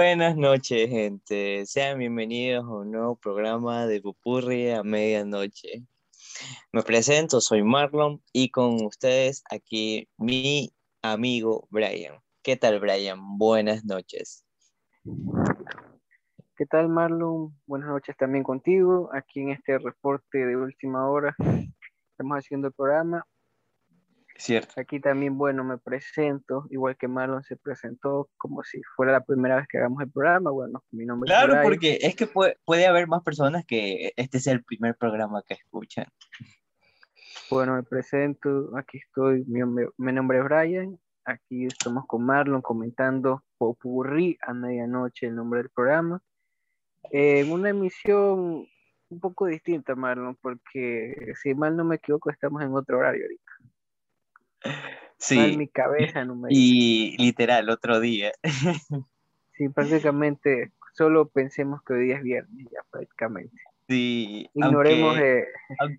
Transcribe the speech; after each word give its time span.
Buenas 0.00 0.36
noches, 0.36 0.88
gente. 0.88 1.66
Sean 1.66 1.98
bienvenidos 1.98 2.64
a 2.64 2.68
un 2.68 2.92
nuevo 2.92 3.16
programa 3.16 3.84
de 3.84 4.00
Pupurri 4.00 4.70
a 4.70 4.84
medianoche. 4.84 5.82
Me 6.70 6.82
presento, 6.84 7.40
soy 7.40 7.64
Marlon 7.64 8.22
y 8.32 8.50
con 8.50 8.84
ustedes 8.84 9.42
aquí 9.50 10.08
mi 10.16 10.70
amigo 11.02 11.66
Brian. 11.70 12.14
¿Qué 12.44 12.56
tal, 12.56 12.78
Brian? 12.78 13.38
Buenas 13.38 13.84
noches. 13.84 14.46
¿Qué 16.56 16.64
tal, 16.66 16.88
Marlon? 16.88 17.58
Buenas 17.66 17.88
noches 17.88 18.16
también 18.16 18.44
contigo. 18.44 19.10
Aquí 19.12 19.40
en 19.40 19.48
este 19.48 19.78
reporte 19.78 20.46
de 20.46 20.56
última 20.56 21.10
hora 21.10 21.34
estamos 22.12 22.38
haciendo 22.38 22.68
el 22.68 22.72
programa 22.72 23.26
Cierto. 24.38 24.80
Aquí 24.80 25.00
también, 25.00 25.36
bueno, 25.36 25.64
me 25.64 25.78
presento, 25.78 26.68
igual 26.70 26.96
que 26.96 27.08
Marlon 27.08 27.42
se 27.42 27.56
presentó, 27.56 28.30
como 28.36 28.62
si 28.62 28.80
fuera 28.94 29.10
la 29.10 29.24
primera 29.24 29.56
vez 29.56 29.66
que 29.66 29.78
hagamos 29.78 30.00
el 30.00 30.12
programa. 30.12 30.52
Bueno, 30.52 30.84
mi 30.92 31.04
nombre 31.04 31.26
claro, 31.26 31.46
es 31.46 31.50
Claro, 31.54 31.68
porque 31.68 31.98
es 32.00 32.14
que 32.14 32.28
puede, 32.28 32.56
puede, 32.64 32.86
haber 32.86 33.08
más 33.08 33.24
personas 33.24 33.66
que 33.66 34.12
este 34.16 34.38
sea 34.38 34.52
el 34.52 34.62
primer 34.62 34.94
programa 34.94 35.42
que 35.42 35.54
escuchan. 35.54 36.06
Bueno, 37.50 37.74
me 37.74 37.82
presento, 37.82 38.70
aquí 38.76 38.98
estoy, 38.98 39.44
mi, 39.46 39.60
mi 39.96 40.12
nombre 40.12 40.38
es 40.38 40.44
Brian, 40.44 40.96
aquí 41.24 41.66
estamos 41.66 42.06
con 42.06 42.24
Marlon 42.24 42.62
comentando 42.62 43.42
Popurrí 43.58 44.38
a 44.42 44.54
medianoche, 44.54 45.26
el 45.26 45.34
nombre 45.34 45.62
del 45.62 45.70
programa. 45.70 46.22
En 47.10 47.50
una 47.50 47.70
emisión 47.70 48.68
un 49.08 49.20
poco 49.20 49.46
distinta, 49.46 49.96
Marlon, 49.96 50.36
porque 50.36 51.32
si 51.42 51.54
mal 51.56 51.76
no 51.76 51.84
me 51.84 51.96
equivoco, 51.96 52.30
estamos 52.30 52.62
en 52.62 52.72
otro 52.72 52.98
horario 52.98 53.24
ahorita. 53.24 53.52
Sí. 55.18 55.56
mi 55.56 55.68
cabeza 55.68 56.24
Y 56.48 57.16
literal, 57.18 57.68
otro 57.70 58.00
día. 58.00 58.32
Sí, 59.56 59.68
prácticamente 59.70 60.70
solo 60.92 61.26
pensemos 61.30 61.82
que 61.82 61.92
hoy 61.92 62.04
día 62.04 62.18
es 62.18 62.22
viernes, 62.22 62.68
ya 62.70 62.78
prácticamente. 62.92 63.56
Sí. 63.88 64.48
Ignoremos 64.54 65.18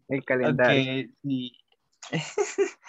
el 0.07 0.23
calendario. 0.23 1.09
sí. 1.21 1.51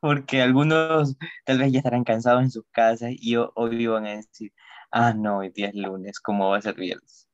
Porque 0.00 0.42
algunos 0.42 1.16
tal 1.46 1.58
vez 1.58 1.72
ya 1.72 1.78
estarán 1.78 2.04
cansados 2.04 2.42
en 2.42 2.50
sus 2.50 2.66
casas 2.72 3.12
y 3.12 3.36
hoy 3.36 3.86
van 3.86 4.06
a 4.06 4.16
decir, 4.16 4.52
ah, 4.90 5.12
no, 5.14 5.38
hoy 5.38 5.50
día 5.50 5.68
es 5.68 5.74
lunes, 5.74 6.20
¿cómo 6.20 6.50
va 6.50 6.58
a 6.58 6.62
ser 6.62 6.74
viernes? 6.74 7.28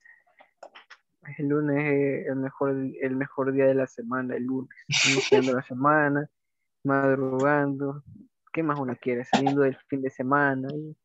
El 1.38 1.48
lunes 1.48 1.84
es 1.84 2.28
el 2.28 2.36
mejor, 2.36 2.70
el 3.00 3.16
mejor 3.16 3.52
día 3.52 3.66
de 3.66 3.74
la 3.74 3.86
semana, 3.86 4.36
el 4.36 4.44
lunes, 4.44 4.70
iniciando 5.10 5.52
la 5.54 5.62
semana, 5.62 6.28
madrugando, 6.84 8.02
¿qué 8.52 8.62
más 8.62 8.78
uno 8.78 8.96
quiere? 9.00 9.24
Saliendo 9.24 9.62
del 9.62 9.76
fin 9.88 10.02
de 10.02 10.10
semana, 10.10 10.68
y 10.72 10.96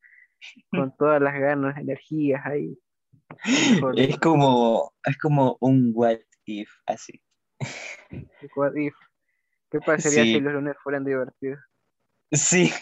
con 0.70 0.94
todas 0.96 1.20
las 1.20 1.34
ganas, 1.38 1.76
energías 1.76 2.44
ahí. 2.46 2.78
Es 3.96 4.18
como, 4.18 4.92
es 5.04 5.18
como 5.18 5.56
un 5.60 5.92
what 5.94 6.18
if, 6.44 6.70
así. 6.86 7.20
What 8.56 8.74
if. 8.76 8.94
¿Qué 9.70 9.78
pasaría 9.80 10.24
si 10.24 10.40
los 10.40 10.52
lunes 10.52 10.76
fueran 10.82 11.04
divertidos? 11.04 11.60
Sí. 12.32 12.72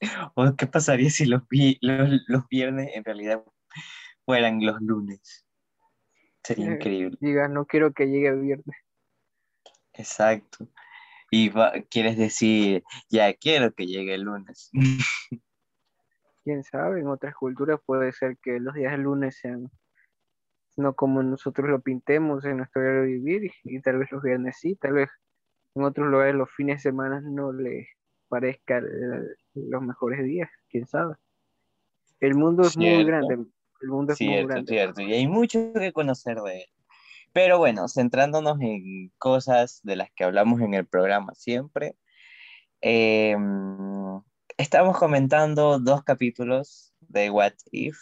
¿O 0.34 0.56
qué 0.56 0.66
pasaría 0.66 1.10
si 1.10 1.26
los, 1.26 1.42
los, 1.80 2.10
los 2.26 2.48
viernes 2.48 2.90
en 2.94 3.04
realidad 3.04 3.44
fueran 4.24 4.64
los 4.64 4.80
lunes? 4.80 5.46
Sería 6.42 6.70
eh, 6.70 6.74
increíble. 6.74 7.16
Diga, 7.20 7.46
no 7.46 7.64
quiero 7.66 7.92
que 7.92 8.06
llegue 8.06 8.28
el 8.28 8.40
viernes. 8.40 8.76
Exacto 9.92 10.68
y 11.32 11.50
quieres 11.88 12.18
decir, 12.18 12.84
ya 13.08 13.32
quiero 13.32 13.72
que 13.72 13.86
llegue 13.86 14.14
el 14.14 14.22
lunes. 14.22 14.70
Quién 16.44 16.62
sabe, 16.62 17.00
en 17.00 17.08
otras 17.08 17.34
culturas 17.34 17.80
puede 17.86 18.12
ser 18.12 18.36
que 18.36 18.60
los 18.60 18.74
días 18.74 18.92
del 18.92 19.02
lunes 19.02 19.38
sean 19.38 19.70
no 20.76 20.94
como 20.94 21.22
nosotros 21.22 21.70
lo 21.70 21.80
pintemos 21.80 22.44
en 22.44 22.58
nuestro 22.58 22.82
diario 22.82 23.00
de 23.02 23.06
vivir 23.06 23.50
y, 23.64 23.80
tal 23.80 23.98
vez 23.98 24.12
los 24.12 24.22
viernes 24.22 24.56
sí, 24.58 24.74
tal 24.76 24.92
vez 24.92 25.10
en 25.74 25.84
otros 25.84 26.06
lugares 26.08 26.34
los 26.34 26.50
fines 26.50 26.78
de 26.78 26.90
semana 26.90 27.20
no 27.22 27.52
le 27.52 27.88
parezcan 28.28 28.84
los 29.54 29.82
mejores 29.82 30.24
días, 30.24 30.50
quién 30.68 30.86
sabe. 30.86 31.14
El 32.20 32.34
mundo 32.34 32.62
es 32.64 32.76
muy 32.76 33.04
grande, 33.04 33.38
el 33.80 33.88
mundo 33.88 34.12
es 34.12 34.20
muy 34.20 34.44
grande. 34.44 34.66
Cierto, 34.66 35.00
y 35.00 35.14
hay 35.14 35.26
mucho 35.26 35.72
que 35.72 35.92
conocer 35.92 36.38
de 36.42 36.58
él. 36.58 36.66
Pero 37.32 37.58
bueno, 37.58 37.88
centrándonos 37.88 38.60
en 38.60 39.10
cosas 39.18 39.80
de 39.82 39.96
las 39.96 40.10
que 40.14 40.24
hablamos 40.24 40.60
en 40.60 40.74
el 40.74 40.86
programa 40.86 41.34
siempre, 41.34 41.96
em, 42.80 44.20
estamos 44.58 44.98
comentando 44.98 45.78
dos 45.78 46.04
capítulos 46.04 46.94
de 47.00 47.30
What 47.30 47.54
If. 47.70 47.96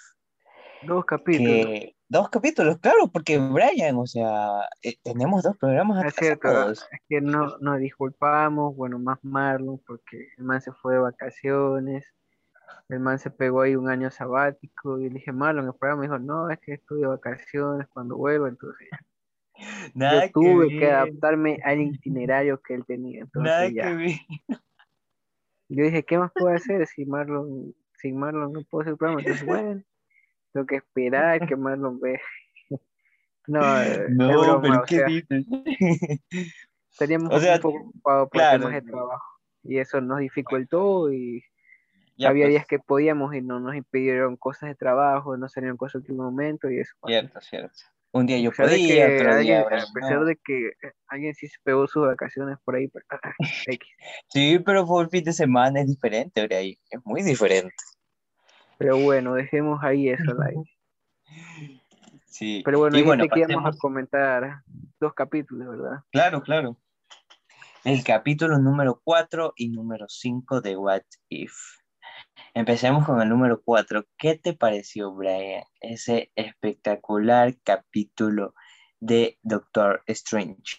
Dos 0.83 1.05
capítulos. 1.05 1.93
dos 2.09 2.29
capítulos, 2.31 2.79
claro, 2.79 3.07
porque 3.07 3.39
Brian, 3.39 3.97
o 3.97 4.07
sea, 4.07 4.69
eh, 4.83 4.97
tenemos 5.05 5.45
dos 5.45 5.57
programas. 5.59 6.05
Es 6.07 6.15
cierto, 6.15 6.71
es 6.71 6.85
que 7.09 7.21
no 7.21 7.57
nos 7.61 7.79
disculpamos, 7.79 8.75
bueno, 8.75 8.99
más 8.99 9.19
Marlon, 9.23 9.79
porque 9.87 10.29
el 10.39 10.45
man 10.45 10.61
se 10.61 10.73
fue 10.73 10.95
de 10.95 11.01
vacaciones, 11.01 12.05
el 12.89 12.99
man 12.99 13.21
se 13.21 13.31
pegó 13.31 13.61
ahí 13.61 13.77
un 13.77 13.89
año 13.89 14.11
sabático, 14.11 14.99
y 14.99 15.05
le 15.05 15.17
dije, 15.17 15.31
Marlon, 15.31 15.67
el 15.67 15.75
programa 15.75 16.01
me 16.01 16.09
dijo, 16.09 16.19
no, 16.19 16.51
es 16.51 16.59
que 16.59 16.73
estoy 16.73 17.03
de 17.03 17.07
vacaciones, 17.07 17.87
cuando 17.93 18.17
vuelvo, 18.17 18.49
entonces 18.49 18.89
yo 19.95 20.31
tuve 20.33 20.69
que, 20.69 20.91
adaptarme 20.91 21.59
al 21.65 21.81
itinerario 21.81 22.61
que 22.61 22.75
él 22.75 22.85
tenía. 22.87 23.23
Entonces, 23.23 23.73
ya. 23.75 23.97
Yo 25.73 25.85
dije, 25.85 26.03
¿qué 26.03 26.19
más 26.19 26.33
puedo 26.35 26.53
hacer 26.53 26.85
si 26.89 27.07
Marlon, 27.07 27.73
sin 27.95 28.19
Marlon 28.19 28.53
no 28.53 28.65
puedo 28.65 28.83
hacer 28.83 28.93
el 28.95 28.99
programa? 28.99 29.21
Entonces, 29.21 29.47
bueno, 29.47 29.81
tengo 30.53 30.67
que 30.67 30.77
esperar 30.77 31.47
que 31.47 31.55
Marlon 31.55 32.01
ve. 32.01 32.21
no, 33.47 33.61
no 34.09 34.61
pero 34.61 34.83
¿qué 34.85 35.05
dices? 35.05 35.47
Teníamos 36.99 37.33
un 37.33 37.61
poco 37.61 37.79
ocupados 37.79 38.29
por 38.31 38.41
claro. 38.41 38.59
temas 38.59 38.85
de 38.85 38.91
trabajo 38.91 39.31
y 39.63 39.79
eso 39.79 40.01
nos 40.01 40.19
dificultó 40.19 41.13
y 41.13 41.45
había 42.19 42.45
pues. 42.45 42.51
días 42.51 42.67
que 42.67 42.79
podíamos 42.79 43.35
y 43.35 43.41
no 43.41 43.61
nos 43.61 43.75
impidieron 43.75 44.37
cosas 44.37 44.71
de 44.71 44.75
trabajo, 44.75 45.37
no 45.37 45.49
salieron 45.49 45.77
cosas 45.77 45.97
en 45.97 46.01
último 46.01 46.25
momento 46.25 46.71
y 46.71 46.81
eso. 46.81 46.95
Cierto, 47.07 47.41
cierto. 47.41 47.81
Un 48.13 48.27
día 48.27 48.39
yo 48.39 48.51
podía, 48.51 49.07
otro 49.07 49.37
día. 49.39 49.61
A 49.61 49.93
pesar 49.95 50.25
de 50.25 50.37
que 50.45 50.69
eh, 50.69 50.93
alguien 51.07 51.33
sí 51.35 51.47
se 51.47 51.59
pegó 51.63 51.87
sus 51.87 52.07
vacaciones 52.07 52.59
por 52.65 52.75
ahí. 52.75 52.91
sí, 54.29 54.59
pero 54.59 54.85
por 54.85 55.09
fin 55.11 55.23
de 55.23 55.33
semana 55.33 55.81
es 55.81 55.87
diferente, 55.87 56.49
ahí. 56.55 56.79
Es 56.91 57.01
muy 57.05 57.23
diferente. 57.23 57.75
Pero 58.79 58.99
bueno, 58.99 59.35
dejemos 59.35 59.79
ahí 59.83 60.09
eso, 60.09 60.35
like. 60.35 60.71
Sí. 62.27 62.63
Pero 62.65 62.79
bueno, 62.79 62.97
y 62.97 63.03
bueno 63.03 63.25
que 63.29 63.41
íbamos 63.41 63.75
a 63.75 63.77
comentar 63.77 64.63
dos 64.99 65.13
capítulos, 65.15 65.69
¿verdad? 65.69 65.99
Claro, 66.13 66.41
claro. 66.41 66.79
El 67.85 68.05
capítulo 68.05 68.59
número 68.59 69.01
4 69.05 69.53
y 69.57 69.69
número 69.69 70.07
5 70.09 70.61
de 70.61 70.77
What 70.77 71.03
If. 71.29 71.53
Empecemos 72.55 73.07
con 73.07 73.21
el 73.21 73.29
número 73.29 73.63
4. 73.63 74.05
¿Qué 74.19 74.37
te 74.37 74.55
pareció, 74.55 75.13
Brian? 75.13 75.65
Ese 75.81 76.33
espectacular 76.35 77.55
capítulo 77.63 78.55
de 78.99 79.39
Doctor 79.43 80.03
Strange. 80.07 80.77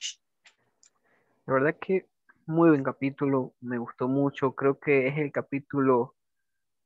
La 1.45 1.53
verdad 1.53 1.75
que 1.79 2.07
muy 2.45 2.69
buen 2.69 2.83
capítulo, 2.83 3.53
me 3.61 3.77
gustó 3.77 4.07
mucho. 4.07 4.53
Creo 4.55 4.79
que 4.79 5.07
es 5.07 5.17
el 5.17 5.31
capítulo 5.31 6.15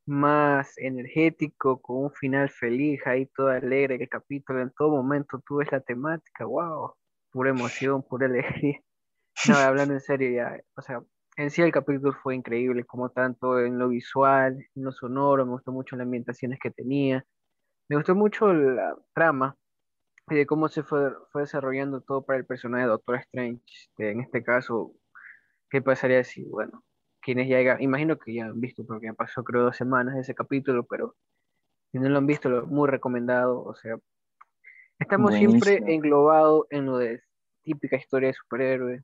más 0.06 0.78
energético, 0.78 1.82
con 1.82 2.04
un 2.04 2.12
final 2.12 2.50
feliz, 2.50 3.02
ahí 3.06 3.26
todo 3.28 3.50
alegre 3.50 3.96
el 3.96 4.10
capítulo. 4.10 4.62
En 4.62 4.72
todo 4.72 4.92
momento 4.92 5.42
tú 5.46 5.58
ves 5.58 5.72
la 5.72 5.80
temática, 5.80 6.46
wow, 6.46 6.94
pura 7.32 7.50
emoción, 7.50 8.04
pura 8.04 8.28
alegría. 8.28 8.80
No, 9.50 9.56
hablando 9.58 9.94
en 9.94 10.00
serio 10.00 10.32
ya, 10.32 10.58
o 10.78 10.82
sea, 10.82 11.04
en 11.38 11.50
sí 11.50 11.62
el 11.62 11.72
capítulo 11.72 12.14
fue 12.14 12.36
increíble, 12.36 12.86
como 12.86 13.10
tanto 13.10 13.60
en 13.60 13.78
lo 13.78 13.90
visual, 13.90 14.58
en 14.76 14.84
lo 14.84 14.92
sonoro, 14.92 15.46
me 15.46 15.52
gustó 15.52 15.72
mucho 15.72 15.96
las 15.96 16.06
ambientaciones 16.06 16.60
que 16.60 16.72
tenía, 16.72 17.26
me 17.90 17.98
gustó 17.98 18.16
mucho 18.16 18.54
la 18.54 18.96
trama 19.14 19.56
y 20.30 20.36
de 20.36 20.46
cómo 20.46 20.70
se 20.70 20.84
fue, 20.84 21.12
fue 21.32 21.44
desarrollando 21.44 22.02
todo 22.02 22.26
para 22.26 22.40
el 22.40 22.46
personaje 22.46 22.84
de 22.84 22.90
Doctor 22.90 23.18
Strange. 23.18 23.62
En 23.98 24.22
este 24.22 24.44
caso, 24.44 24.94
¿qué 25.70 25.82
pasaría 25.82 26.24
si, 26.24 26.46
bueno, 26.46 26.84
quienes 27.22 27.50
ya, 27.50 27.78
imagino 27.80 28.18
que 28.18 28.34
ya 28.34 28.46
han 28.46 28.60
visto, 28.60 28.86
porque 28.86 29.08
ya 29.08 29.14
pasó 29.14 29.44
creo 29.44 29.64
dos 29.64 29.78
semanas 29.78 30.18
ese 30.18 30.34
capítulo, 30.34 30.86
pero 30.86 31.16
si 31.92 32.00
no 32.00 32.10
lo 32.10 32.18
han 32.18 32.28
visto, 32.28 32.50
lo, 32.50 32.66
muy 32.66 32.90
recomendado, 32.90 33.64
o 33.64 33.76
sea, 33.76 33.98
estamos 35.00 35.34
siempre 35.34 35.82
englobados 35.88 36.66
en 36.70 36.86
lo 36.86 36.98
de 36.98 37.22
típica 37.64 37.98
historia 37.98 38.28
de 38.30 38.34
superhéroe, 38.34 39.04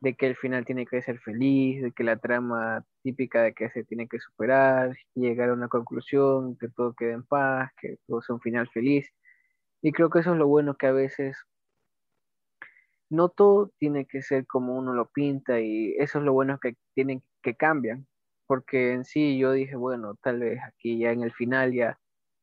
de 0.00 0.14
que 0.14 0.26
el 0.26 0.36
final 0.36 0.64
tiene 0.64 0.86
que 0.86 1.02
ser 1.02 1.18
feliz, 1.20 1.82
de 1.82 1.92
que 1.92 2.04
la 2.04 2.16
trama 2.16 2.84
típica 3.02 3.42
de 3.42 3.54
que 3.54 3.70
se 3.70 3.84
tiene 3.84 4.08
que 4.08 4.20
superar, 4.20 4.96
llegar 5.14 5.50
a 5.50 5.54
una 5.54 5.68
conclusión, 5.68 6.56
que 6.58 6.68
todo 6.68 6.94
quede 6.94 7.12
en 7.12 7.24
paz, 7.24 7.70
que 7.80 7.96
todo 8.06 8.22
sea 8.22 8.34
un 8.36 8.40
final 8.40 8.68
feliz. 8.70 9.12
Y 9.82 9.92
creo 9.92 10.10
que 10.10 10.20
eso 10.20 10.32
es 10.32 10.38
lo 10.38 10.46
bueno 10.48 10.76
que 10.76 10.86
a 10.86 10.92
veces 10.92 11.36
no 13.10 13.28
todo 13.30 13.72
tiene 13.78 14.06
que 14.06 14.22
ser 14.22 14.46
como 14.46 14.76
uno 14.76 14.92
lo 14.94 15.08
pinta 15.10 15.60
y 15.60 15.94
eso 15.98 16.18
es 16.18 16.24
lo 16.24 16.32
bueno 16.32 16.58
que 16.60 16.76
tienen 16.94 17.22
que 17.42 17.54
cambian, 17.56 18.06
porque 18.46 18.92
en 18.92 19.04
sí 19.04 19.38
yo 19.38 19.52
dije, 19.52 19.76
bueno, 19.76 20.14
tal 20.22 20.40
vez 20.40 20.60
aquí 20.66 20.98
ya 20.98 21.10
en 21.12 21.22
el 21.22 21.32
final 21.32 21.72
ya 21.72 21.98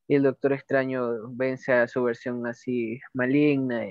y 0.08 0.16
el 0.16 0.24
Doctor 0.24 0.54
Extraño 0.54 1.30
vence 1.32 1.74
a 1.74 1.88
su 1.88 2.04
versión 2.04 2.46
así 2.48 3.00
maligna 3.14 3.86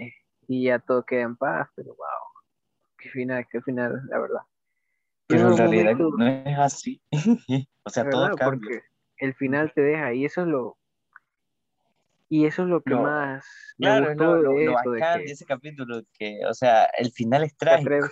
y, 0.48 0.64
ya 0.64 0.78
todo 0.78 1.04
queda 1.04 1.22
en 1.22 1.36
paz, 1.36 1.68
pero 1.74 1.94
wow, 1.94 2.33
qué 3.04 3.10
final, 3.10 3.46
qué 3.50 3.60
final, 3.60 4.02
la 4.08 4.18
verdad. 4.18 4.40
Pero 5.26 5.50
en 5.50 5.56
realidad 5.58 5.94
no 5.94 6.26
es 6.26 6.58
así. 6.58 7.02
o 7.84 7.90
sea, 7.90 8.08
todo 8.08 8.34
cambia. 8.34 8.44
Porque 8.46 8.82
el 9.18 9.34
final 9.34 9.72
te 9.74 9.82
deja 9.82 10.14
y 10.14 10.24
eso 10.24 10.42
es 10.42 10.48
lo 10.48 10.78
y 12.30 12.46
eso 12.46 12.62
es 12.62 12.68
lo 12.68 12.80
que 12.80 12.94
más 12.94 13.46
me 13.78 14.00
gustó 14.00 14.36
lo, 14.36 14.52
de, 14.54 14.64
eso, 14.64 14.90
de, 14.90 15.24
ese 15.24 15.44
capítulo 15.44 16.02
que 16.18 16.40
o 16.48 16.54
sea 16.54 16.86
el 16.98 17.12
final 17.12 17.44
es 17.44 17.54
trágico 17.56 18.08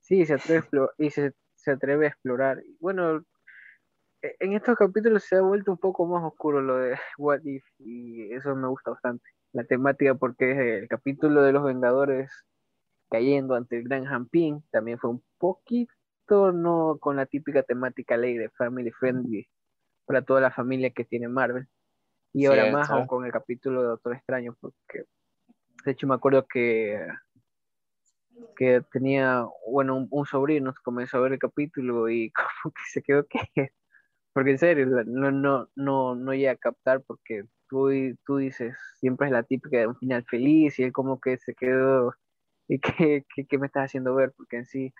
sí 0.00 0.26
se 0.26 0.34
atreve 0.34 0.66
y 0.98 1.10
se, 1.10 1.32
se, 1.54 1.70
atreve 1.70 2.06
a 2.06 2.08
explorar 2.08 2.62
bueno 2.78 3.24
e, 4.20 4.36
en 4.40 4.52
estos 4.52 4.76
capítulos 4.76 5.24
se 5.24 5.36
ha 5.36 5.40
vuelto 5.40 5.70
un 5.70 5.78
poco 5.78 6.04
más 6.06 6.22
oscuro 6.24 6.60
lo 6.60 6.76
de 6.76 6.98
What 7.18 7.40
If 7.44 7.64
y 7.78 8.32
eso 8.34 8.54
me 8.54 8.68
gusta 8.68 8.90
bastante 8.90 9.24
la 9.52 9.64
temática 9.64 10.14
porque 10.14 10.80
el 10.80 10.88
capítulo 10.88 11.42
de 11.42 11.52
los 11.52 11.64
Vengadores 11.64 12.30
cayendo 13.10 13.54
ante 13.54 13.76
el 13.76 13.84
Gran 13.84 14.04
Jampín 14.04 14.62
también 14.70 14.98
fue 14.98 15.10
un 15.10 15.22
poquito 15.38 16.52
no 16.52 16.98
con 17.00 17.16
la 17.16 17.26
típica 17.26 17.62
temática 17.62 18.16
ley 18.16 18.36
de 18.36 18.50
family 18.50 18.90
friendly 18.90 19.48
para 20.04 20.22
toda 20.22 20.40
la 20.40 20.50
familia 20.50 20.90
que 20.90 21.04
tiene 21.04 21.28
Marvel. 21.28 21.66
Y 22.32 22.46
ahora 22.46 22.70
más 22.70 22.90
aún 22.90 23.06
con 23.06 23.24
el 23.24 23.32
capítulo 23.32 23.82
de 23.82 23.88
Doctor 23.88 24.14
Extraño, 24.14 24.56
porque 24.60 25.04
de 25.84 25.92
hecho 25.92 26.06
me 26.06 26.14
acuerdo 26.14 26.46
que, 26.46 27.00
que 28.56 28.82
tenía, 28.92 29.46
bueno, 29.70 30.06
un, 30.10 30.26
sobrino 30.26 30.74
comenzó 30.82 31.16
a 31.16 31.20
ver 31.20 31.32
el 31.32 31.38
capítulo 31.38 32.08
y 32.08 32.30
como 32.62 32.74
que 32.74 32.82
se 32.90 33.02
quedó 33.02 33.26
que, 33.26 33.70
porque 34.32 34.50
en 34.52 34.58
serio, 34.58 34.86
no, 34.86 35.30
no, 35.30 35.68
no, 35.74 36.14
no 36.14 36.34
llega 36.34 36.52
a 36.52 36.56
captar 36.56 37.02
porque 37.06 37.44
tú, 37.68 37.90
tú 38.24 38.36
dices, 38.36 38.76
siempre 38.98 39.26
es 39.26 39.32
la 39.32 39.42
típica 39.42 39.78
de 39.78 39.86
un 39.86 39.96
final 39.96 40.24
feliz 40.24 40.78
y 40.78 40.84
él 40.84 40.92
como 40.92 41.20
que 41.20 41.38
se 41.38 41.54
quedó, 41.54 42.14
y 42.68 42.78
qué, 42.80 43.24
qué 43.48 43.58
me 43.58 43.66
estás 43.66 43.86
haciendo 43.86 44.14
ver, 44.14 44.32
porque 44.36 44.58
en 44.58 44.66
sí 44.66 44.92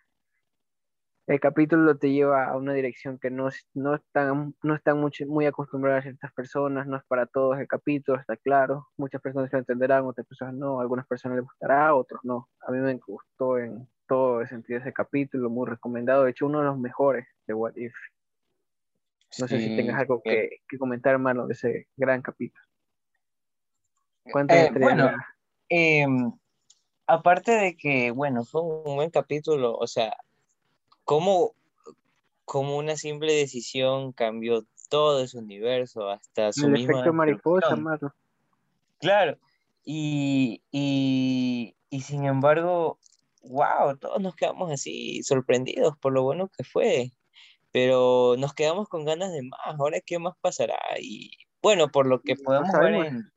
el 1.29 1.41
capítulo 1.41 1.99
te 1.99 2.11
lleva 2.11 2.47
a 2.47 2.57
una 2.57 2.73
dirección 2.73 3.19
que 3.19 3.31
no, 3.31 3.51
no 3.75 3.95
están, 3.97 4.55
no 4.63 4.75
están 4.75 4.99
mucho, 4.99 5.27
muy 5.27 5.45
acostumbradas 5.45 6.05
ciertas 6.05 6.33
personas, 6.33 6.87
no 6.87 6.97
es 6.97 7.05
para 7.05 7.27
todos 7.27 7.59
el 7.59 7.69
capítulo, 7.69 8.19
está 8.19 8.39
claro. 8.39 8.89
Muchas 8.97 9.21
personas 9.21 9.53
lo 9.53 9.59
entenderán, 9.59 10.07
otras 10.07 10.27
personas 10.27 10.55
no, 10.55 10.81
algunas 10.81 11.07
personas 11.07 11.37
les 11.37 11.45
gustará, 11.45 11.95
otros 11.95 12.21
no. 12.25 12.49
A 12.67 12.73
mí 12.73 12.79
me 12.79 12.99
gustó 13.07 13.59
en 13.59 13.87
todo 14.07 14.41
el 14.41 14.49
sentido 14.49 14.79
ese 14.79 14.95
capítulo, 14.95 15.51
muy 15.51 15.69
recomendado, 15.69 16.25
de 16.25 16.31
hecho 16.31 16.47
uno 16.47 16.61
de 16.61 16.65
los 16.65 16.79
mejores 16.79 17.29
de 17.47 17.53
What 17.53 17.77
If. 17.77 17.95
No 19.39 19.47
sé 19.47 19.61
si 19.61 19.77
tengas 19.77 20.01
algo 20.01 20.23
que, 20.23 20.63
que, 20.67 20.79
comentar, 20.79 21.13
hermano, 21.13 21.47
de 21.47 21.53
ese 21.53 21.89
gran 21.99 22.23
capítulo. 22.23 22.65
¿Cuántas 24.33 24.57
eh, 24.57 24.73
Bueno, 24.81 25.11
aparte 27.09 27.53
de 27.53 27.77
que, 27.77 28.11
bueno, 28.13 28.45
fue 28.45 28.63
un 28.63 28.97
buen 28.97 29.11
capítulo, 29.11 29.75
o 29.75 29.87
sea, 29.87 30.15
cómo, 31.05 31.55
cómo 32.45 32.77
una 32.77 32.97
simple 32.97 33.33
decisión 33.33 34.13
cambió 34.13 34.65
todo 34.91 35.25
ese 35.25 35.39
universo, 35.39 36.11
hasta 36.11 36.53
su 36.53 36.67
El 36.67 36.77
efecto 36.77 37.13
mariposa, 37.13 37.75
Marlo. 37.77 38.13
Claro, 39.01 39.39
y, 39.85 40.63
y, 40.71 41.75
y 41.89 42.01
sin 42.03 42.27
embargo, 42.27 42.99
wow, 43.43 43.97
todos 43.97 44.21
nos 44.21 44.37
quedamos 44.37 44.71
así 44.71 45.23
sorprendidos 45.23 45.97
por 45.99 46.13
lo 46.13 46.23
bueno 46.25 46.51
que 46.57 46.63
fue, 46.63 47.13
pero 47.73 48.35
nos 48.39 48.53
quedamos 48.53 48.89
con 48.89 49.07
ganas 49.07 49.33
de 49.33 49.43
más, 49.43 49.61
ahora 49.65 50.01
qué 50.05 50.19
más 50.19 50.35
pasará, 50.43 50.79
y 51.01 51.31
bueno, 51.63 51.89
por 51.89 52.07
lo 52.07 52.21
que 52.21 52.37
podemos 52.37 52.71
ver 52.79 52.95
en, 52.95 53.33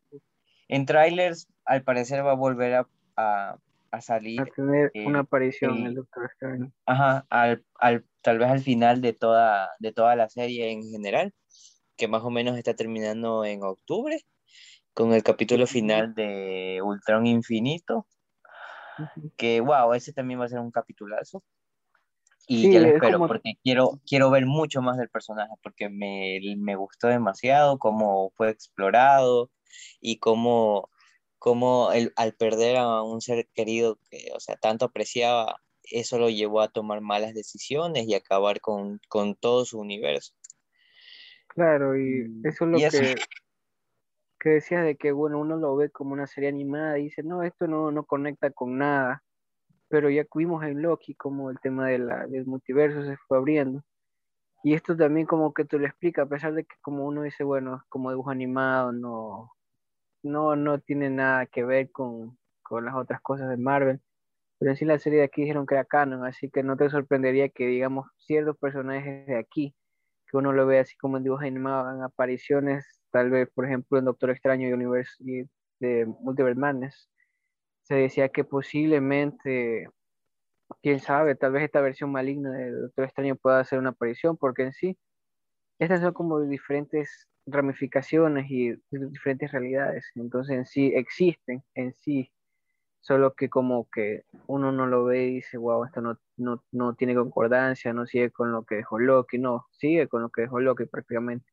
en 0.67 0.85
trailers, 0.85 1.47
al 1.63 1.83
parecer 1.83 2.25
va 2.25 2.31
a 2.31 2.35
volver 2.35 2.73
a, 2.73 2.87
a 3.15 4.01
salir. 4.01 4.41
A 4.41 4.45
tener 4.45 4.91
una 5.05 5.19
eh, 5.19 5.21
aparición 5.21 5.77
el, 5.77 5.87
el 5.87 5.95
Doctor 5.95 6.29
Strange. 6.33 6.71
Ajá, 6.85 7.25
al, 7.29 7.63
al, 7.75 8.05
tal 8.21 8.39
vez 8.39 8.49
al 8.49 8.61
final 8.61 9.01
de 9.01 9.13
toda, 9.13 9.69
de 9.79 9.91
toda 9.91 10.15
la 10.15 10.29
serie 10.29 10.71
en 10.71 10.83
general, 10.83 11.33
que 11.97 12.07
más 12.07 12.23
o 12.23 12.29
menos 12.29 12.57
está 12.57 12.73
terminando 12.73 13.43
en 13.45 13.63
octubre, 13.63 14.25
con 14.93 15.13
el 15.13 15.23
capítulo 15.23 15.67
final 15.67 16.13
de 16.15 16.81
Ultron 16.83 17.27
Infinito, 17.27 18.07
que 19.37 19.61
wow, 19.61 19.93
ese 19.93 20.13
también 20.13 20.39
va 20.39 20.45
a 20.45 20.49
ser 20.49 20.59
un 20.59 20.71
capitulazo. 20.71 21.43
Y 22.47 22.71
ya 22.71 22.81
lo 22.81 22.87
espero, 22.87 23.27
porque 23.27 23.53
quiero, 23.63 24.01
quiero 24.05 24.29
ver 24.29 24.45
mucho 24.45 24.81
más 24.81 24.97
del 24.97 25.09
personaje, 25.09 25.53
porque 25.63 25.89
me, 25.89 26.39
me 26.57 26.75
gustó 26.75 27.07
demasiado 27.07 27.77
cómo 27.77 28.31
fue 28.35 28.49
explorado 28.49 29.49
y 30.01 30.17
cómo 30.19 30.89
cómo 31.41 31.91
el, 31.91 32.13
al 32.17 32.33
perder 32.33 32.77
a 32.77 33.01
un 33.01 33.19
ser 33.19 33.47
querido 33.55 33.97
que, 34.11 34.29
o 34.35 34.39
sea, 34.39 34.57
tanto 34.57 34.85
apreciaba, 34.85 35.55
eso 35.83 36.19
lo 36.19 36.29
llevó 36.29 36.61
a 36.61 36.67
tomar 36.67 37.01
malas 37.01 37.33
decisiones 37.33 38.07
y 38.07 38.13
acabar 38.13 38.61
con, 38.61 39.01
con 39.09 39.33
todo 39.33 39.65
su 39.65 39.79
universo. 39.79 40.35
Claro, 41.47 41.97
y 41.97 42.29
mm, 42.29 42.45
eso 42.45 42.65
es 42.65 42.71
lo 42.71 42.77
que, 42.77 43.15
que 44.39 44.49
decías 44.49 44.85
de 44.85 44.95
que, 44.97 45.11
bueno, 45.11 45.39
uno 45.39 45.57
lo 45.57 45.75
ve 45.75 45.89
como 45.89 46.13
una 46.13 46.27
serie 46.27 46.47
animada 46.47 46.99
y 46.99 47.05
dice, 47.05 47.23
no, 47.23 47.41
esto 47.41 47.65
no, 47.65 47.89
no 47.89 48.03
conecta 48.03 48.51
con 48.51 48.77
nada, 48.77 49.23
pero 49.87 50.11
ya 50.11 50.27
vimos 50.35 50.63
en 50.63 50.83
Loki 50.83 51.15
como 51.15 51.49
el 51.49 51.59
tema 51.59 51.87
de 51.87 51.97
la, 51.97 52.27
del 52.27 52.45
multiverso 52.45 53.03
se 53.03 53.17
fue 53.17 53.39
abriendo. 53.39 53.83
Y 54.63 54.75
esto 54.75 54.95
también 54.95 55.25
como 55.25 55.55
que 55.55 55.65
te 55.65 55.79
lo 55.79 55.87
explica, 55.87 56.21
a 56.21 56.29
pesar 56.29 56.53
de 56.53 56.65
que 56.65 56.75
como 56.81 57.07
uno 57.07 57.23
dice, 57.23 57.43
bueno, 57.43 57.83
como 57.89 58.11
dibujo 58.11 58.29
animado, 58.29 58.91
no, 58.91 59.55
no, 60.23 60.55
no 60.55 60.79
tiene 60.79 61.09
nada 61.09 61.45
que 61.45 61.63
ver 61.63 61.91
con, 61.91 62.37
las 62.83 62.95
otras 62.95 63.21
cosas 63.21 63.49
de 63.49 63.57
Marvel. 63.57 64.01
Pero 64.59 64.71
en 64.71 64.77
sí 64.77 64.85
la 64.85 64.99
serie 64.99 65.19
de 65.19 65.25
aquí 65.25 65.41
dijeron 65.41 65.65
que 65.65 65.75
era 65.75 65.85
canon, 65.85 66.25
así 66.25 66.49
que 66.49 66.63
no 66.63 66.77
te 66.77 66.89
sorprendería 66.89 67.49
que, 67.49 67.67
digamos, 67.67 68.07
ciertos 68.17 68.57
personajes 68.57 69.27
de 69.27 69.37
aquí, 69.37 69.75
que 70.27 70.37
uno 70.37 70.53
lo 70.53 70.67
ve 70.67 70.79
así 70.79 70.95
como 70.97 71.17
en 71.17 71.23
dibujos 71.23 71.45
animados, 71.45 71.95
en 71.95 72.03
apariciones, 72.03 73.01
tal 73.11 73.31
vez, 73.31 73.49
por 73.53 73.65
ejemplo, 73.65 73.97
en 73.99 74.05
Doctor 74.05 74.29
Extraño 74.31 74.67
y 74.69 75.47
de 75.79 76.05
Multiverse 76.05 76.59
Madness, 76.59 77.09
se 77.83 77.95
decía 77.95 78.29
que 78.29 78.43
posiblemente, 78.43 79.87
quién 80.81 80.99
sabe, 80.99 81.35
tal 81.35 81.53
vez 81.53 81.63
esta 81.63 81.81
versión 81.81 82.11
maligna 82.11 82.51
de 82.51 82.71
Doctor 82.71 83.05
Extraño 83.05 83.35
pueda 83.35 83.59
hacer 83.59 83.79
una 83.79 83.89
aparición, 83.91 84.37
porque 84.37 84.63
en 84.63 84.73
sí, 84.73 84.97
estas 85.79 86.01
son 86.01 86.13
como 86.13 86.39
diferentes 86.41 87.27
ramificaciones 87.45 88.49
y 88.49 88.73
diferentes 88.91 89.51
realidades. 89.51 90.11
Entonces 90.15 90.57
en 90.57 90.65
sí 90.65 90.91
existen, 90.95 91.63
en 91.75 91.93
sí, 91.93 92.31
solo 93.01 93.33
que 93.33 93.49
como 93.49 93.89
que 93.89 94.23
uno 94.47 94.71
no 94.71 94.85
lo 94.85 95.05
ve 95.05 95.25
y 95.25 95.35
dice, 95.35 95.57
wow, 95.57 95.85
esto 95.85 96.01
no, 96.01 96.17
no, 96.37 96.63
no 96.71 96.95
tiene 96.95 97.15
concordancia, 97.15 97.93
no 97.93 98.05
sigue 98.05 98.31
con 98.31 98.51
lo 98.51 98.63
que 98.63 98.75
dejó 98.75 98.99
Loki, 98.99 99.39
no, 99.39 99.65
sigue 99.71 100.07
con 100.07 100.21
lo 100.21 100.29
que 100.29 100.43
dejó 100.43 100.59
Loki 100.59 100.85
prácticamente. 100.85 101.45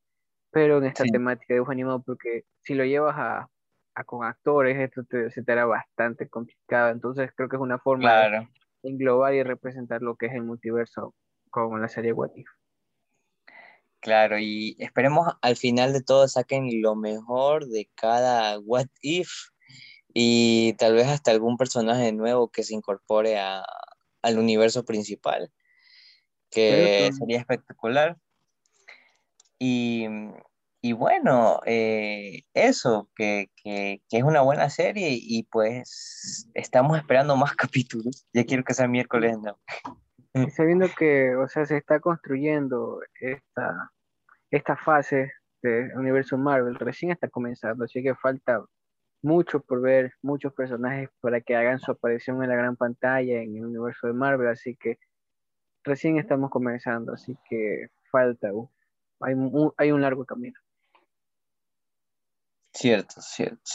Pero 0.51 0.79
en 0.79 0.85
esta 0.85 1.05
temática 1.05 1.47
de 1.49 1.57
dibujo 1.57 1.73
animado, 1.73 2.03
porque 2.03 2.45
si 2.63 2.75
lo 2.75 2.85
llevas 2.85 3.17
a, 3.19 3.49
a 3.95 4.05
con 4.05 4.25
actores, 4.25 4.79
esto 4.79 5.05
te, 5.05 5.31
se 5.31 5.43
te 5.43 5.53
hará 5.53 5.67
bastante 5.67 6.29
complicado. 6.29 6.91
Entonces 6.91 7.31
creo 7.35 7.49
que 7.49 7.57
es 7.57 7.63
una 7.63 7.79
forma 7.79 8.11
de 8.29 8.49
englobar 8.83 9.35
y 9.35 9.43
representar 9.43 10.03
lo 10.03 10.17
que 10.17 10.27
es 10.27 10.35
el 10.35 10.43
multiverso 10.43 11.15
con 11.51 11.81
la 11.81 11.89
serie 11.89 12.13
What 12.13 12.31
If. 12.35 12.49
Claro, 14.01 14.39
y 14.39 14.77
esperemos 14.79 15.35
al 15.43 15.57
final 15.57 15.93
de 15.93 16.03
todo 16.03 16.29
saquen 16.29 16.81
lo 16.83 16.95
mejor 16.95 17.67
de 17.67 17.91
cada 17.97 18.59
What 18.61 18.87
If 19.03 19.29
y 20.15 20.75
tal 20.75 20.95
vez 20.95 21.09
hasta 21.09 21.33
algún 21.33 21.57
personaje 21.57 22.13
nuevo 22.13 22.49
que 22.49 22.63
se 22.63 22.75
incorpore 22.75 23.39
a, 23.39 23.65
al 24.23 24.39
universo 24.39 24.85
principal, 24.85 25.51
que 26.51 27.11
sería 27.19 27.39
espectacular. 27.39 28.17
Y, 29.59 30.07
y 30.81 30.93
bueno, 30.93 31.61
eh, 31.67 32.45
eso, 32.55 33.11
que, 33.17 33.51
que, 33.57 34.03
que, 34.09 34.19
es 34.19 34.23
una 34.23 34.43
buena 34.43 34.71
serie 34.71 35.11
y 35.21 35.43
pues 35.45 36.49
estamos 36.55 36.99
esperando 36.99 37.37
más 37.37 37.53
capítulos. 37.57 38.27
Ya 38.33 38.45
quiero 38.45 38.63
que 38.63 38.75
sea 38.75 38.87
miércoles, 38.87 39.37
¿no? 39.43 39.59
Y 40.47 40.51
sabiendo 40.51 40.87
que, 40.97 41.35
o 41.37 41.49
sea, 41.49 41.65
se 41.67 41.77
está 41.77 42.01
construyendo 42.01 43.01
esta, 43.21 43.91
esta 44.51 44.77
fase 44.77 45.33
del 45.63 45.97
universo 45.97 46.37
Marvel, 46.39 46.77
recién 46.77 47.13
está 47.13 47.29
comenzando, 47.29 47.85
así 47.85 48.03
que 48.03 48.15
falta 48.15 48.65
mucho 49.23 49.61
por 49.61 49.81
ver, 49.81 50.13
muchos 50.23 50.53
personajes 50.53 51.09
para 51.21 51.41
que 51.41 51.57
hagan 51.57 51.81
su 51.81 51.91
aparición 51.91 52.43
en 52.43 52.51
la 52.51 52.57
gran 52.57 52.77
pantalla 52.77 53.43
en 53.43 53.57
el 53.57 53.65
universo 53.65 54.07
de 54.07 54.13
Marvel, 54.13 54.49
así 54.49 54.77
que 54.77 54.99
recién 55.83 56.19
estamos 56.19 56.51
comenzando, 56.51 57.15
así 57.15 57.37
que 57.49 57.89
falta, 58.11 58.53
uh, 58.53 58.71
hay, 59.21 59.35
un, 59.35 59.73
hay 59.77 59.91
un 59.91 60.01
largo 60.01 60.25
camino. 60.25 60.59
Cierto, 62.73 63.21
cierto. 63.21 63.71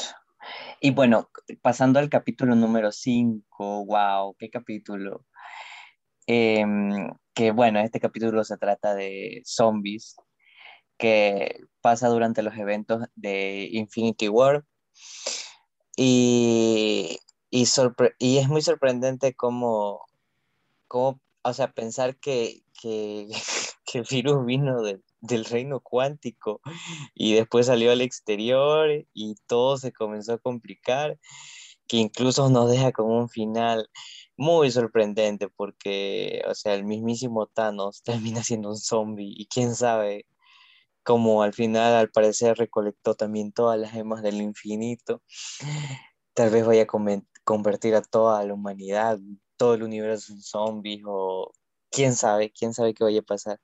Y 0.79 0.91
bueno, 0.91 1.29
pasando 1.61 1.99
al 1.99 2.09
capítulo 2.09 2.55
número 2.55 2.91
5, 2.91 3.85
wow, 3.85 4.35
qué 4.37 4.49
capítulo. 4.49 5.25
Em, 6.27 7.09
que 7.33 7.51
bueno, 7.51 7.79
este 7.79 7.99
capítulo 7.99 8.43
se 8.43 8.57
trata 8.57 8.95
de 8.95 9.41
zombies, 9.45 10.15
que 10.97 11.59
pasa 11.81 12.07
durante 12.09 12.43
los 12.43 12.55
eventos 12.55 13.05
de 13.15 13.69
Infinity 13.71 14.29
War. 14.29 14.63
Y, 15.95 17.19
y, 17.51 17.65
y 18.19 18.37
es 18.37 18.47
muy 18.49 18.61
sorprendente 18.61 19.33
cómo, 19.35 20.01
cómo 20.87 21.21
o 21.43 21.53
sea, 21.53 21.71
pensar 21.71 22.17
que, 22.17 22.63
que, 22.81 23.27
que 23.85 24.01
virus 24.01 24.45
vino 24.45 24.81
del 24.81 25.45
reino 25.45 25.79
cuántico 25.81 26.61
y 27.13 27.33
después 27.33 27.67
salió 27.67 27.91
al 27.91 28.01
exterior 28.01 28.89
y 29.13 29.35
todo 29.47 29.77
se 29.77 29.91
comenzó 29.91 30.33
a 30.33 30.37
complicar, 30.39 31.19
que 31.87 31.97
incluso 31.97 32.49
nos 32.49 32.71
deja 32.71 32.91
con 32.91 33.11
un 33.11 33.29
final 33.29 33.89
muy 34.37 34.71
sorprendente 34.71 35.49
porque, 35.49 36.41
o 36.47 36.55
sea, 36.55 36.73
el 36.73 36.85
mismísimo 36.85 37.47
Thanos 37.47 38.03
termina 38.39 38.43
siendo 38.43 38.69
un 38.69 38.77
zombie 38.77 39.33
y 39.35 39.47
quién 39.47 39.75
sabe 39.75 40.25
cómo 41.03 41.43
al 41.43 41.53
final 41.53 41.93
al 41.95 42.09
parecer 42.11 42.57
recolectó 42.57 43.15
también 43.15 43.51
todas 43.51 43.79
las 43.79 43.91
gemas 43.91 44.23
del 44.23 44.41
infinito, 44.41 45.21
tal 46.33 46.49
vez 46.49 46.65
vaya 46.65 46.83
a 46.83 46.87
convertir 47.43 47.95
a 47.95 48.01
toda 48.01 48.43
la 48.45 48.53
humanidad, 48.53 49.19
todo 49.57 49.75
el 49.75 49.83
universo 49.83 50.33
en 50.33 50.41
zombies 50.41 51.03
o 51.05 51.51
quién 51.91 52.15
sabe, 52.15 52.51
quién 52.51 52.73
sabe 52.73 52.93
qué 52.93 53.03
vaya 53.03 53.19
a 53.19 53.23
pasar. 53.23 53.59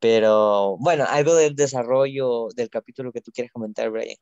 Pero 0.00 0.76
bueno, 0.78 1.04
algo 1.08 1.34
del 1.34 1.54
desarrollo 1.56 2.48
del 2.56 2.70
capítulo 2.70 3.12
que 3.12 3.20
tú 3.20 3.30
quieres 3.32 3.52
comentar, 3.52 3.90
Brian. 3.90 4.16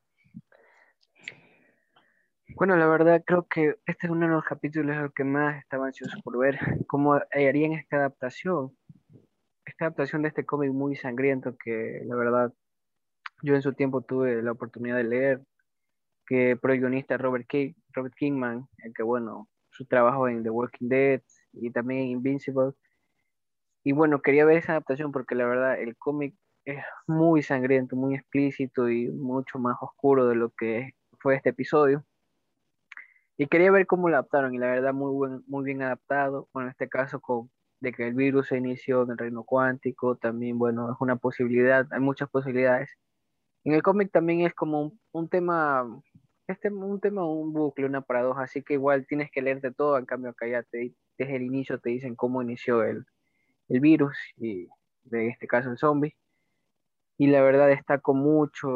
Bueno, 2.60 2.76
la 2.76 2.86
verdad 2.88 3.22
creo 3.26 3.46
que 3.48 3.76
este 3.86 4.06
es 4.06 4.10
uno 4.12 4.26
de 4.26 4.34
los 4.34 4.44
capítulos 4.44 4.94
el 4.94 5.14
que 5.14 5.24
más 5.24 5.58
estaba 5.62 5.86
ansioso 5.86 6.18
por 6.22 6.36
ver, 6.36 6.58
cómo 6.86 7.14
harían 7.14 7.72
esta 7.72 7.96
adaptación, 7.96 8.76
esta 9.64 9.86
adaptación 9.86 10.20
de 10.20 10.28
este 10.28 10.44
cómic 10.44 10.70
muy 10.70 10.94
sangriento 10.94 11.56
que 11.56 12.02
la 12.04 12.14
verdad 12.16 12.52
yo 13.42 13.54
en 13.54 13.62
su 13.62 13.72
tiempo 13.72 14.02
tuve 14.02 14.42
la 14.42 14.52
oportunidad 14.52 14.96
de 14.96 15.04
leer, 15.04 15.40
que 16.26 16.54
pro 16.60 16.74
guionista 16.74 17.16
Robert, 17.16 17.46
King, 17.48 17.72
Robert 17.94 18.14
Kingman, 18.14 18.68
el 18.84 18.92
que 18.92 19.04
bueno, 19.04 19.48
su 19.70 19.86
trabajo 19.86 20.28
en 20.28 20.42
The 20.42 20.50
Walking 20.50 20.88
Dead 20.90 21.22
y 21.54 21.70
también 21.70 22.08
Invincible, 22.08 22.72
y 23.84 23.92
bueno, 23.92 24.20
quería 24.20 24.44
ver 24.44 24.58
esa 24.58 24.72
adaptación 24.72 25.12
porque 25.12 25.34
la 25.34 25.46
verdad 25.46 25.80
el 25.80 25.96
cómic 25.96 26.34
es 26.66 26.84
muy 27.06 27.42
sangriento, 27.42 27.96
muy 27.96 28.16
explícito 28.16 28.90
y 28.90 29.08
mucho 29.08 29.58
más 29.58 29.78
oscuro 29.80 30.28
de 30.28 30.34
lo 30.34 30.50
que 30.50 30.90
fue 31.20 31.36
este 31.36 31.48
episodio. 31.48 32.04
Y 33.40 33.46
quería 33.46 33.70
ver 33.70 33.86
cómo 33.86 34.10
lo 34.10 34.16
adaptaron 34.16 34.54
y 34.54 34.58
la 34.58 34.66
verdad 34.66 34.92
muy, 34.92 35.12
buen, 35.14 35.42
muy 35.46 35.64
bien 35.64 35.80
adaptado. 35.80 36.50
Bueno, 36.52 36.66
en 36.68 36.72
este 36.72 36.90
caso 36.90 37.20
con, 37.20 37.50
de 37.80 37.90
que 37.90 38.06
el 38.06 38.12
virus 38.12 38.48
se 38.48 38.58
inició 38.58 39.04
en 39.04 39.12
el 39.12 39.16
reino 39.16 39.44
cuántico, 39.44 40.16
también 40.16 40.58
bueno, 40.58 40.92
es 40.92 40.98
una 41.00 41.16
posibilidad, 41.16 41.86
hay 41.90 42.00
muchas 42.00 42.28
posibilidades. 42.28 42.90
En 43.64 43.72
el 43.72 43.82
cómic 43.82 44.12
también 44.12 44.42
es 44.42 44.52
como 44.52 44.92
un, 45.12 45.28
tema, 45.30 45.86
este, 46.48 46.68
un 46.70 47.00
tema, 47.00 47.26
un 47.26 47.54
bucle, 47.54 47.86
una 47.86 48.02
paradoja, 48.02 48.42
así 48.42 48.62
que 48.62 48.74
igual 48.74 49.06
tienes 49.06 49.30
que 49.30 49.40
leerte 49.40 49.72
todo, 49.72 49.96
en 49.96 50.04
cambio 50.04 50.32
acá 50.32 50.46
ya 50.46 50.62
te, 50.62 50.94
desde 51.16 51.36
el 51.36 51.42
inicio 51.42 51.80
te 51.80 51.88
dicen 51.88 52.16
cómo 52.16 52.42
inició 52.42 52.82
el, 52.84 53.06
el 53.68 53.80
virus 53.80 54.18
y 54.36 54.68
de 55.04 55.28
este 55.28 55.46
caso 55.46 55.70
el 55.70 55.78
zombie. 55.78 56.14
Y 57.16 57.28
la 57.28 57.40
verdad 57.40 57.68
destaco 57.68 58.12
mucho 58.12 58.68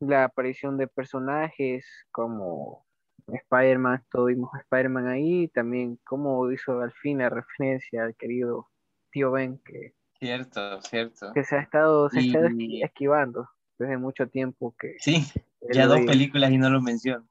la 0.00 0.24
aparición 0.24 0.78
de 0.78 0.88
personajes 0.88 1.86
como 2.10 2.87
Spider-Man, 3.36 4.04
todos 4.10 4.28
vimos 4.28 4.50
a 4.54 4.58
Spider-Man 4.58 5.08
ahí, 5.08 5.48
también 5.48 5.98
cómo 6.04 6.50
hizo 6.50 6.80
al 6.80 6.92
fin 6.92 7.18
la 7.18 7.28
referencia 7.28 8.04
al 8.04 8.14
querido 8.16 8.68
tío 9.10 9.30
Ben 9.30 9.58
que, 9.64 9.94
cierto, 10.18 10.80
cierto. 10.82 11.32
que 11.32 11.44
se 11.44 11.56
ha 11.56 11.60
estado, 11.60 12.08
se 12.10 12.20
esquivando 12.82 13.48
desde 13.78 13.96
mucho 13.96 14.28
tiempo 14.28 14.74
que 14.78 14.96
sí, 14.98 15.24
ya 15.72 15.86
dos 15.86 16.00
películas 16.00 16.50
y 16.50 16.58
no 16.58 16.70
lo 16.70 16.80
menciono. 16.80 17.28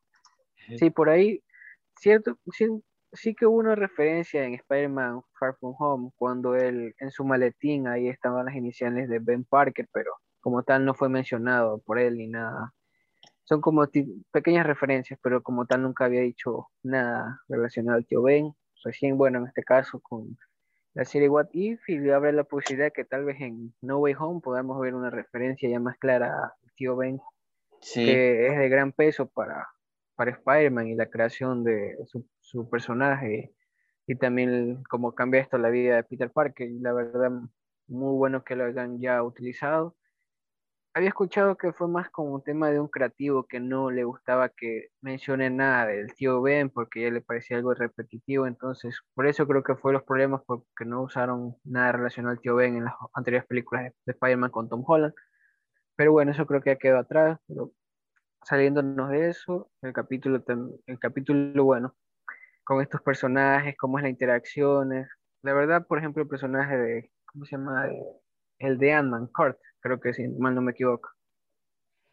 Sí, 0.77 0.89
por 0.89 1.09
ahí, 1.09 1.41
cierto, 1.99 2.37
sí 3.13 3.33
que 3.35 3.45
hubo 3.45 3.57
una 3.57 3.75
referencia 3.75 4.43
en 4.43 4.53
Spider-Man 4.53 5.21
Far 5.39 5.55
From 5.59 5.75
Home 5.79 6.11
cuando 6.15 6.55
él 6.55 6.93
en 6.99 7.11
su 7.11 7.23
maletín 7.23 7.87
ahí 7.87 8.07
estaban 8.07 8.45
las 8.45 8.55
iniciales 8.55 9.09
de 9.09 9.19
Ben 9.19 9.45
Parker, 9.45 9.87
pero 9.91 10.11
como 10.41 10.63
tal 10.63 10.85
no 10.85 10.93
fue 10.93 11.09
mencionado 11.09 11.79
por 11.79 11.99
él 11.99 12.17
ni 12.17 12.27
nada. 12.27 12.73
Son 13.47 13.61
como 13.61 13.87
pequeñas 14.31 14.67
referencias, 14.67 15.17
pero 15.23 15.41
como 15.41 15.65
tal 15.65 15.83
nunca 15.83 16.03
había 16.03 16.19
dicho 16.19 16.67
nada 16.83 17.41
relacionado 17.47 17.97
al 17.97 18.05
tío 18.05 18.21
Ben. 18.21 18.53
Recién, 18.83 19.17
bueno, 19.17 19.39
en 19.39 19.47
este 19.47 19.63
caso 19.63 20.01
con 20.01 20.37
la 20.93 21.05
serie 21.05 21.29
What 21.29 21.47
If 21.53 21.87
y 21.87 22.09
abre 22.09 22.33
la 22.33 22.43
posibilidad 22.43 22.91
que 22.91 23.05
tal 23.05 23.23
vez 23.23 23.39
en 23.39 23.73
No 23.81 23.99
Way 23.99 24.15
Home 24.19 24.41
podamos 24.41 24.81
ver 24.81 24.95
una 24.95 25.09
referencia 25.09 25.69
ya 25.69 25.79
más 25.79 25.97
clara 25.97 26.55
al 26.61 26.73
tío 26.75 26.97
Ben, 26.97 27.21
que 27.93 28.47
es 28.47 28.57
de 28.57 28.67
gran 28.67 28.91
peso 28.91 29.29
para, 29.29 29.65
para 30.15 30.31
Spider-Man 30.31 30.87
y 30.87 30.95
la 30.95 31.09
creación 31.09 31.63
de 31.63 31.95
su, 32.05 32.27
su, 32.41 32.69
personaje 32.69 33.53
y 34.07 34.15
también 34.15 34.83
cómo 34.89 35.15
cambia 35.15 35.39
esto 35.39 35.57
la 35.57 35.69
vida 35.69 35.95
de 35.95 36.03
Peter 36.03 36.31
Parker. 36.31 36.67
Y 36.67 36.79
la 36.79 36.91
verdad, 36.91 37.31
muy 37.87 38.17
bueno 38.17 38.43
que 38.43 38.57
lo 38.57 38.65
hayan 38.65 38.99
ya 38.99 39.23
utilizado. 39.23 39.95
Había 40.97 41.09
escuchado 41.09 41.57
que 41.57 41.73
fue 41.73 41.87
más 41.87 42.09
como 42.09 42.33
un 42.33 42.43
tema 42.43 42.71
de 42.71 42.79
un 42.79 42.87
creativo 42.87 43.45
que 43.45 43.59
no 43.59 43.91
le 43.91 44.03
gustaba 44.03 44.49
que 44.49 44.87
mencione 44.99 45.51
nada 45.51 45.85
del 45.85 46.11
tío 46.15 46.41
Ben 46.41 46.71
porque 46.71 47.03
ya 47.03 47.11
le 47.11 47.21
parecía 47.21 47.57
algo 47.57 47.75
repetitivo, 47.75 48.47
entonces 48.47 48.99
por 49.13 49.27
eso 49.27 49.45
creo 49.47 49.61
que 49.61 49.75
fue 49.75 49.93
los 49.93 50.01
problemas 50.01 50.41
porque 50.47 50.85
no 50.85 51.03
usaron 51.03 51.55
nada 51.63 51.91
relacionado 51.91 52.31
al 52.31 52.41
tío 52.41 52.55
Ben 52.55 52.77
en 52.77 52.85
las 52.85 52.95
anteriores 53.13 53.47
películas 53.47 53.93
de 54.07 54.11
Spider-Man 54.11 54.49
con 54.49 54.69
Tom 54.69 54.83
Holland. 54.87 55.13
Pero 55.95 56.13
bueno, 56.13 56.31
eso 56.31 56.47
creo 56.47 56.61
que 56.61 56.71
ya 56.71 56.77
quedó 56.79 56.97
atrás, 56.97 57.39
pero 57.47 57.73
saliéndonos 58.43 59.11
de 59.11 59.29
eso, 59.29 59.69
el 59.83 59.93
capítulo, 59.93 60.43
el 60.87 60.99
capítulo, 60.99 61.63
bueno, 61.63 61.95
con 62.63 62.81
estos 62.81 63.03
personajes, 63.03 63.75
cómo 63.77 63.99
es 63.99 64.03
la 64.03 64.09
interacciones. 64.09 65.07
La 65.43 65.53
verdad, 65.53 65.85
por 65.85 65.99
ejemplo, 65.99 66.23
el 66.23 66.29
personaje 66.29 66.75
de, 66.75 67.11
¿cómo 67.27 67.45
se 67.45 67.51
llama? 67.55 67.87
El 68.59 68.77
de 68.77 68.93
Ant-Man, 68.93 69.27
Kurt, 69.27 69.57
creo 69.79 69.99
que 69.99 70.13
si 70.13 70.27
mal 70.27 70.55
no 70.55 70.61
me 70.61 70.71
equivoco. 70.71 71.09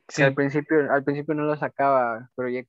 Sí. 0.08 0.22
al 0.22 0.34
principio, 0.34 0.92
al 0.92 1.02
principio 1.02 1.34
no 1.34 1.44
lo 1.44 1.56
sacaba, 1.56 2.28
pero 2.36 2.50
ya 2.50 2.62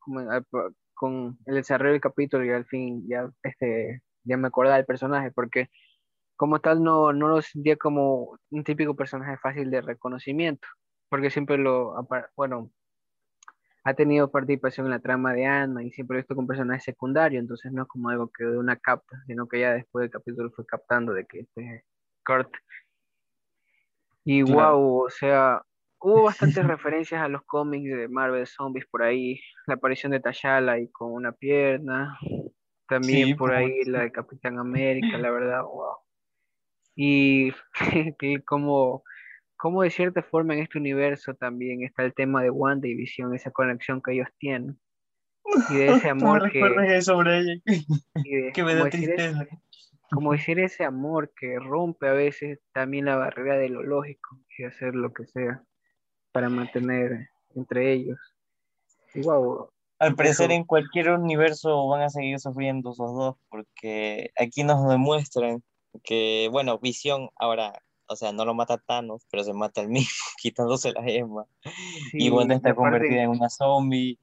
con 0.94 1.38
el 1.46 1.56
desarrollo 1.56 1.92
del 1.92 2.02
capítulo 2.02 2.46
y 2.46 2.52
al 2.52 2.66
fin 2.66 3.06
ya, 3.10 3.30
este, 3.44 4.02
ya 4.24 4.38
me 4.38 4.48
acordaba 4.48 4.78
del 4.78 4.86
personaje, 4.86 5.32
porque 5.32 5.70
como 6.38 6.60
tal 6.62 6.84
no, 6.84 7.14
no 7.14 7.28
lo 7.28 7.42
sentía 7.42 7.76
como 7.78 8.38
un 8.52 8.64
típico 8.64 8.96
personaje 8.96 9.38
fácil 9.38 9.70
de 9.72 9.82
reconocimiento, 9.82 10.68
porque 11.10 11.30
siempre 11.30 11.58
lo, 11.58 11.94
bueno, 12.36 12.72
ha 13.84 13.94
tenido 13.94 14.32
participación 14.32 14.88
en 14.88 14.92
la 14.92 15.00
trama 15.00 15.34
de 15.34 15.46
Anna 15.46 15.84
y 15.84 15.92
siempre 15.92 16.18
visto 16.18 16.36
con 16.36 16.48
personaje 16.48 16.82
secundario, 16.82 17.40
entonces 17.40 17.72
no 17.72 17.84
es 17.84 17.88
como 17.88 18.10
algo 18.10 18.30
que 18.30 18.44
de 18.44 18.58
una 18.58 18.78
capta, 18.78 19.24
sino 19.28 19.48
que 19.48 19.60
ya 19.60 19.74
después 19.74 20.04
del 20.04 20.12
capítulo 20.12 20.52
fue 20.52 20.66
captando 20.66 21.14
de 21.14 21.26
que 21.26 21.42
este 21.42 21.86
Kurt. 22.26 22.50
Y 24.26 24.42
wow, 24.42 25.06
o 25.06 25.10
sea, 25.10 25.62
hubo 26.00 26.24
bastantes 26.24 26.66
referencias 26.68 27.22
a 27.22 27.28
los 27.28 27.44
cómics 27.44 27.96
de 27.96 28.08
Marvel 28.08 28.48
Zombies 28.48 28.86
por 28.88 29.04
ahí, 29.04 29.40
la 29.68 29.76
aparición 29.76 30.12
de 30.12 30.20
T'Challa 30.20 30.80
y 30.80 30.90
con 30.90 31.14
una 31.14 31.32
pierna, 31.32 32.18
también 32.88 33.38
por 33.38 33.54
ahí 33.54 33.84
la 33.86 34.02
de 34.02 34.12
Capitán 34.12 34.60
América, 34.60 35.18
la 35.18 35.32
verdad, 35.32 35.62
wow. 35.64 35.98
Y 36.96 37.52
que 38.20 38.42
como 38.44 39.04
cómo 39.58 39.84
de 39.84 39.90
cierta 39.90 40.22
forma 40.24 40.54
en 40.54 40.62
este 40.62 40.78
universo 40.78 41.34
también 41.34 41.84
está 41.84 42.04
el 42.04 42.14
tema 42.14 42.42
de 42.42 42.50
Wanda 42.50 42.88
y 42.88 42.96
Visión, 42.96 43.34
esa 43.36 43.52
conexión 43.52 44.02
que 44.02 44.14
ellos 44.14 44.28
tienen. 44.38 44.80
Y 45.70 45.76
de 45.76 45.88
ese 45.88 46.10
amor 46.10 46.52
que... 46.52 46.60
Eso, 46.96 47.20
que 48.54 48.64
me 48.64 48.76
da 48.76 48.90
tristeza. 48.90 49.44
Ese, 49.44 49.60
como 50.12 50.34
decir 50.34 50.60
ese 50.60 50.84
amor 50.84 51.34
que 51.36 51.60
rompe 51.60 52.08
a 52.08 52.14
veces 52.14 52.60
también 52.74 53.06
la 53.06 53.16
barrera 53.16 53.58
de 53.58 53.70
lo 53.70 53.84
lógico 53.84 54.40
y 54.58 54.64
hacer 54.64 54.96
lo 54.96 55.14
que 55.14 55.26
sea 55.26 55.64
para 56.32 56.50
mantener 56.50 57.30
entre 57.56 57.94
ellos. 57.94 58.20
Y 59.14 59.22
wow, 59.22 59.70
al 60.00 60.16
parecer 60.16 60.52
en 60.52 60.66
cualquier 60.66 61.10
universo 61.12 61.88
van 61.88 62.02
a 62.02 62.10
seguir 62.10 62.40
sufriendo 62.40 62.92
esos 62.92 63.16
dos 63.16 63.36
porque 63.50 64.32
aquí 64.38 64.64
nos 64.64 64.88
demuestran 64.90 65.64
que, 66.04 66.50
bueno, 66.52 66.80
Visión 66.80 67.30
ahora 67.38 67.82
o 68.08 68.16
sea, 68.16 68.32
no 68.32 68.46
lo 68.46 68.54
mata 68.54 68.78
Thanos, 68.78 69.26
pero 69.32 69.44
se 69.44 69.54
mata 69.54 69.82
el 69.82 69.90
mismo, 69.90 70.14
quitándose 70.42 70.92
la 70.92 71.04
gema. 71.04 71.46
y 72.14 72.30
Wanda 72.30 72.56
está 72.56 72.76
convertida 72.76 73.24
en 73.24 73.30
una 73.30 73.50
zombie. 73.50 74.20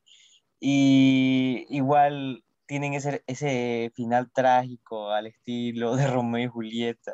Y 0.61 1.67
igual 1.71 2.45
tienen 2.73 2.95
ese, 2.95 3.23
ese 3.27 3.93
final 3.95 4.31
trágico 4.33 5.11
al 5.11 5.27
estilo 5.27 5.95
de 5.95 6.07
Romeo 6.07 6.47
y 6.47 6.49
Julieta, 6.49 7.13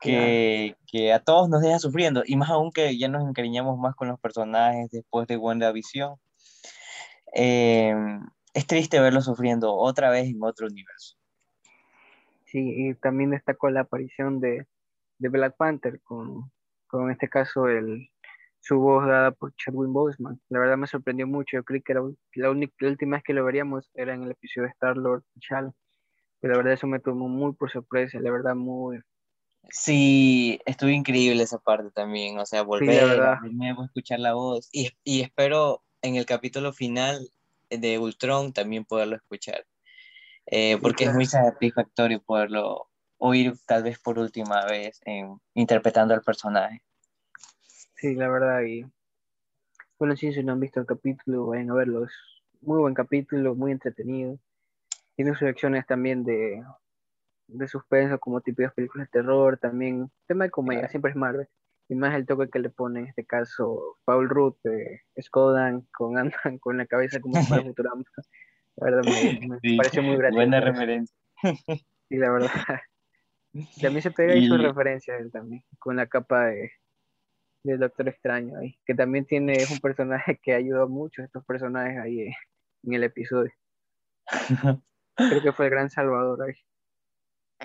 que, 0.00 0.76
que, 0.86 1.12
a 1.12 1.18
todos 1.18 1.50
nos 1.50 1.60
deja 1.60 1.78
sufriendo, 1.78 2.22
y 2.24 2.36
más 2.36 2.48
aún 2.48 2.72
que 2.72 2.96
ya 2.96 3.08
nos 3.08 3.28
encariñamos 3.28 3.78
más 3.78 3.94
con 3.94 4.08
los 4.08 4.18
personajes 4.18 4.88
después 4.90 5.28
de 5.28 5.36
WandaVision. 5.36 6.14
Eh, 7.34 7.94
es 8.54 8.66
triste 8.66 8.98
verlo 8.98 9.20
sufriendo 9.20 9.74
otra 9.74 10.08
vez 10.08 10.30
en 10.30 10.42
otro 10.42 10.66
universo. 10.68 11.18
Sí, 12.46 12.60
y 12.74 12.94
también 12.94 13.28
destacó 13.28 13.68
la 13.68 13.80
aparición 13.80 14.40
de, 14.40 14.66
de 15.18 15.28
Black 15.28 15.54
Panther, 15.58 16.00
con, 16.00 16.50
con 16.86 17.10
este 17.10 17.28
caso 17.28 17.68
el, 17.68 18.08
su 18.62 18.78
voz 18.78 19.06
dada 19.06 19.32
por 19.32 19.52
Chadwick 19.56 19.90
Boseman. 19.90 20.40
La 20.48 20.60
verdad 20.60 20.76
me 20.76 20.86
sorprendió 20.86 21.26
mucho. 21.26 21.56
Yo 21.56 21.64
creí 21.64 21.82
que 21.82 21.92
era 21.92 22.02
la, 22.34 22.50
única, 22.50 22.72
la 22.78 22.88
última 22.88 23.16
vez 23.16 23.24
que 23.24 23.34
lo 23.34 23.44
veríamos 23.44 23.90
era 23.94 24.14
en 24.14 24.22
el 24.22 24.30
episodio 24.30 24.66
de 24.66 24.72
Star 24.72 24.96
Lord 24.96 25.24
T'Challa. 25.34 25.72
Pero 26.40 26.52
la 26.52 26.58
verdad 26.58 26.74
eso 26.74 26.86
me 26.86 27.00
tomó 27.00 27.28
muy 27.28 27.52
por 27.54 27.70
sorpresa. 27.72 28.20
La 28.20 28.30
verdad 28.30 28.54
muy... 28.54 29.00
Sí, 29.68 30.60
estuvo 30.64 30.90
increíble 30.90 31.42
esa 31.42 31.58
parte 31.58 31.90
también. 31.90 32.38
O 32.38 32.46
sea, 32.46 32.62
volver 32.62 33.20
a 33.20 33.40
escuchar 33.84 34.20
la 34.20 34.34
voz. 34.34 34.68
Y, 34.72 34.90
y 35.02 35.22
espero 35.22 35.82
en 36.00 36.14
el 36.14 36.24
capítulo 36.24 36.72
final 36.72 37.28
de 37.68 37.98
Ultron 37.98 38.52
también 38.52 38.84
poderlo 38.84 39.16
escuchar. 39.16 39.66
Eh, 40.46 40.78
porque 40.80 41.04
es 41.04 41.14
muy 41.14 41.26
satisfactorio 41.26 42.22
poderlo 42.22 42.88
oír 43.18 43.54
tal 43.66 43.84
vez 43.84 43.98
por 43.98 44.18
última 44.18 44.64
vez 44.66 45.00
interpretando 45.54 46.14
al 46.14 46.22
personaje. 46.22 46.82
Sí, 48.02 48.16
la 48.16 48.28
verdad, 48.28 48.62
y 48.62 48.84
bueno, 49.96 50.16
sí, 50.16 50.32
si 50.32 50.42
no 50.42 50.50
han 50.50 50.58
visto 50.58 50.80
el 50.80 50.86
capítulo, 50.86 51.46
vayan 51.46 51.70
a 51.70 51.74
verlo, 51.74 52.04
es 52.04 52.12
muy 52.60 52.80
buen 52.80 52.94
capítulo, 52.94 53.54
muy 53.54 53.70
entretenido, 53.70 54.40
tiene 55.14 55.30
sus 55.30 55.46
secciones 55.46 55.86
también 55.86 56.24
de, 56.24 56.64
de 57.46 57.68
suspenso, 57.68 58.18
como 58.18 58.40
típicas 58.40 58.74
películas 58.74 59.06
de 59.06 59.20
terror, 59.20 59.56
también 59.56 60.10
tema 60.26 60.42
de 60.42 60.50
comedia, 60.50 60.88
siempre 60.88 61.12
es 61.12 61.16
Marvel, 61.16 61.46
y 61.88 61.94
más 61.94 62.12
el 62.16 62.26
toque 62.26 62.50
que 62.50 62.58
le 62.58 62.70
pone 62.70 62.98
en 62.98 63.06
este 63.06 63.24
caso 63.24 63.98
Paul 64.04 64.28
Rudd 64.28 64.56
de 64.64 65.02
Skodan 65.22 65.86
con 65.96 66.18
Andan 66.18 66.58
con 66.58 66.78
la 66.78 66.86
cabeza 66.86 67.20
como 67.20 67.34
para 67.48 67.62
Futurama. 67.72 68.02
La 68.78 68.90
verdad 68.90 69.02
me, 69.62 69.76
parece 69.76 70.00
muy 70.00 70.16
gracioso. 70.16 70.38
Buena 70.38 70.60
referencia. 70.60 71.16
Sí, 72.08 72.16
la 72.16 72.32
verdad. 72.32 72.50
También 73.80 74.02
se 74.02 74.10
pega 74.10 74.32
ahí 74.32 74.48
su 74.48 74.56
referencia 74.56 75.16
él 75.18 75.30
también, 75.30 75.62
con 75.78 75.94
la 75.94 76.06
capa 76.08 76.46
de, 76.46 76.72
del 77.62 77.78
Doctor 77.78 78.08
Extraño 78.08 78.58
ahí, 78.58 78.78
que 78.84 78.94
también 78.94 79.24
tiene, 79.24 79.54
es 79.54 79.70
un 79.70 79.78
personaje 79.78 80.38
que 80.42 80.54
ayudó 80.54 80.88
mucho 80.88 81.22
a 81.22 81.24
estos 81.24 81.44
personajes 81.44 81.98
ahí 81.98 82.20
eh, 82.20 82.36
en 82.84 82.94
el 82.94 83.04
episodio. 83.04 83.52
Creo 85.16 85.42
que 85.42 85.52
fue 85.52 85.66
el 85.66 85.70
gran 85.70 85.90
salvador 85.90 86.42
ahí. 86.42 86.54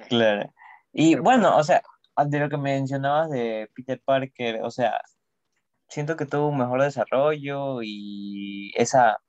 Claro. 0.10 0.54
Y 0.94 1.16
bueno, 1.16 1.58
o 1.58 1.64
sea, 1.64 1.82
de 2.26 2.40
lo 2.40 2.50
que 2.50 2.58
mencionabas 2.58 3.30
de 3.30 3.70
Peter 3.76 4.02
Parker, 4.04 4.62
o 4.64 4.72
sea, 4.72 5.00
siento 5.88 6.16
que 6.18 6.26
tuvo 6.26 6.50
un 6.50 6.58
mejor 6.58 6.82
desarrollo 6.82 7.82
y 7.84 8.72
esa, 8.76 9.20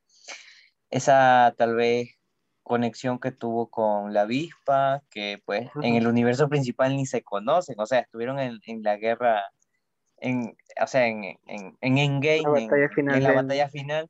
esa 0.91 1.55
tal 1.57 1.77
vez 1.77 2.19
conexión 2.63 3.19
que 3.19 3.33
tuvo 3.33 3.71
con 3.71 4.13
la 4.13 4.23
avispa, 4.23 5.03
que 5.11 5.43
pues 5.45 5.71
en 5.83 5.97
el 5.97 6.07
universo 6.07 6.49
principal 6.49 6.97
ni 6.97 7.07
se 7.07 7.23
conocen, 7.23 7.77
o 7.79 7.87
sea, 7.87 8.01
estuvieron 8.01 8.39
en, 8.39 8.59
en 8.67 8.83
la 8.83 8.97
guerra, 8.97 9.43
en, 10.21 10.57
o 10.81 10.87
sea, 10.87 11.07
en, 11.07 11.25
en, 11.47 11.77
en 11.81 11.99
Endgame, 11.99 12.43
la 12.43 12.51
batalla 12.51 12.89
final, 12.89 13.17
en, 13.17 13.23
la 13.23 13.33
batalla 13.33 13.69
final, 13.69 14.09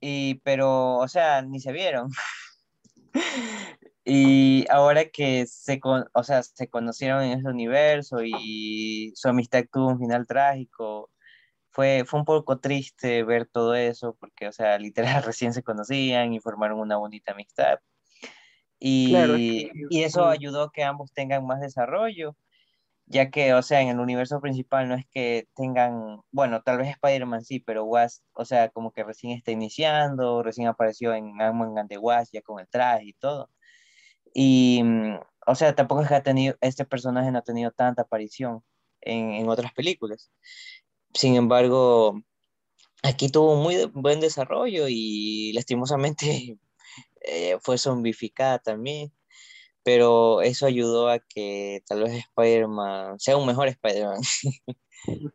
y, 0.00 0.36
pero, 0.44 0.96
o 0.96 1.08
sea, 1.08 1.42
ni 1.42 1.60
se 1.60 1.72
vieron. 1.72 2.08
y 4.04 4.64
ahora 4.70 5.06
que 5.06 5.46
se, 5.46 5.80
o 5.82 6.24
sea, 6.24 6.42
se 6.42 6.68
conocieron 6.68 7.22
en 7.22 7.38
ese 7.38 7.48
universo 7.48 8.18
y 8.22 9.12
su 9.14 9.28
amistad 9.28 9.64
tuvo 9.70 9.88
un 9.88 9.98
final 9.98 10.26
trágico, 10.26 11.10
fue, 11.70 12.04
fue 12.06 12.20
un 12.20 12.26
poco 12.26 12.58
triste 12.58 13.22
ver 13.22 13.46
todo 13.46 13.74
eso, 13.74 14.16
porque, 14.18 14.48
o 14.48 14.52
sea, 14.52 14.78
literal 14.78 15.22
recién 15.24 15.52
se 15.54 15.62
conocían 15.62 16.32
y 16.32 16.40
formaron 16.40 16.80
una 16.80 16.96
bonita 16.96 17.32
amistad. 17.32 17.78
Y, 18.82 19.70
y 19.90 20.02
eso 20.04 20.26
ayudó 20.26 20.62
a 20.62 20.72
que 20.72 20.82
ambos 20.82 21.12
tengan 21.12 21.44
más 21.46 21.60
desarrollo, 21.60 22.34
ya 23.10 23.30
que, 23.30 23.54
o 23.54 23.62
sea, 23.62 23.80
en 23.80 23.88
el 23.88 23.98
universo 23.98 24.40
principal 24.40 24.88
no 24.88 24.94
es 24.94 25.04
que 25.10 25.48
tengan, 25.56 26.20
bueno, 26.30 26.62
tal 26.62 26.78
vez 26.78 26.90
Spider-Man 26.90 27.44
sí, 27.44 27.58
pero 27.58 27.84
Was, 27.84 28.22
o 28.34 28.44
sea, 28.44 28.68
como 28.70 28.92
que 28.92 29.02
recién 29.02 29.36
está 29.36 29.50
iniciando, 29.50 30.44
recién 30.44 30.68
apareció 30.68 31.12
en 31.14 31.40
Ant-Man 31.40 31.76
and 31.78 31.88
the 31.88 31.98
Wasp 31.98 32.32
ya 32.32 32.42
con 32.42 32.60
el 32.60 32.68
traje 32.68 33.06
y 33.06 33.12
todo. 33.14 33.50
Y, 34.34 34.82
mm, 34.84 35.18
o 35.46 35.54
sea, 35.56 35.74
tampoco 35.74 36.02
es 36.02 36.08
que 36.08 36.14
ha 36.14 36.22
tenido, 36.22 36.56
este 36.60 36.84
personaje 36.84 37.32
no 37.32 37.38
ha 37.40 37.42
tenido 37.42 37.72
tanta 37.72 38.02
aparición 38.02 38.62
en, 39.00 39.32
en 39.32 39.48
otras 39.48 39.72
películas. 39.74 40.30
Sin 41.14 41.36
embargo, 41.36 42.22
aquí 43.02 43.28
tuvo 43.28 43.56
muy 43.56 43.86
buen 43.94 44.20
desarrollo 44.20 44.86
y 44.88 45.52
lastimosamente 45.54 46.58
eh, 47.22 47.58
fue 47.60 47.78
zombificada 47.78 48.58
también. 48.60 49.12
Pero 49.82 50.42
eso 50.42 50.66
ayudó 50.66 51.08
a 51.08 51.18
que 51.18 51.82
tal 51.86 52.02
vez 52.02 52.12
Spider-Man 52.12 53.18
sea 53.18 53.36
un 53.36 53.46
mejor 53.46 53.68
Spider-Man. 53.68 54.20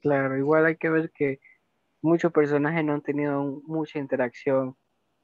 Claro, 0.00 0.38
igual 0.38 0.64
hay 0.64 0.76
que 0.76 0.88
ver 0.88 1.10
que 1.10 1.40
muchos 2.02 2.32
personajes 2.32 2.84
no 2.84 2.94
han 2.94 3.02
tenido 3.02 3.42
mucha 3.66 3.98
interacción. 3.98 4.76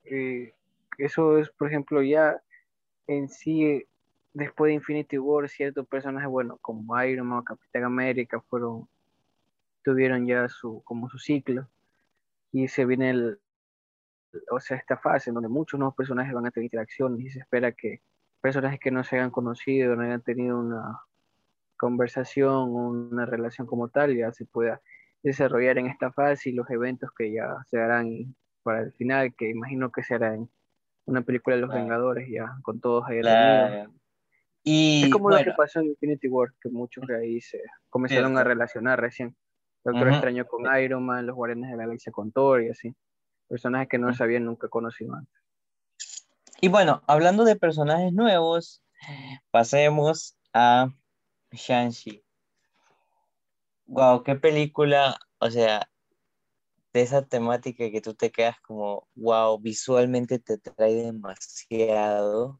Eh, 0.04 0.52
eso 0.98 1.38
es, 1.38 1.48
por 1.50 1.68
ejemplo, 1.68 2.02
ya 2.02 2.42
en 3.06 3.28
sí 3.28 3.86
después 4.32 4.68
de 4.70 4.74
Infinity 4.74 5.18
War, 5.18 5.48
ciertos 5.48 5.86
personajes, 5.86 6.28
bueno, 6.28 6.58
como 6.60 7.00
Iron 7.02 7.28
Man, 7.28 7.44
Capitán 7.44 7.84
América, 7.84 8.40
fueron, 8.40 8.88
tuvieron 9.82 10.26
ya 10.26 10.48
su, 10.48 10.82
como 10.84 11.08
su 11.08 11.18
ciclo. 11.18 11.68
Y 12.52 12.68
se 12.68 12.84
viene 12.84 13.10
el, 13.10 13.38
o 14.50 14.60
sea, 14.60 14.76
esta 14.76 14.96
fase 14.96 15.30
en 15.30 15.34
donde 15.34 15.48
muchos 15.48 15.78
nuevos 15.78 15.94
personajes 15.94 16.32
van 16.32 16.46
a 16.46 16.50
tener 16.50 16.64
interacciones 16.64 17.20
y 17.20 17.30
se 17.30 17.40
espera 17.40 17.72
que 17.72 18.02
personajes 18.40 18.80
que 18.80 18.90
no 18.90 19.04
se 19.04 19.16
hayan 19.16 19.30
conocido, 19.30 19.96
no 19.96 20.02
hayan 20.02 20.22
tenido 20.22 20.58
una 20.58 21.00
conversación, 21.76 22.70
una 22.70 23.26
relación 23.26 23.66
como 23.66 23.88
tal, 23.88 24.16
ya 24.16 24.32
se 24.32 24.46
pueda 24.46 24.80
desarrollar 25.22 25.78
en 25.78 25.86
esta 25.86 26.12
fase 26.12 26.50
y 26.50 26.52
los 26.52 26.68
eventos 26.70 27.10
que 27.16 27.32
ya 27.32 27.56
se 27.66 27.80
harán 27.80 28.34
para 28.62 28.80
el 28.80 28.92
final, 28.92 29.34
que 29.34 29.50
imagino 29.50 29.90
que 29.90 30.02
será 30.02 30.34
en 30.34 30.50
una 31.06 31.22
película 31.22 31.56
de 31.56 31.62
los 31.62 31.72
Vengadores, 31.72 32.28
ya 32.30 32.56
con 32.62 32.80
todos 32.80 33.04
ahí 33.08 33.20
y, 34.66 35.04
es 35.04 35.10
como 35.10 35.28
lo 35.28 35.36
que 35.36 35.52
pasó 35.52 35.80
en 35.80 35.88
Infinity 35.88 36.26
War, 36.26 36.54
que 36.58 36.70
muchos 36.70 37.06
de 37.06 37.16
ahí 37.16 37.40
se 37.42 37.60
comenzaron 37.90 38.38
a 38.38 38.44
relacionar 38.44 38.98
recién. 38.98 39.36
Doctor 39.84 40.08
Extraño 40.08 40.46
con 40.46 40.64
Iron 40.80 41.04
Man, 41.04 41.26
los 41.26 41.36
Guardianes 41.36 41.70
de 41.70 41.76
la 41.76 41.84
Galaxia 41.84 42.10
con 42.10 42.32
Thor 42.32 42.62
y 42.62 42.70
así. 42.70 42.94
Personajes 43.54 43.88
que 43.88 43.98
no 43.98 44.12
se 44.12 44.20
habían 44.20 44.46
nunca 44.46 44.66
conocido 44.66 45.14
antes. 45.14 45.40
Y 46.60 46.66
bueno, 46.66 47.04
hablando 47.06 47.44
de 47.44 47.54
personajes 47.54 48.12
nuevos, 48.12 48.82
pasemos 49.52 50.36
a 50.52 50.88
Shang-Chi. 51.52 52.24
Wow, 53.86 54.24
qué 54.24 54.34
película, 54.34 55.16
o 55.38 55.52
sea, 55.52 55.88
de 56.92 57.02
esa 57.02 57.24
temática 57.24 57.88
que 57.92 58.00
tú 58.00 58.14
te 58.14 58.32
quedas 58.32 58.58
como, 58.60 59.06
wow, 59.14 59.56
visualmente 59.60 60.40
te 60.40 60.58
trae 60.58 60.94
demasiado. 60.94 62.58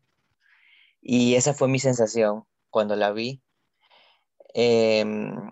Y 1.01 1.35
esa 1.35 1.55
fue 1.55 1.67
mi 1.67 1.81
sensación 1.81 2.45
cuando 2.71 2.95
la 2.95 3.11
vi. 3.11 3.43
Em, 4.55 5.51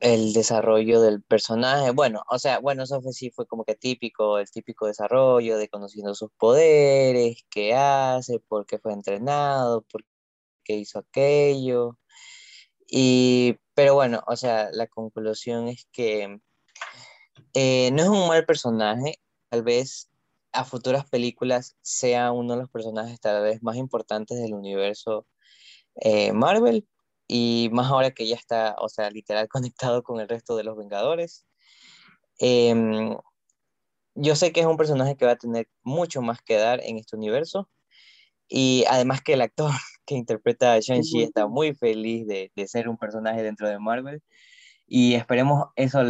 el 0.00 0.32
desarrollo 0.32 1.00
del 1.00 1.22
personaje, 1.22 1.90
bueno, 1.90 2.22
o 2.30 2.38
sea, 2.38 2.58
bueno, 2.60 2.84
eso 2.84 3.02
fue, 3.02 3.12
sí 3.12 3.30
fue 3.30 3.46
como 3.46 3.64
que 3.64 3.74
típico, 3.74 4.38
el 4.38 4.50
típico 4.50 4.86
desarrollo 4.86 5.58
de 5.58 5.68
conociendo 5.68 6.14
sus 6.14 6.30
poderes, 6.38 7.44
qué 7.50 7.74
hace, 7.74 8.40
por 8.40 8.66
qué 8.66 8.78
fue 8.78 8.92
entrenado, 8.92 9.82
por 9.82 10.04
qué 10.64 10.76
hizo 10.76 11.00
aquello. 11.00 11.98
Y, 12.88 13.58
pero 13.74 13.94
bueno, 13.94 14.22
o 14.26 14.36
sea, 14.36 14.70
la 14.72 14.86
conclusión 14.86 15.68
es 15.68 15.86
que 15.92 16.40
eh, 17.54 17.90
no 17.92 18.02
es 18.02 18.08
un 18.08 18.28
mal 18.28 18.46
personaje, 18.46 19.16
tal 19.48 19.62
vez 19.64 20.10
a 20.52 20.64
futuras 20.64 21.08
películas 21.10 21.76
sea 21.82 22.32
uno 22.32 22.54
de 22.54 22.60
los 22.60 22.70
personajes 22.70 23.20
tal 23.20 23.42
vez 23.42 23.62
más 23.62 23.76
importantes 23.76 24.38
del 24.40 24.54
universo 24.54 25.26
eh, 25.96 26.32
Marvel 26.32 26.86
y 27.26 27.70
más 27.72 27.90
ahora 27.90 28.12
que 28.12 28.26
ya 28.28 28.36
está, 28.36 28.76
o 28.78 28.88
sea, 28.88 29.10
literal 29.10 29.48
conectado 29.48 30.02
con 30.02 30.20
el 30.20 30.28
resto 30.28 30.56
de 30.56 30.64
los 30.64 30.76
Vengadores. 30.76 31.46
Em, 32.38 33.16
yo 34.14 34.36
sé 34.36 34.52
que 34.52 34.60
es 34.60 34.66
un 34.66 34.76
personaje 34.76 35.16
que 35.16 35.26
va 35.26 35.32
a 35.32 35.36
tener 35.36 35.68
mucho 35.82 36.22
más 36.22 36.40
que 36.42 36.56
dar 36.56 36.80
en 36.84 36.98
este 36.98 37.16
universo 37.16 37.68
y 38.48 38.84
además 38.90 39.22
que 39.22 39.34
el 39.34 39.42
actor 39.42 39.70
que 40.06 40.14
interpreta 40.16 40.74
a 40.74 40.80
Shang-Chi 40.80 41.22
está 41.22 41.46
muy 41.46 41.74
feliz 41.74 42.26
de, 42.26 42.52
de, 42.54 42.68
ser 42.68 42.88
un 42.88 42.98
personaje 42.98 43.42
dentro 43.42 43.68
de 43.68 43.78
Marvel 43.78 44.22
y 44.86 45.14
esperemos 45.14 45.68
eso, 45.76 46.02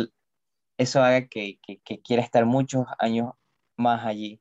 eso 0.79 1.03
haga 1.03 1.29
que, 1.29 1.59
que, 1.63 1.81
que 1.81 2.03
quiera 2.03 2.23
estar 2.23 2.47
muchos 2.47 2.87
años 2.99 3.33
más 3.77 4.05
allí 4.07 4.41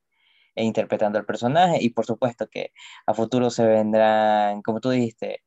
e 0.56 0.64
interpretando 0.64 1.20
al 1.20 1.26
personaje 1.26 1.78
y 1.82 1.90
por 1.90 2.06
supuesto 2.06 2.48
que 2.50 2.74
a 3.06 3.14
futuro 3.14 3.50
se 3.50 3.66
vendrán, 3.66 4.62
como 4.62 4.80
tú 4.82 4.90
dijiste, 4.90 5.43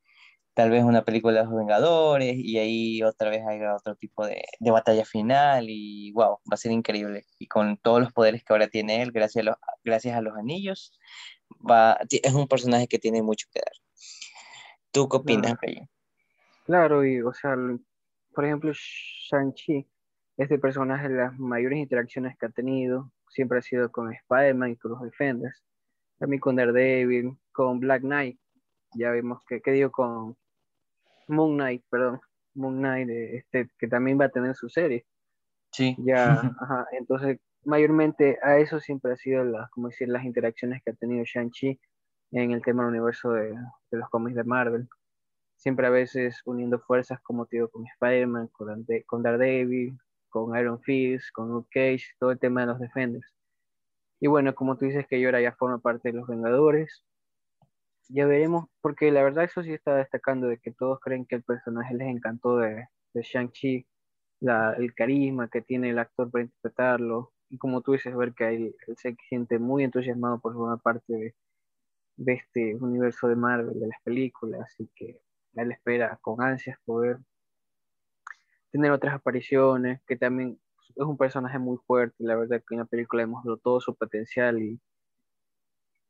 tal 0.57 0.71
vez 0.71 0.85
una 0.85 1.05
película 1.05 1.40
de 1.40 1.45
los 1.45 1.55
Vengadores 1.55 2.35
y 2.35 2.57
ahí 2.57 3.03
otra 3.03 3.29
vez 3.29 3.47
haya 3.47 3.77
otro 3.77 3.95
tipo 3.95 4.27
de, 4.27 4.42
de, 4.59 4.71
batalla 4.71 5.05
final 5.05 5.66
y 5.69 6.12
wow, 6.12 6.38
va 6.51 6.55
a 6.55 6.57
ser 6.57 6.73
increíble. 6.73 7.27
Y 7.38 7.47
con 7.47 7.77
todos 7.77 8.01
los 8.01 8.11
poderes 8.14 8.42
que 8.42 8.55
ahora 8.55 8.66
tiene 8.66 9.03
él, 9.03 9.12
gracias 9.12 9.42
a 9.42 9.51
los, 9.51 9.57
gracias 9.85 10.16
a 10.16 10.23
los 10.23 10.35
anillos, 10.35 10.99
va, 11.61 11.99
es 12.09 12.33
un 12.33 12.49
personaje 12.49 12.88
que 12.88 12.99
tiene 12.99 13.21
mucho 13.21 13.47
que 13.53 13.61
dar. 13.61 13.73
¿Tú 14.92 15.11
qué 15.11 15.19
opinas, 15.19 15.59
Claro, 15.59 15.88
claro 16.64 17.05
y 17.05 17.21
o 17.21 17.35
sea, 17.35 17.55
por 18.35 18.47
ejemplo, 18.47 18.73
Shang-Chi, 18.73 19.87
este 20.38 20.59
personaje, 20.59 21.11
las 21.11 21.38
mayores 21.38 21.79
interacciones 21.81 22.35
que 22.38 22.47
ha 22.47 22.49
tenido, 22.49 23.12
siempre 23.29 23.59
ha 23.59 23.62
sido 23.62 23.92
con 23.92 24.11
Spider-Man 24.11 24.71
y 24.71 24.77
con 24.77 24.92
los 24.92 25.03
Defenders, 25.03 25.62
también 26.19 26.40
con 26.40 26.57
Daredevil, 26.57 27.37
con 27.53 27.79
Black 27.79 28.01
Knight, 28.01 28.40
ya 28.95 29.11
vemos 29.11 29.42
que, 29.47 29.61
¿qué 29.61 29.73
digo? 29.73 29.90
Con 29.90 30.35
Moon 31.29 31.55
Knight, 31.55 31.85
perdón, 31.91 32.21
Moon 32.55 32.79
Knight, 32.79 33.09
este, 33.09 33.71
que 33.79 33.89
también 33.89 34.19
va 34.21 34.27
a 34.27 34.31
tener 34.31 34.55
su 34.55 34.69
serie. 34.69 35.07
Sí. 35.73 35.97
Ya, 35.99 36.33
ajá, 36.61 36.87
entonces, 36.93 37.39
mayormente 37.65 38.39
a 38.43 38.59
eso 38.59 38.81
siempre 38.81 39.12
ha 39.12 39.17
sido 39.17 39.45
las, 39.45 39.71
como 39.71 39.89
decir, 39.89 40.09
las 40.09 40.25
interacciones 40.25 40.83
que 40.85 40.91
ha 40.91 40.95
tenido 40.95 41.25
Shang-Chi 41.25 41.79
en 42.33 42.51
el 42.53 42.62
tema 42.62 42.83
del 42.83 42.91
universo 42.93 43.33
de, 43.33 43.51
de 43.51 43.99
los 43.99 44.09
cómics 44.11 44.37
de 44.37 44.45
Marvel 44.45 44.89
siempre 45.57 45.87
a 45.87 45.91
veces 45.91 46.41
uniendo 46.45 46.79
fuerzas, 46.79 47.21
como 47.23 47.47
te 47.47 47.57
digo, 47.57 47.69
con 47.69 47.87
Spider-Man, 47.87 48.49
con, 48.53 48.87
con 49.07 49.23
Daredevil, 49.23 49.99
con 50.29 50.57
Iron 50.57 50.81
Fist, 50.83 51.33
con 51.33 51.49
Luke 51.49 51.69
Cage, 51.73 52.15
todo 52.19 52.31
el 52.31 52.39
tema 52.39 52.61
de 52.62 52.69
los 52.69 52.79
Defenders. 52.79 53.27
Y 54.21 54.29
bueno, 54.29 54.55
como 54.55 54.77
tú 54.77 54.87
dices 54.87 55.07
que 55.09 55.25
ahora 55.25 55.41
ya 55.41 55.53
forma 55.53 55.79
parte 55.79 56.11
de 56.11 56.19
los 56.19 56.29
Vengadores, 56.29 57.05
ya 58.09 58.27
veremos, 58.27 58.66
porque 58.81 59.11
la 59.11 59.23
verdad 59.23 59.45
eso 59.45 59.62
sí 59.62 59.73
está 59.73 59.97
destacando 59.97 60.49
de 60.49 60.59
que 60.59 60.73
todos 60.73 61.01
creen 61.01 61.27
que 61.27 61.37
el 61.37 61.42
personaje 61.42 61.95
les 61.95 62.09
encantó 62.09 62.59
de, 62.59 62.87
de 63.14 63.23
Shang-Chi, 63.23 63.87
el 64.40 64.95
carisma 64.95 65.49
que 65.49 65.62
tiene 65.62 65.90
el 65.90 65.99
actor 65.99 66.31
para 66.31 66.45
interpretarlo, 66.45 67.33
y 67.49 67.59
como 67.59 67.81
tú 67.83 67.92
dices, 67.92 68.14
ver 68.16 68.35
que 68.35 68.49
él, 68.49 68.77
él 68.87 68.97
se 68.97 69.16
siente 69.29 69.59
muy 69.59 69.85
entusiasmado 69.85 70.40
por 70.40 70.55
formar 70.55 70.81
parte 70.81 71.35
de, 72.16 72.33
este 72.33 72.75
universo 72.77 73.29
de 73.29 73.37
Marvel, 73.37 73.79
de 73.79 73.88
las 73.88 74.01
películas, 74.03 74.75
y 74.79 74.88
que 74.95 75.21
él 75.55 75.73
espera 75.73 76.19
con 76.23 76.42
ansias 76.42 76.79
poder 76.85 77.19
tener 78.71 78.90
otras 78.90 79.14
apariciones, 79.14 80.01
que 80.07 80.16
también 80.16 80.59
es 80.97 81.05
un 81.05 81.16
personaje 81.16 81.59
muy 81.59 81.79
fuerte, 81.87 82.16
la 82.19 82.37
verdad 82.37 82.62
que 82.66 82.75
en 82.75 82.81
la 82.81 82.87
película 82.87 83.23
demostró 83.23 83.57
todo 83.59 83.81
su 83.81 83.95
potencial 83.95 84.61
y 84.61 84.81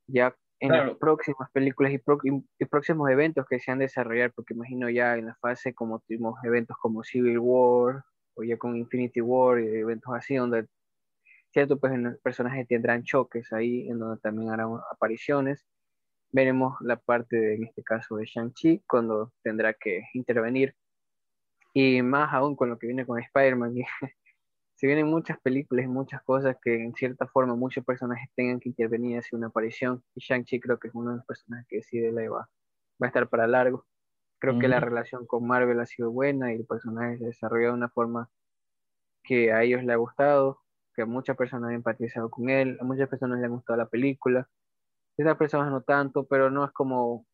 ya 0.07 0.35
en 0.61 0.73
las 0.73 0.97
próximas 0.97 1.51
películas 1.53 1.93
y, 1.93 2.65
próximos 2.67 3.11
eventos 3.11 3.47
que 3.47 3.59
se 3.61 3.71
han 3.71 3.79
de 3.79 3.85
desarrollar, 3.85 4.33
porque 4.33 4.55
imagino 4.55 4.89
ya 4.91 5.17
en 5.17 5.27
la 5.27 5.35
fase 5.37 5.75
como 5.75 6.01
tuvimos 6.01 6.39
eventos 6.45 6.77
como 6.81 7.03
Civil 7.05 7.39
War 7.39 8.05
o 8.35 8.43
ya 8.43 8.57
con 8.57 8.77
Infinity 8.77 9.21
War 9.21 9.61
y 9.61 9.67
eventos 9.67 10.15
así 10.15 10.37
donde 10.37 10.67
cierto 11.53 11.79
pues 11.79 11.93
personajes 12.23 12.67
tendrán 12.69 13.03
choques 13.03 13.53
ahí 13.53 13.89
en 13.89 13.99
donde 13.99 14.21
también 14.21 14.51
harán 14.51 14.79
apariciones 14.93 15.67
veremos 16.33 16.77
la 16.81 16.97
parte, 16.97 17.55
en 17.55 17.65
este 17.65 17.83
caso, 17.83 18.17
de 18.17 18.27
Shang-Chi, 18.27 18.83
cuando 18.87 19.33
tendrá 19.43 19.73
que 19.75 20.03
intervenir. 20.15 20.75
Y 21.73 22.03
más 22.03 22.33
aún 22.33 22.57
con 22.57 22.71
lo 22.71 22.79
que 22.79 22.87
viene 22.87 23.07
con 23.07 23.21
Spider-Man. 23.21 23.75
Se 24.77 24.87
vienen 24.87 25.09
muchas 25.09 25.41
películas 25.41 25.87
y 25.87 25.89
muchas 25.89 26.23
cosas 26.23 26.57
que 26.63 26.75
en 26.75 26.95
cierta 26.95 27.27
forma 27.27 27.55
muchos 27.57 27.85
personajes 27.85 28.31
tengan 28.35 28.61
que 28.61 28.69
intervenir 28.69 29.13
y 29.13 29.17
hacer 29.17 29.37
una 29.37 29.49
aparición. 29.49 30.05
Y 30.15 30.21
Shang-Chi 30.21 30.61
creo 30.61 30.79
que 30.79 30.89
es 30.89 30.95
uno 30.95 31.11
de 31.11 31.17
los 31.17 31.27
personajes 31.27 31.67
que 31.69 31.77
decide 31.77 32.13
la 32.13 32.31
va, 32.31 32.49
va 33.03 33.07
a 33.07 33.07
estar 33.07 33.29
para 33.29 33.47
largo. 33.47 33.87
Creo 34.39 34.59
que 34.59 34.69
la 34.69 34.81
relación 34.81 35.27
con 35.27 35.47
Marvel 35.47 35.81
ha 35.81 35.87
sido 35.87 36.13
buena 36.13 36.53
y 36.53 36.57
el 36.57 36.67
personaje 36.67 37.19
se 37.19 37.25
desarrolló 37.25 37.69
de 37.69 37.75
una 37.75 37.89
forma 37.89 38.31
que 39.25 39.53
a 39.53 39.63
ellos 39.63 39.83
les 39.83 39.95
ha 39.95 39.97
gustado, 39.97 40.61
que 40.95 41.03
a 41.03 41.07
muchas 41.07 41.37
personas 41.37 41.71
han 41.71 41.77
empatizado 41.77 42.31
con 42.31 42.51
él, 42.51 42.77
a 42.81 42.85
muchas 42.85 43.09
personas 43.09 43.39
les 43.39 43.47
ha 43.47 43.51
gustado 43.51 43.79
la 43.79 43.89
película 43.89 44.49
esas 45.17 45.37
personas 45.37 45.71
no 45.71 45.83
tanto, 45.83 46.27
pero 46.27 46.51
no 46.51 46.65
es 46.65 46.73
como 46.73 47.27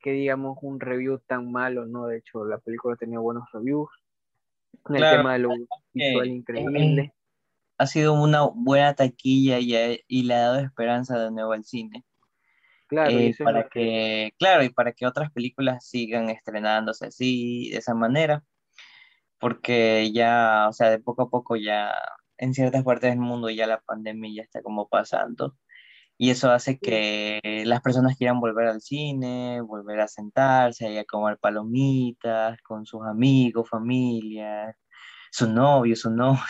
que 0.00 0.12
digamos 0.12 0.58
un 0.62 0.80
review 0.80 1.18
tan 1.20 1.52
malo, 1.52 1.86
¿no? 1.86 2.06
De 2.06 2.18
hecho, 2.18 2.44
la 2.44 2.58
película 2.58 2.96
tenía 2.96 3.18
buenos 3.18 3.48
reviews. 3.52 3.90
El 4.88 5.00
tema 5.00 5.34
de 5.34 5.38
lo 5.40 5.50
visual 5.92 6.28
increíble. 6.28 7.14
Ha 7.78 7.86
sido 7.86 8.12
una 8.14 8.42
buena 8.42 8.94
taquilla 8.94 9.58
y, 9.58 10.02
y, 10.06 10.22
le 10.24 10.34
ha 10.34 10.40
dado 10.40 10.60
esperanza 10.60 11.18
de 11.18 11.30
nuevo 11.30 11.52
al 11.52 11.64
cine. 11.64 12.04
Claro, 12.88 13.10
eh, 13.10 13.34
para 13.42 13.68
que, 13.68 14.34
claro, 14.38 14.64
y 14.64 14.68
para 14.68 14.92
que 14.92 15.06
otras 15.06 15.30
películas 15.30 15.86
sigan 15.86 16.28
estrenándose 16.28 17.06
así, 17.06 17.70
de 17.70 17.78
esa 17.78 17.94
manera, 17.94 18.44
porque 19.38 20.10
ya, 20.12 20.66
o 20.68 20.72
sea, 20.72 20.90
de 20.90 20.98
poco 20.98 21.22
a 21.22 21.30
poco 21.30 21.56
ya, 21.56 21.94
en 22.36 22.52
ciertas 22.52 22.82
partes 22.82 23.10
del 23.10 23.20
mundo 23.20 23.48
ya 23.48 23.66
la 23.66 23.80
pandemia 23.80 24.32
ya 24.34 24.42
está 24.42 24.60
como 24.60 24.88
pasando, 24.88 25.56
y 26.22 26.28
eso 26.28 26.50
hace 26.50 26.78
que 26.78 27.40
las 27.64 27.80
personas 27.80 28.14
quieran 28.18 28.40
volver 28.40 28.66
al 28.66 28.82
cine, 28.82 29.62
volver 29.62 30.00
a 30.00 30.06
sentarse, 30.06 30.98
a 30.98 31.04
comer 31.06 31.38
palomitas 31.38 32.60
con 32.60 32.84
sus 32.84 33.06
amigos, 33.06 33.70
familia, 33.70 34.76
su 35.32 35.48
novio, 35.50 35.96
su 35.96 36.10
novio. 36.10 36.42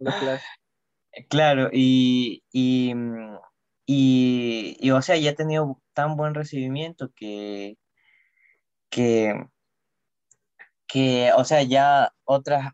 Claro, 1.30 1.70
y, 1.72 2.44
y, 2.52 2.92
y, 3.86 4.90
o 4.90 5.02
sea, 5.02 5.16
ya 5.16 5.30
ha 5.30 5.34
tenido 5.34 5.80
tan 5.92 6.16
buen 6.16 6.34
recibimiento 6.34 7.10
que, 7.14 7.76
que, 8.90 9.46
que 10.86 11.32
o 11.36 11.44
sea, 11.44 11.62
ya 11.62 12.12
otras, 12.24 12.72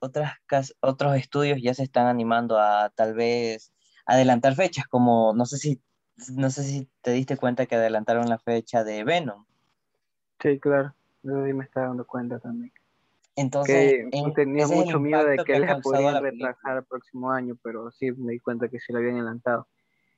otras, 0.00 0.34
otros 0.80 1.16
estudios 1.16 1.60
ya 1.62 1.74
se 1.74 1.84
están 1.84 2.06
animando 2.06 2.58
a 2.58 2.90
tal 2.90 3.14
vez 3.14 3.72
adelantar 4.06 4.54
fechas, 4.54 4.86
como 4.86 5.32
no 5.34 5.46
sé 5.46 5.58
si, 5.58 5.80
no 6.34 6.50
sé 6.50 6.62
si 6.62 6.88
te 7.02 7.12
diste 7.12 7.36
cuenta 7.36 7.66
que 7.66 7.76
adelantaron 7.76 8.28
la 8.28 8.38
fecha 8.38 8.84
de 8.84 9.04
Venom. 9.04 9.44
Sí, 10.40 10.58
claro, 10.58 10.94
yo 11.22 11.34
me 11.34 11.64
estaba 11.64 11.88
dando 11.88 12.06
cuenta 12.06 12.38
también. 12.38 12.72
Entonces, 13.36 14.04
tenía 14.34 14.66
mucho 14.66 15.00
miedo 15.00 15.24
de 15.24 15.38
que, 15.38 15.58
les 15.58 15.80
podían 15.82 16.22
retrasar 16.22 16.78
el 16.78 16.84
próximo 16.84 17.30
año, 17.30 17.56
pero 17.62 17.90
sí 17.90 18.12
me 18.12 18.32
di 18.32 18.40
cuenta 18.40 18.68
que 18.68 18.80
se 18.80 18.92
lo 18.92 18.98
habían 18.98 19.16
adelantado. 19.16 19.66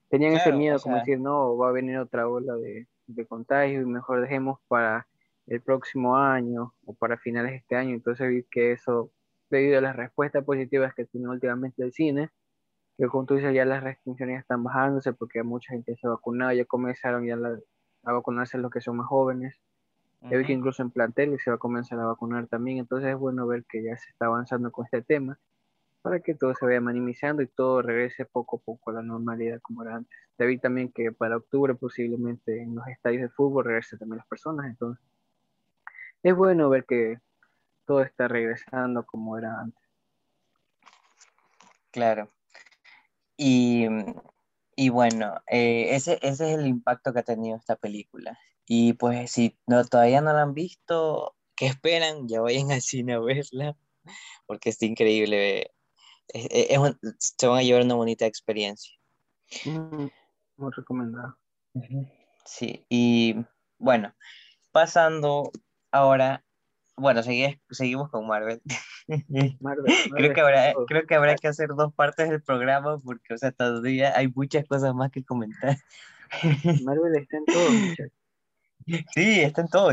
Tenían 0.09 0.35
ese 0.35 0.53
miedo, 0.53 0.79
como 0.81 0.97
decir, 0.97 1.21
no, 1.21 1.57
va 1.57 1.69
a 1.69 1.73
venir 1.73 1.99
otra 1.99 2.29
ola 2.29 2.55
de, 2.57 2.87
de 3.07 3.27
contagio 3.27 3.81
y 3.81 3.87
mejor 3.87 4.21
dejemos 4.21 4.59
para 4.69 5.07
el 5.47 5.61
próximo 5.61 6.17
año 6.17 6.75
o 6.85 6.95
para 6.95 7.17
finales 7.17 7.53
de 7.53 7.57
este 7.59 7.77
año. 7.77 7.95
Entonces 7.95 8.29
vi 8.29 8.45
que 8.51 8.73
eso, 8.73 9.11
debido 9.51 9.79
a 9.79 9.83
las 9.83 9.97
respuestas 9.97 10.45
positivas 10.45 10.95
que 10.95 11.05
tiene 11.05 11.29
últimamente 11.29 11.83
el 11.83 11.93
cine, 11.93 12.31
que 12.97 13.07
como 13.07 13.25
tú 13.27 13.35
dices, 13.35 13.55
ya 13.55 13.65
las 13.65 13.83
restricciones 13.83 14.41
están 14.41 14.63
bajándose 14.63 15.13
porque 15.13 15.43
mucha 15.43 15.73
gente 15.73 15.97
se 15.97 16.07
ha 16.07 16.11
vacunado, 16.11 16.53
ya 16.53 16.65
comenzaron 16.65 17.27
ya 17.27 17.37
a 18.05 18.13
vacunarse 18.13 18.59
los 18.59 18.71
que 18.71 18.81
son 18.81 18.97
más 18.97 19.07
jóvenes. 19.07 19.59
Ya 20.31 20.37
vi 20.37 20.45
que 20.45 20.53
incluso 20.53 20.83
en 20.83 20.91
plantel 20.91 21.37
se 21.41 21.51
va 21.51 21.57
a 21.57 21.59
comenzar 21.59 21.99
a 21.99 22.07
vacunar 22.07 22.47
también, 22.47 22.79
entonces 22.79 23.11
es 23.11 23.17
bueno 23.17 23.45
ver 23.47 23.65
que 23.65 23.83
ya 23.83 23.97
se 23.97 24.09
está 24.11 24.27
avanzando 24.27 24.71
con 24.71 24.85
este 24.85 25.03
tema 25.03 25.37
para 26.03 26.21
que 26.21 26.35
todo 26.35 26.55
se 26.55 26.65
vaya 26.65 26.81
minimizando 26.81 27.43
y 27.43 27.47
todo 27.47 27.83
regrese 27.83 28.25
poco 28.25 28.57
a 28.57 28.61
poco 28.61 28.91
a 28.91 28.95
la 28.95 29.03
normalidad 29.03 29.61
como 29.63 29.83
era 29.83 29.97
antes. 29.97 30.17
Te 30.37 30.47
vi 30.47 30.59
también 30.59 30.93
que 30.93 31.13
para 31.13 31.37
octubre 31.37 31.75
posiblemente 31.75 32.63
en 32.63 32.75
los 32.75 32.87
estadios 32.89 33.23
de 33.23 33.29
fútbol 33.31 33.65
regresen 33.65 33.99
también 33.99 34.19
las 34.19 34.27
personas, 34.27 34.67
entonces 34.67 35.05
es 36.23 36.37
bueno 36.37 36.69
ver 36.69 36.85
que 36.85 37.19
todo 37.85 38.03
está 38.03 38.29
regresando 38.29 39.05
como 39.05 39.39
era 39.39 39.61
antes. 39.61 39.83
Claro, 41.91 42.29
y, 43.43 43.89
y 44.77 44.89
bueno, 44.91 45.35
eh, 45.49 45.97
ese, 45.97 46.21
ese 46.23 46.53
es 46.53 46.59
el 46.59 46.67
impacto 46.69 47.13
que 47.13 47.19
ha 47.19 47.25
tenido 47.25 47.57
esta 47.57 47.75
película. 47.75 48.39
Y 48.67 48.93
pues 48.93 49.33
si 49.33 49.59
no, 49.67 49.85
todavía 49.85 50.21
no 50.21 50.33
la 50.33 50.43
han 50.43 50.55
visto, 50.55 51.35
¿qué 51.57 51.67
esperan? 51.67 52.29
Ya 52.29 52.41
vayan 52.41 52.71
al 52.71 52.83
cine 52.83 53.15
a 53.15 53.19
verla, 53.19 53.77
porque 54.47 54.71
está 54.71 54.87
increíble. 54.87 55.73
Es, 56.29 56.69
se 57.19 57.47
van 57.49 57.59
a 57.59 57.63
llevar 57.63 57.83
una 57.83 57.97
bonita 57.97 58.27
experiencia. 58.27 58.95
Mm, 59.65 60.07
muy 60.57 60.73
recomendado. 60.77 61.37
Sí, 62.45 62.87
y 62.89 63.45
bueno, 63.79 64.15
pasando 64.71 65.51
ahora 65.91 66.45
bueno, 66.97 67.23
seguimos 67.23 68.11
con 68.11 68.27
Marvel. 68.27 68.61
creo, 70.17 70.35
que 70.35 70.41
habrá, 70.41 70.75
creo 70.87 71.07
que 71.07 71.15
habrá 71.15 71.37
que 71.37 71.49
hacer 71.49 71.69
dos 71.69 71.93
partes 71.95 72.29
del 72.29 72.43
programa 72.43 72.99
porque, 72.99 73.35
o 73.35 73.39
sea, 73.39 73.53
todavía 73.53 74.17
hay 74.17 74.29
muchas 74.29 74.65
cosas 74.67 74.95
más 74.95 75.11
que 75.11 75.25
comentar. 75.25 75.77
Marvel 76.85 77.17
está 77.17 77.37
en 77.39 77.45
todo, 77.47 77.71
muchachos. 77.71 78.13
Sí, 79.15 79.41
está 79.41 79.61
en 79.61 79.69
todo, 79.69 79.93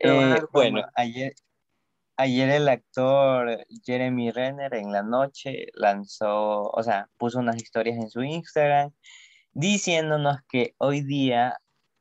eh, 0.00 0.42
bueno, 0.52 0.82
ayer, 0.94 1.34
ayer 2.16 2.50
el 2.50 2.68
actor 2.68 3.64
Jeremy 3.84 4.30
Renner 4.30 4.74
en 4.74 4.92
la 4.92 5.02
noche 5.02 5.68
lanzó, 5.72 6.64
o 6.64 6.82
sea, 6.82 7.08
puso 7.16 7.38
unas 7.38 7.56
historias 7.56 7.96
en 7.96 8.10
su 8.10 8.22
Instagram 8.22 8.92
diciéndonos 9.52 10.38
que 10.48 10.74
hoy 10.78 11.00
día 11.00 11.58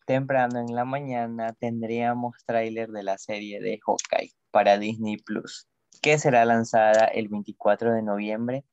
temprano 0.10 0.60
en 0.60 0.74
la 0.74 0.86
mañana 0.86 1.54
tendríamos 1.60 2.44
tráiler 2.44 2.90
de 2.90 3.04
la 3.04 3.20
serie 3.20 3.62
de 3.62 3.80
Hawkeye 3.86 4.32
para 4.50 4.80
Disney 4.80 5.18
Plus, 5.18 5.68
que 6.02 6.18
será 6.18 6.46
lanzada 6.46 7.06
el 7.06 7.28
24 7.28 7.94
de 7.94 8.02
noviembre 8.02 8.66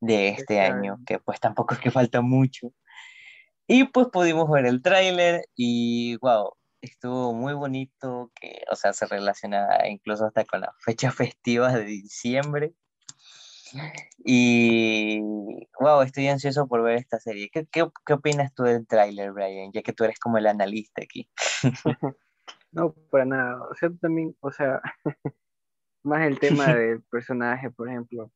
de 0.00 0.28
este 0.28 0.62
año, 0.62 0.96
que 1.06 1.18
pues 1.18 1.40
tampoco 1.40 1.74
es 1.74 1.80
que 1.80 1.90
falta 1.90 2.22
mucho. 2.22 2.72
Y 3.66 3.84
pues 3.84 4.06
pudimos 4.10 4.50
ver 4.50 4.64
el 4.64 4.80
tráiler 4.80 5.44
y 5.54 6.16
wow, 6.22 6.54
estuvo 6.80 7.34
muy 7.34 7.52
bonito, 7.52 8.32
que, 8.40 8.62
o 8.72 8.74
sea, 8.74 8.94
se 8.94 9.04
relaciona 9.04 9.68
incluso 9.90 10.24
hasta 10.24 10.46
con 10.46 10.62
las 10.62 10.70
fechas 10.82 11.14
festivas 11.14 11.74
de 11.74 11.84
diciembre. 11.84 12.72
Y, 14.24 15.20
wow, 15.80 16.02
estoy 16.02 16.28
ansioso 16.28 16.66
por 16.66 16.82
ver 16.82 16.96
esta 16.96 17.18
serie. 17.18 17.50
¿Qué, 17.52 17.66
qué, 17.70 17.86
qué 18.04 18.12
opinas 18.12 18.54
tú 18.54 18.64
del 18.64 18.86
tráiler, 18.86 19.32
Brian? 19.32 19.72
Ya 19.72 19.82
que 19.82 19.92
tú 19.92 20.04
eres 20.04 20.18
como 20.18 20.38
el 20.38 20.46
analista 20.46 21.02
aquí. 21.02 21.28
no, 22.72 22.92
para 23.10 23.24
nada. 23.24 23.62
O 23.62 23.74
sea, 23.74 23.90
también, 24.00 24.36
o 24.40 24.50
sea, 24.50 24.80
más 26.02 26.26
el 26.26 26.38
tema 26.38 26.66
del 26.74 27.02
personaje, 27.02 27.70
por 27.70 27.88
ejemplo. 27.88 28.30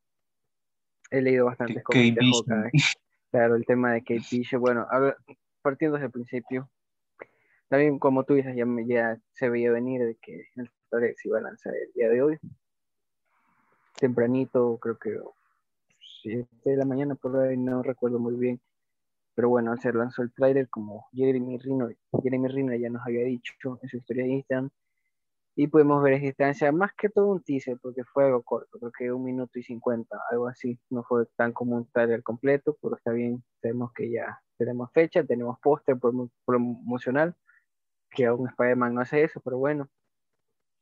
He 1.11 1.21
leído 1.21 1.45
bastante 1.47 1.83
cómics 1.83 2.17
de 2.47 2.71
Claro, 3.31 3.57
el 3.57 3.67
tema 3.67 3.93
de 3.93 4.01
Kate 4.01 4.27
Bishop. 4.31 4.61
Bueno, 4.61 4.87
partiendo 5.63 5.97
desde 5.97 6.07
el 6.07 6.13
principio, 6.13 6.71
también 7.69 7.99
como 7.99 8.25
tú 8.25 8.35
dices, 8.35 8.55
ya, 8.57 8.67
ya 8.87 9.19
se 9.33 9.49
veía 9.49 9.71
venir 9.71 10.05
de 10.05 10.17
que 10.17 10.49
el 10.57 10.71
se 11.17 11.29
iba 11.29 11.39
a 11.39 11.43
lanzar 11.43 11.73
el 11.75 11.93
día 11.95 12.09
de 12.09 12.23
hoy. 12.23 12.39
Tempranito, 13.95 14.79
creo 14.79 14.99
que 14.99 15.19
7 16.23 16.49
de 16.65 16.77
la 16.77 16.85
mañana, 16.85 17.15
por 17.15 17.37
ahí 17.37 17.57
no 17.57 17.83
recuerdo 17.83 18.19
muy 18.19 18.35
bien. 18.37 18.61
Pero 19.35 19.49
bueno, 19.49 19.77
se 19.79 19.93
lanzó 19.93 20.23
el 20.23 20.33
trailer 20.33 20.69
como 20.69 21.09
Jeremy 21.13 21.59
Rino, 21.59 21.89
Jeremy 22.23 22.49
Rino 22.49 22.75
ya 22.75 22.91
nos 22.91 23.07
había 23.07 23.25
dicho 23.25 23.79
en 23.83 23.89
su 23.89 23.97
historia 23.97 24.25
de 24.25 24.31
Instagram. 24.31 24.71
Y 25.55 25.67
podemos 25.67 26.03
ver 26.03 26.15
esa 26.15 26.27
distancia, 26.27 26.73
más 26.73 26.93
que 26.95 27.11
todo 27.11 27.27
un 27.27 27.43
teaser, 27.43 27.79
porque 27.81 28.05
fue 28.05 28.25
algo 28.25 28.43
corto, 28.43 28.79
creo 28.79 28.93
que 28.93 29.13
un 29.13 29.25
minuto 29.25 29.59
y 29.59 29.63
cincuenta, 29.63 30.19
algo 30.31 30.49
así. 30.49 30.79
No 30.91 31.03
fue 31.05 31.27
tan 31.37 31.53
como 31.53 31.77
un 31.77 31.91
trailer 31.91 32.23
completo, 32.23 32.77
pero 32.81 32.97
está 32.97 33.13
bien, 33.13 33.45
sabemos 33.61 33.93
que 33.93 34.11
ya 34.11 34.41
tenemos 34.57 34.91
fecha, 34.93 35.25
tenemos 35.25 35.59
póster 35.61 35.99
promocional 36.47 37.35
que 38.13 38.27
aún 38.27 38.49
Spider-Man 38.49 38.95
no 38.95 39.01
hace 39.01 39.25
eso, 39.25 39.41
pero 39.41 39.59
bueno. 39.59 39.89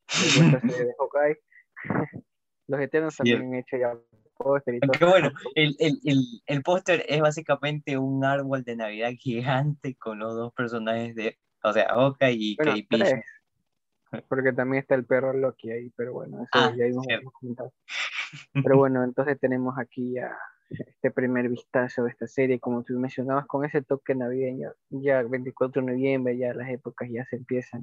de 0.64 1.38
Los 2.70 2.80
Eternos 2.80 3.16
también 3.16 3.42
han 3.42 3.54
hecho 3.54 3.76
ya 3.76 3.98
póster 4.36 4.76
y 4.76 4.80
todo. 4.80 5.10
bueno, 5.10 5.30
el, 5.54 5.76
el, 5.78 6.00
el, 6.04 6.22
el 6.46 6.62
póster 6.62 7.04
es 7.08 7.20
básicamente 7.20 7.98
un 7.98 8.24
árbol 8.24 8.62
de 8.62 8.76
Navidad 8.76 9.10
gigante 9.18 9.96
con 9.96 10.18
los 10.18 10.34
dos 10.34 10.52
personajes 10.54 11.14
de, 11.14 11.38
o 11.62 11.72
sea, 11.72 11.96
Oka 11.96 12.30
y 12.30 12.56
bueno, 12.56 12.72
Kate 12.88 13.24
Porque 14.28 14.52
también 14.52 14.82
está 14.82 14.94
el 14.94 15.04
perro 15.04 15.32
Loki 15.32 15.70
ahí, 15.70 15.90
pero 15.96 16.12
bueno, 16.12 16.42
eso 16.42 16.50
ah, 16.52 16.72
ya 16.76 16.86
hemos 16.86 17.32
comentado. 17.32 17.72
Pero 18.64 18.76
bueno, 18.76 19.02
entonces 19.02 19.40
tenemos 19.40 19.76
aquí 19.76 20.12
ya 20.12 20.38
este 20.70 21.10
primer 21.10 21.48
vistazo 21.48 22.04
de 22.04 22.10
esta 22.10 22.28
serie, 22.28 22.60
como 22.60 22.84
tú 22.84 22.96
mencionabas, 22.96 23.44
con 23.46 23.64
ese 23.64 23.82
toque 23.82 24.14
navideño, 24.14 24.72
ya 24.90 25.22
24 25.22 25.82
de 25.82 25.92
noviembre, 25.92 26.38
ya 26.38 26.54
las 26.54 26.70
épocas 26.70 27.08
ya 27.10 27.24
se 27.24 27.36
empiezan 27.36 27.82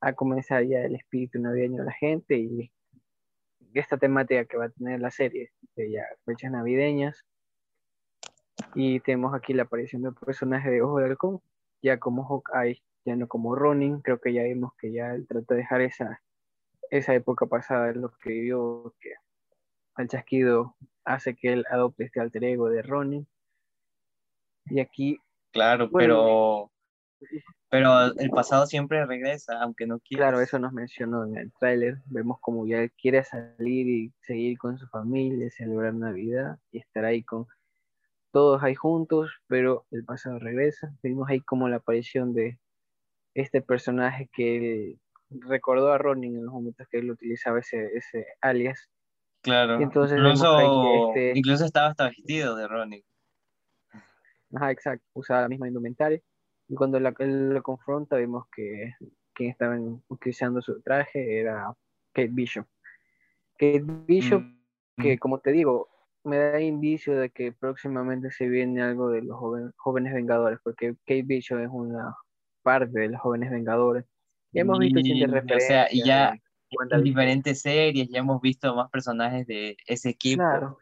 a, 0.00 0.12
comenzar 0.14 0.64
ya 0.64 0.80
el 0.80 0.96
espíritu 0.96 1.38
navideño 1.38 1.78
de 1.78 1.84
la 1.84 1.92
gente 1.92 2.36
y 2.36 2.72
esta 3.80 3.96
temática 3.96 4.44
que 4.44 4.56
va 4.56 4.66
a 4.66 4.70
tener 4.70 5.00
la 5.00 5.10
serie, 5.10 5.52
de 5.76 5.90
ya 5.90 6.04
fechas 6.24 6.52
navideñas. 6.52 7.24
Y 8.74 9.00
tenemos 9.00 9.34
aquí 9.34 9.52
la 9.52 9.64
aparición 9.64 10.02
del 10.02 10.14
personaje 10.14 10.70
de 10.70 10.82
Ojo 10.82 10.98
de 10.98 11.06
Halcón, 11.06 11.40
ya 11.82 11.98
como 11.98 12.24
Hawkeye, 12.24 12.82
ya 13.04 13.16
no 13.16 13.28
como 13.28 13.54
Ronin, 13.54 14.00
creo 14.00 14.20
que 14.20 14.32
ya 14.32 14.42
vimos 14.44 14.72
que 14.78 14.92
ya 14.92 15.14
él 15.14 15.26
trata 15.26 15.54
de 15.54 15.60
dejar 15.60 15.80
esa, 15.82 16.22
esa 16.90 17.14
época 17.14 17.46
pasada, 17.46 17.92
lo 17.92 18.10
que 18.18 18.30
vio 18.30 18.94
que 19.00 19.12
al 19.94 20.08
chasquido 20.08 20.76
hace 21.04 21.34
que 21.34 21.52
él 21.52 21.64
adopte 21.70 22.04
este 22.04 22.20
alter 22.20 22.44
ego 22.44 22.68
de 22.68 22.82
Ronnie. 22.82 23.26
Y 24.66 24.80
aquí. 24.80 25.18
Claro, 25.52 25.90
pero. 25.90 26.70
Pero 27.70 28.06
el 28.18 28.30
pasado 28.30 28.66
siempre 28.66 29.04
regresa, 29.04 29.60
aunque 29.60 29.86
no 29.86 29.98
quiera. 30.00 30.24
Claro, 30.24 30.40
eso 30.40 30.58
nos 30.58 30.72
mencionó 30.72 31.24
en 31.26 31.36
el 31.36 31.52
tráiler. 31.58 31.98
Vemos 32.06 32.38
como 32.40 32.66
ya 32.66 32.78
él 32.78 32.92
quiere 32.92 33.24
salir 33.24 33.88
y 33.88 34.12
seguir 34.20 34.58
con 34.58 34.78
su 34.78 34.86
familia, 34.88 35.50
celebrar 35.50 35.94
Navidad 35.94 36.58
y 36.70 36.78
estar 36.78 37.04
ahí 37.04 37.22
con 37.22 37.46
todos 38.32 38.62
ahí 38.62 38.74
juntos, 38.74 39.30
pero 39.46 39.86
el 39.90 40.04
pasado 40.04 40.38
regresa. 40.38 40.92
Vimos 41.02 41.28
ahí 41.28 41.40
como 41.40 41.68
la 41.68 41.76
aparición 41.76 42.34
de 42.34 42.58
este 43.34 43.62
personaje 43.62 44.28
que 44.32 44.96
recordó 45.30 45.92
a 45.92 45.98
Ronin 45.98 46.36
en 46.36 46.44
los 46.44 46.54
momentos 46.54 46.86
que 46.88 46.98
él 46.98 47.10
utilizaba 47.10 47.60
ese, 47.60 47.90
ese 47.96 48.26
alias 48.40 48.88
Claro. 49.44 49.78
entonces 49.78 50.16
incluso, 50.18 51.08
este 51.08 51.38
incluso 51.38 51.66
estaba 51.66 51.88
hasta 51.88 52.04
vestido 52.08 52.56
de 52.56 52.66
Ronnie. 52.66 53.04
Ajá, 54.54 54.70
exacto. 54.70 55.04
Usaba 55.12 55.42
la 55.42 55.48
misma 55.48 55.68
indumentaria. 55.68 56.20
Y 56.68 56.74
cuando 56.74 56.98
la, 56.98 57.14
él 57.18 57.50
lo 57.50 57.62
confronta, 57.62 58.16
vemos 58.16 58.46
que 58.54 58.94
quien 59.34 59.50
estaba 59.50 59.78
utilizando 60.08 60.62
su 60.62 60.80
traje 60.80 61.40
era 61.40 61.72
Kate 62.12 62.30
Bishop. 62.32 62.66
Kate 63.58 63.84
Bishop, 63.84 64.42
mm, 64.42 65.02
que 65.02 65.16
mm. 65.16 65.18
como 65.18 65.40
te 65.40 65.52
digo, 65.52 65.88
me 66.24 66.38
da 66.38 66.60
indicio 66.60 67.16
de 67.16 67.30
que 67.30 67.52
próximamente 67.52 68.30
se 68.30 68.48
viene 68.48 68.82
algo 68.82 69.10
de 69.10 69.22
los 69.22 69.38
jóvenes 69.76 70.14
vengadores, 70.14 70.58
porque 70.62 70.94
Kate 71.04 71.22
Bishop 71.22 71.58
es 71.58 71.68
una 71.70 72.16
parte 72.62 72.98
de 72.98 73.08
los 73.10 73.20
jóvenes 73.20 73.50
vengadores. 73.50 74.04
Ya 74.52 74.62
hemos 74.62 74.78
visto 74.78 75.00
y, 75.00 75.24
o 75.24 75.60
sea, 75.60 75.88
y 75.90 76.04
ya, 76.04 76.34
en 76.90 77.02
diferentes 77.02 77.60
series, 77.60 78.08
ya 78.08 78.20
hemos 78.20 78.40
visto 78.40 78.74
más 78.74 78.88
personajes 78.90 79.46
de 79.46 79.76
ese 79.86 80.10
equipo. 80.10 80.42
Claro. 80.42 80.78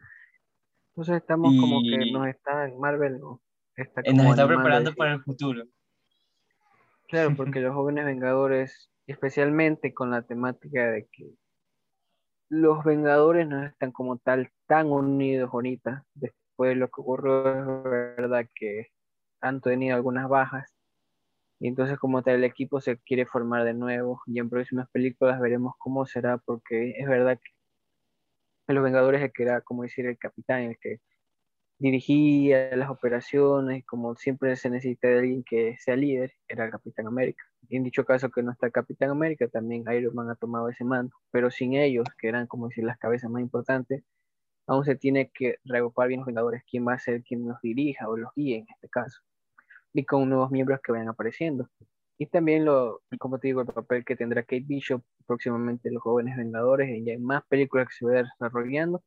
Entonces 0.89 1.17
estamos 1.17 1.53
como 1.59 1.81
que 1.81 2.11
nos 2.11 2.27
está 2.27 2.67
en 2.67 2.79
Marvel, 2.79 3.19
¿no? 3.19 3.41
Está 3.75 4.01
nos 4.13 4.25
está 4.27 4.47
preparando 4.47 4.93
para 4.93 5.13
el 5.13 5.23
futuro. 5.23 5.63
Claro, 7.07 7.35
porque 7.35 7.59
los 7.59 7.73
jóvenes 7.73 8.05
vengadores, 8.05 8.89
especialmente 9.07 9.93
con 9.93 10.11
la 10.11 10.23
temática 10.23 10.89
de 10.91 11.07
que 11.11 11.29
los 12.49 12.83
vengadores 12.83 13.47
no 13.47 13.65
están 13.65 13.91
como 13.91 14.17
tal 14.17 14.51
tan 14.67 14.87
unidos 14.91 15.49
ahorita, 15.53 16.05
después 16.13 16.69
de 16.69 16.75
lo 16.75 16.87
que 16.87 17.01
ocurrió, 17.01 17.47
es 17.49 18.15
verdad 18.15 18.47
que 18.55 18.87
han 19.41 19.61
tenido 19.61 19.95
algunas 19.95 20.29
bajas, 20.29 20.73
y 21.63 21.67
entonces 21.67 21.97
como 21.97 22.21
tal 22.23 22.35
el 22.35 22.43
equipo 22.43 22.81
se 22.81 22.97
quiere 22.97 23.25
formar 23.25 23.63
de 23.63 23.73
nuevo. 23.73 24.21
Y 24.25 24.37
en 24.39 24.49
próximas 24.49 24.89
películas 24.91 25.39
veremos 25.39 25.75
cómo 25.77 26.05
será 26.05 26.37
porque 26.37 26.91
es 26.97 27.07
verdad 27.07 27.39
que 27.41 28.73
los 28.73 28.83
Vengadores 28.83 29.21
el 29.21 29.31
que 29.31 29.43
era 29.43 29.61
como 29.61 29.83
decir 29.83 30.05
el 30.05 30.17
capitán, 30.17 30.63
el 30.63 30.77
que 30.77 30.99
dirigía 31.79 32.75
las 32.75 32.89
operaciones, 32.89 33.85
como 33.85 34.15
siempre 34.15 34.55
se 34.55 34.69
necesita 34.69 35.07
de 35.09 35.19
alguien 35.19 35.43
que 35.43 35.75
sea 35.79 35.95
líder, 35.95 36.33
era 36.47 36.65
el 36.65 36.71
Capitán 36.71 37.07
América. 37.07 37.43
Y 37.69 37.77
en 37.77 37.83
dicho 37.83 38.05
caso 38.05 38.29
que 38.29 38.43
no 38.43 38.51
está 38.51 38.69
Capitán 38.71 39.09
América, 39.09 39.47
también 39.47 39.83
Iron 39.91 40.15
Man 40.15 40.29
ha 40.29 40.35
tomado 40.35 40.69
ese 40.69 40.83
mando, 40.85 41.15
pero 41.31 41.51
sin 41.51 41.73
ellos, 41.73 42.07
que 42.19 42.29
eran 42.29 42.47
como 42.47 42.69
decir 42.69 42.85
las 42.85 42.97
cabezas 42.97 43.29
más 43.29 43.41
importantes, 43.41 44.03
aún 44.67 44.85
se 44.85 44.95
tiene 44.95 45.31
que 45.33 45.57
reagrupar 45.65 46.07
bien 46.07 46.21
los 46.21 46.27
Vengadores, 46.27 46.63
quién 46.69 46.87
va 46.87 46.93
a 46.93 46.99
ser 46.99 47.23
quien 47.23 47.47
los 47.47 47.61
dirija 47.61 48.09
o 48.09 48.17
los 48.17 48.31
guíe 48.35 48.57
en 48.59 48.65
este 48.69 48.89
caso 48.89 49.21
y 49.93 50.05
con 50.05 50.27
nuevos 50.29 50.51
miembros 50.51 50.79
que 50.83 50.91
vayan 50.91 51.09
apareciendo. 51.09 51.69
Y 52.17 52.27
también, 52.27 52.65
lo, 52.65 53.01
como 53.19 53.39
te 53.39 53.47
digo, 53.47 53.61
el 53.61 53.67
papel 53.67 54.05
que 54.05 54.15
tendrá 54.15 54.43
Kate 54.43 54.63
Bishop 54.65 55.03
próximamente 55.25 55.91
los 55.91 56.01
jóvenes 56.01 56.37
Vengadores, 56.37 56.89
y 56.89 57.09
hay 57.09 57.17
más 57.17 57.43
películas 57.47 57.87
que 57.87 57.95
se 57.95 58.05
van 58.05 58.25
desarrollando 58.25 59.03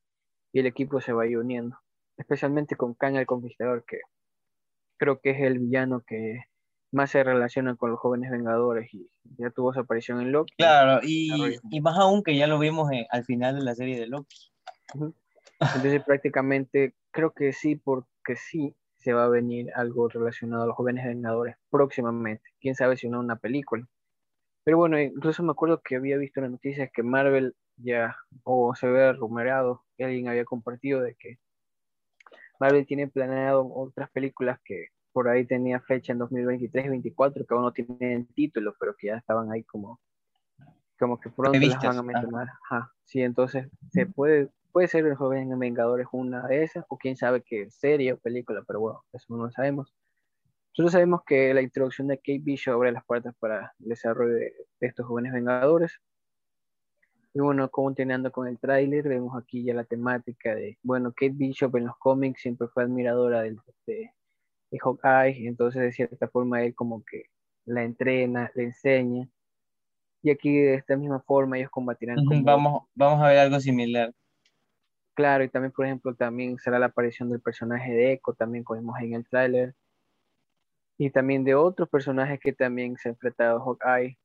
y 0.53 0.61
el 0.61 0.67
equipo 0.67 1.01
se 1.01 1.13
va 1.13 1.25
a 1.25 1.27
uniendo, 1.27 1.79
especialmente 2.17 2.77
con 2.77 2.95
Kang 2.95 3.17
el 3.17 3.27
Conquistador, 3.27 3.85
que 3.87 4.01
creo 4.99 5.21
que 5.21 5.31
es 5.31 5.41
el 5.41 5.59
villano 5.59 6.03
que 6.07 6.45
más 6.93 7.11
se 7.11 7.23
relaciona 7.23 7.77
con 7.77 7.91
los 7.91 8.01
jóvenes 8.01 8.31
Vengadores 8.31 8.93
y 8.95 9.11
ya 9.39 9.51
tuvo 9.51 9.73
su 9.73 9.81
aparición 9.81 10.21
en 10.21 10.33
Loki. 10.33 10.55
Claro, 10.57 11.01
y, 11.03 11.59
y 11.71 11.81
más 11.81 11.99
aún 11.99 12.23
que 12.23 12.37
ya 12.37 12.47
lo 12.47 12.59
vimos 12.59 12.91
al 13.11 13.25
final 13.25 13.59
de 13.59 13.65
la 13.65 13.75
serie 13.75 13.99
de 14.01 14.07
Loki. 14.07 14.37
Entonces 14.95 16.03
prácticamente 16.05 16.95
creo 17.11 17.33
que 17.33 17.53
sí, 17.53 17.77
porque 17.77 18.37
sí, 18.37 18.75
se 18.99 19.13
va 19.13 19.25
a 19.25 19.29
venir 19.29 19.71
algo 19.75 20.09
relacionado 20.09 20.65
a 20.65 20.67
los 20.67 20.77
jóvenes 20.77 21.07
vengadores 21.07 21.57
próximamente. 21.71 22.43
Quién 22.61 22.75
sabe 22.75 22.97
si 22.97 23.09
no 23.09 23.21
una 23.21 23.37
película. 23.37 23.87
Pero 24.65 24.79
bueno, 24.79 24.99
incluso 25.01 25.45
me 25.45 25.53
acuerdo 25.53 25.81
que 25.81 25.97
había 25.97 26.17
visto 26.17 26.41
una 26.41 26.49
noticia 26.49 26.89
que 26.89 27.05
Marvel 27.05 27.55
ya, 27.77 28.17
o 28.43 28.75
se 28.75 28.87
había 28.87 29.13
rumoreado, 29.13 29.85
que 29.97 30.05
alguien 30.05 30.29
había 30.29 30.45
compartido 30.45 31.03
de 31.03 31.15
que 31.15 31.39
Marvel 32.61 32.87
tiene 32.87 33.09
planeado 33.09 33.67
otras 33.75 34.11
películas 34.11 34.59
que 34.65 34.89
por 35.13 35.29
ahí 35.29 35.47
tenía 35.47 35.81
fecha 35.81 36.13
en 36.13 36.19
2023 36.19 36.85
y 36.85 36.89
2024, 36.89 37.47
que 37.47 37.55
aún 37.55 37.63
no 37.63 37.73
tienen 37.73 38.27
título, 38.35 38.75
pero 38.79 38.95
que 38.97 39.09
ya 39.09 39.17
estaban 39.17 39.51
ahí 39.51 39.65
como, 39.65 40.01
como 40.99 41.19
que 41.19 41.31
pronto 41.31 41.59
las 41.59 41.83
van 41.83 41.99
a 41.99 42.03
mencionar. 42.03 42.49
Sí, 43.05 43.23
entonces 43.23 43.69
se 43.91 44.07
puede 44.07 44.51
Puede 44.77 44.89
ser 44.89 45.07
el 45.07 45.15
joven 45.15 45.59
Vengadores 45.59 46.07
una 46.13 46.47
de 46.47 46.63
esas, 46.63 46.85
o 46.91 46.99
quién 46.99 47.17
sabe 47.17 47.41
qué 47.41 47.71
serie 47.71 48.13
o 48.13 48.19
película, 48.19 48.63
pero 48.67 48.79
bueno, 48.79 49.03
eso 49.15 49.25
no 49.31 49.45
lo 49.45 49.51
sabemos. 49.51 49.95
Solo 50.73 50.91
sabemos 50.91 51.23
que 51.27 51.55
la 51.55 51.63
introducción 51.63 52.09
de 52.09 52.19
Kate 52.19 52.43
Bishop 52.43 52.75
abre 52.75 52.93
las 52.93 53.03
puertas 53.07 53.35
para 53.39 53.73
el 53.81 53.89
desarrollo 53.89 54.35
de, 54.35 54.53
estos 54.81 55.07
jóvenes 55.07 55.33
Vengadores. 55.33 55.99
Y 57.37 57.39
bueno, 57.39 57.71
continuando 57.71 58.33
con 58.33 58.49
el 58.49 58.59
tráiler, 58.59 59.07
vemos 59.07 59.37
aquí 59.37 59.63
ya 59.63 59.75
la 59.75 59.85
temática 59.85 60.55
de, 60.55 60.79
bueno, 60.83 61.13
Kate 61.13 61.35
Bishop 61.35 61.77
en 61.77 61.85
los 61.85 61.99
cómics 61.99 62.41
siempre 62.41 62.67
fue 62.69 62.85
admiradora 62.85 63.43
de, 63.43 63.55
de, 63.87 64.11
de 64.71 64.79
Hawkeye, 64.79 65.47
entonces 65.47 65.83
de 65.83 65.93
cierta 65.93 66.29
forma 66.29 66.63
él 66.63 66.75
como 66.75 67.05
que 67.05 67.25
la 67.67 67.85
entrena, 67.85 68.51
le 68.55 68.63
enseña. 68.63 69.29
Y 70.23 70.31
aquí 70.31 70.51
de 70.51 70.77
esta 70.77 70.97
misma 70.97 71.21
forma 71.21 71.59
ellos 71.59 71.69
combatirán. 71.71 72.17
vamos, 72.43 72.85
vamos 72.95 73.23
a 73.23 73.29
ver 73.29 73.39
algo 73.41 73.61
similar. 73.61 74.15
Claro, 75.13 75.45
y 75.45 75.51
también, 75.51 75.73
por 75.73 75.85
ejemplo, 75.85 76.15
también 76.15 76.57
será 76.57 76.79
la 76.79 76.87
aparición 76.87 77.29
del 77.29 77.43
personaje 77.43 77.93
de 77.93 78.13
Echo, 78.15 78.33
también 78.33 78.65
como 78.65 78.97
en 78.97 79.13
el 79.13 79.29
tráiler. 79.29 79.75
Y 80.97 81.11
también 81.11 81.45
de 81.45 81.55
otros 81.55 81.91
personajes 81.91 82.41
que 82.41 82.55
también 82.55 82.97
se 82.97 83.11
han 83.11 83.15
enfrentado 83.15 83.59
a 83.59 83.63
Hawkeye. 83.63 84.17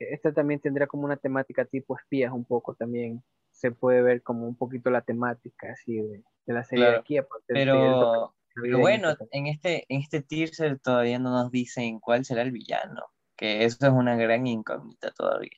Esta 0.00 0.32
también 0.32 0.60
tendrá 0.60 0.86
como 0.86 1.04
una 1.04 1.16
temática 1.16 1.64
tipo 1.64 1.96
espías 1.96 2.32
un 2.32 2.44
poco 2.44 2.74
también. 2.74 3.22
Se 3.52 3.70
puede 3.70 4.02
ver 4.02 4.22
como 4.22 4.46
un 4.46 4.56
poquito 4.56 4.90
la 4.90 5.02
temática 5.02 5.72
así 5.72 6.00
de, 6.00 6.24
la 6.46 6.64
serie 6.64 6.86
de 6.86 6.96
aquí. 6.96 7.18
Pero, 7.46 8.34
pero 8.54 8.78
bueno, 8.78 9.14
en 9.30 9.46
este, 9.46 9.84
en 9.88 10.00
este 10.00 10.22
teaser 10.22 10.78
todavía 10.78 11.18
no 11.18 11.30
nos 11.30 11.50
dicen 11.50 12.00
cuál 12.00 12.24
será 12.24 12.42
el 12.42 12.50
villano 12.52 13.04
que 13.40 13.64
eso 13.64 13.86
es 13.86 13.92
una 13.92 14.16
gran 14.16 14.46
incógnita 14.46 15.12
todavía. 15.12 15.56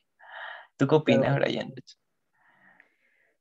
¿Tú 0.77 0.87
qué 0.87 0.95
opinas, 0.95 1.35
Brian? 1.35 1.73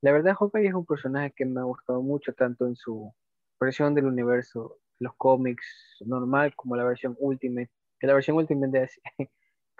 La 0.00 0.10
verdad, 0.10 0.34
Hawkeye 0.36 0.66
es 0.66 0.74
un 0.74 0.84
personaje 0.84 1.32
que 1.36 1.44
me 1.44 1.60
ha 1.60 1.62
gustado 1.62 2.02
mucho, 2.02 2.34
tanto 2.34 2.66
en 2.66 2.74
su 2.74 3.14
versión 3.60 3.94
del 3.94 4.06
universo, 4.06 4.80
los 4.98 5.14
cómics 5.14 5.64
normal, 6.00 6.56
como 6.56 6.74
la 6.74 6.82
versión 6.82 7.16
Ultimate. 7.20 7.70
Que 8.00 8.08
la 8.08 8.14
versión 8.14 8.36
Ultimate 8.36 8.80
de 8.80 9.30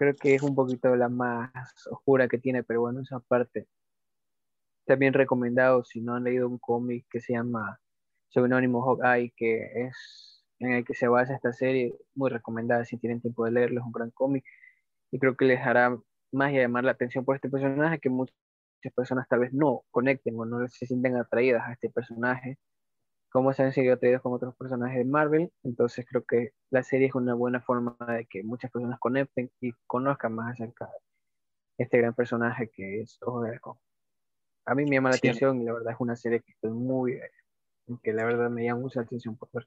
creo 0.03 0.17
que 0.17 0.35
es 0.35 0.43
un 0.43 0.57
poquito 0.57 0.97
la 0.97 1.09
más 1.09 1.53
oscura 1.89 2.27
que 2.27 2.39
tiene, 2.39 2.65
pero 2.65 2.81
bueno, 2.81 3.03
esa 3.03 3.21
parte. 3.21 3.69
También 4.85 5.15
recomendado, 5.15 5.85
si 5.85 6.01
no 6.01 6.15
han 6.17 6.25
leído 6.25 6.49
un 6.49 6.59
cómic 6.59 7.07
que 7.09 7.21
se 7.21 7.35
llama 7.35 7.79
Seudónimo 8.29 8.83
Hawkeye, 8.83 9.33
que 9.37 9.87
es 9.87 10.45
en 10.59 10.73
el 10.73 10.85
que 10.85 10.95
se 10.95 11.07
basa 11.07 11.35
esta 11.35 11.53
serie, 11.53 11.95
muy 12.17 12.31
recomendada 12.31 12.85
si 12.85 12.99
tienen 12.99 13.21
tiempo 13.21 13.45
de 13.45 13.53
leerlo, 13.53 13.81
es 13.81 13.87
un 13.87 13.93
gran 13.93 14.11
cómic 14.11 14.45
y 15.13 15.21
creo 15.21 15.37
que 15.37 15.45
les 15.45 15.61
hará 15.61 15.97
más 16.33 16.53
llamar 16.53 16.83
la 16.83 16.93
atención 16.93 17.25
por 17.25 17.37
este 17.37 17.49
personaje 17.49 18.01
que 18.01 18.11
muchas 18.11 18.35
personas 18.97 19.29
tal 19.29 19.41
vez 19.41 19.53
no 19.53 19.85
conecten 19.93 20.37
o 20.37 20.45
no 20.45 20.67
se 20.69 20.87
sienten 20.87 21.17
atraídas 21.17 21.63
a 21.65 21.73
este 21.75 21.91
personaje, 21.91 22.59
como 23.33 23.53
se 23.55 23.63
han 23.63 23.73
seguido 23.73 23.95
atraídos 23.95 24.21
con 24.21 24.35
otros 24.35 24.55
personajes 24.55 24.99
de 24.99 25.05
Marvel, 25.05 25.51
entonces 25.63 26.05
creo 26.09 26.23
que 26.25 26.53
la 26.71 26.83
serie 26.83 27.09
es 27.09 27.15
una 27.15 27.35
buena 27.35 27.63
forma 27.63 27.97
de 28.07 28.27
que 28.27 28.43
muchas 28.43 28.71
personas 28.71 29.01
conecten 29.01 29.51
y 29.61 29.73
conozcan 29.87 30.35
más 30.35 30.53
acerca 30.53 30.87
de 30.87 31.85
este 31.85 31.99
gran 31.99 32.15
personaje 32.15 32.69
que 32.69 33.01
es 33.01 33.19
Ojo 33.23 33.41
de 33.43 33.59
A 34.67 34.75
mí 34.75 34.85
me 34.85 34.97
llama 34.97 35.09
la 35.09 35.17
atención 35.17 35.63
y 35.63 35.65
la 35.65 35.73
verdad 35.73 35.95
es 35.95 36.01
una 36.01 36.15
serie 36.15 36.41
que 36.41 36.53
estoy 36.53 36.73
muy, 36.73 37.19
que 38.03 38.13
la 38.13 38.25
verdad 38.25 38.51
me 38.51 38.65
llama 38.65 38.83
mucha 38.83 39.01
atención 39.01 39.35
por 39.37 39.49
ver. 39.53 39.67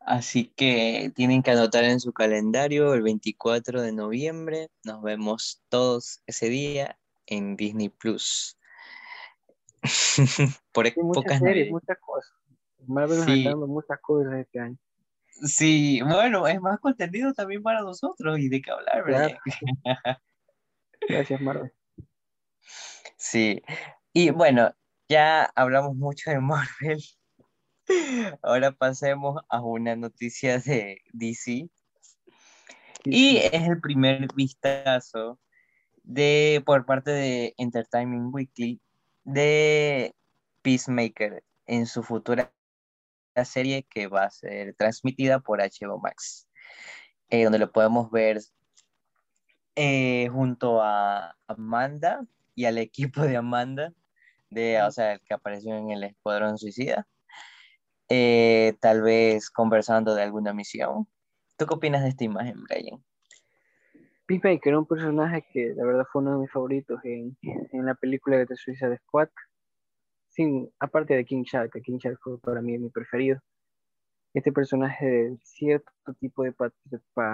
Así 0.00 0.52
que 0.56 1.12
tienen 1.14 1.42
que 1.42 1.52
anotar 1.52 1.84
en 1.84 2.00
su 2.00 2.12
calendario 2.12 2.94
el 2.94 3.02
24 3.02 3.82
de 3.82 3.92
noviembre. 3.92 4.68
Nos 4.84 5.02
vemos 5.02 5.62
todos 5.68 6.22
ese 6.26 6.48
día 6.48 6.98
en 7.26 7.56
Disney 7.56 7.88
Plus. 7.88 8.58
Por 10.72 10.92
muchas 10.96 11.38
series, 11.38 11.70
muchas 11.70 11.98
cosas. 12.00 12.32
Marvel 12.86 13.24
sí. 13.24 13.44
dando 13.44 13.66
muchas 13.66 13.98
cosas 14.00 14.34
este 14.34 14.60
año. 14.60 14.78
Sí, 15.28 16.00
bueno, 16.02 16.46
es 16.46 16.60
más 16.60 16.80
contenido 16.80 17.34
también 17.34 17.62
para 17.62 17.82
nosotros 17.82 18.38
y 18.38 18.48
de 18.48 18.62
qué 18.62 18.70
hablar, 18.70 19.04
¿verdad? 19.04 19.38
Gracias, 21.08 21.40
Marvel. 21.40 21.72
Sí, 23.16 23.62
y 24.12 24.30
bueno, 24.30 24.74
ya 25.08 25.44
hablamos 25.54 25.94
mucho 25.94 26.30
de 26.30 26.40
Marvel. 26.40 27.02
Ahora 28.42 28.72
pasemos 28.72 29.42
a 29.48 29.60
una 29.60 29.94
noticia 29.94 30.58
de 30.58 31.02
DC. 31.12 31.68
Y 33.04 33.36
es 33.36 33.68
el 33.68 33.80
primer 33.80 34.26
vistazo 34.34 35.38
de, 36.02 36.62
por 36.66 36.86
parte 36.86 37.10
de 37.12 37.54
Entertainment 37.56 38.34
Weekly 38.34 38.80
de 39.26 40.14
Peacemaker 40.62 41.42
en 41.66 41.86
su 41.86 42.02
futura 42.02 42.52
serie 43.44 43.84
que 43.90 44.06
va 44.06 44.24
a 44.24 44.30
ser 44.30 44.74
transmitida 44.74 45.40
por 45.40 45.60
HBO 45.60 45.98
Max, 45.98 46.48
eh, 47.28 47.44
donde 47.44 47.58
lo 47.58 47.70
podemos 47.70 48.10
ver 48.10 48.40
eh, 49.74 50.28
junto 50.32 50.80
a 50.80 51.36
Amanda 51.48 52.24
y 52.54 52.64
al 52.64 52.78
equipo 52.78 53.22
de 53.22 53.36
Amanda, 53.36 53.92
de, 54.48 54.80
o 54.82 54.90
sea, 54.90 55.14
el 55.14 55.20
que 55.20 55.34
apareció 55.34 55.74
en 55.76 55.90
el 55.90 56.04
Escuadrón 56.04 56.56
Suicida. 56.56 57.06
Eh, 58.08 58.74
tal 58.80 59.02
vez 59.02 59.50
conversando 59.50 60.14
de 60.14 60.22
alguna 60.22 60.54
misión. 60.54 61.08
¿Tú 61.56 61.66
qué 61.66 61.74
opinas 61.74 62.04
de 62.04 62.10
esta 62.10 62.24
imagen, 62.24 62.62
Brian? 62.62 63.04
Peacemaker 64.26 64.68
era 64.68 64.78
un 64.78 64.86
personaje 64.86 65.44
que 65.52 65.74
la 65.74 65.84
verdad 65.84 66.06
fue 66.10 66.22
uno 66.22 66.32
de 66.32 66.38
mis 66.38 66.50
favoritos 66.50 67.00
en, 67.04 67.36
en 67.42 67.86
la 67.86 67.94
película 67.94 68.38
de 68.38 68.46
The 68.46 68.56
Suicide 68.56 68.98
Squad. 68.98 69.28
Sin, 70.28 70.70
aparte 70.78 71.14
de 71.14 71.24
King 71.24 71.44
Shark, 71.44 71.72
que 71.72 71.80
King 71.80 71.98
Shark 71.98 72.18
fue 72.20 72.38
para 72.40 72.60
mí 72.60 72.76
mi 72.78 72.90
preferido. 72.90 73.40
Este 74.34 74.52
personaje 74.52 75.06
de 75.06 75.38
cierto 75.42 75.92
tipo 76.20 76.42
de 76.42 76.52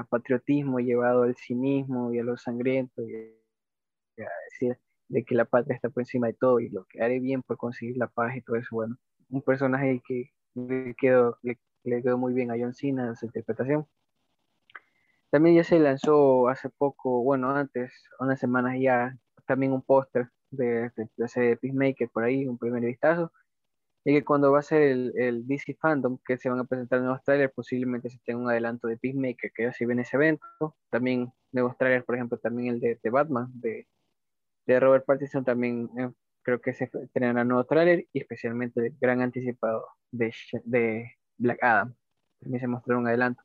patriotismo 0.08 0.78
llevado 0.78 1.24
al 1.24 1.34
cinismo 1.34 2.12
y 2.12 2.20
a 2.20 2.22
lo 2.22 2.36
sangriento, 2.36 3.02
y 3.02 3.36
a 4.22 4.28
decir 4.50 4.78
de 5.08 5.24
que 5.24 5.34
la 5.34 5.44
patria 5.44 5.74
está 5.74 5.90
por 5.90 6.02
encima 6.02 6.28
de 6.28 6.34
todo 6.34 6.58
y 6.60 6.70
lo 6.70 6.84
que 6.84 7.02
haré 7.02 7.20
bien 7.20 7.42
por 7.42 7.56
conseguir 7.56 7.96
la 7.98 8.06
paz 8.06 8.36
y 8.36 8.40
todo 8.42 8.56
eso. 8.56 8.68
Bueno, 8.70 8.96
un 9.28 9.42
personaje 9.42 10.00
que 10.06 10.30
le 10.54 10.94
quedó, 10.94 11.38
le, 11.42 11.58
quedó 11.84 12.16
muy 12.18 12.32
bien 12.32 12.50
a 12.50 12.54
John 12.58 12.74
Cena 12.74 13.14
su 13.14 13.26
interpretación. 13.26 13.86
También 15.32 15.56
ya 15.56 15.64
se 15.64 15.78
lanzó 15.78 16.48
hace 16.48 16.68
poco, 16.68 17.22
bueno, 17.22 17.50
antes, 17.50 17.90
unas 18.20 18.38
semanas 18.38 18.76
ya, 18.78 19.16
también 19.46 19.72
un 19.72 19.80
póster 19.82 20.28
de, 20.50 20.90
de, 21.16 21.28
serie 21.28 21.56
Peacemaker 21.56 22.10
por 22.10 22.24
ahí, 22.24 22.46
un 22.46 22.58
primer 22.58 22.84
vistazo. 22.84 23.32
Y 24.04 24.12
que 24.14 24.24
cuando 24.24 24.52
va 24.52 24.58
a 24.60 24.62
ser 24.62 24.82
el, 24.82 25.12
el 25.16 25.46
DC 25.46 25.74
Fandom, 25.80 26.18
que 26.26 26.36
se 26.36 26.50
van 26.50 26.60
a 26.60 26.64
presentar 26.64 27.00
nuevos 27.00 27.22
trailers, 27.24 27.52
posiblemente 27.54 28.10
se 28.10 28.18
tenga 28.26 28.40
un 28.42 28.50
adelanto 28.50 28.88
de 28.88 28.98
Peacemaker, 28.98 29.52
que 29.54 29.62
ya 29.64 29.72
se 29.72 29.86
viene 29.86 30.02
ese 30.02 30.16
evento. 30.18 30.76
También 30.90 31.32
nuevos 31.52 31.78
trailers, 31.78 32.04
por 32.04 32.16
ejemplo, 32.16 32.38
también 32.38 32.74
el 32.74 32.80
de, 32.80 33.00
de 33.02 33.10
Batman, 33.10 33.50
de, 33.54 33.88
de 34.66 34.80
Robert 34.80 35.06
Pattinson, 35.06 35.44
también 35.44 35.88
eh, 35.98 36.10
creo 36.42 36.60
que 36.60 36.74
se 36.74 36.90
estrenará 36.92 37.44
nuevo 37.44 37.64
trailer 37.64 38.06
y 38.12 38.20
especialmente 38.20 38.80
el 38.88 38.96
gran 39.00 39.22
anticipado 39.22 39.86
de, 40.10 40.34
de 40.64 41.12
Black 41.38 41.62
Adam. 41.62 41.94
También 42.40 42.60
se 42.60 42.68
mostró 42.68 42.98
un 42.98 43.08
adelanto. 43.08 43.42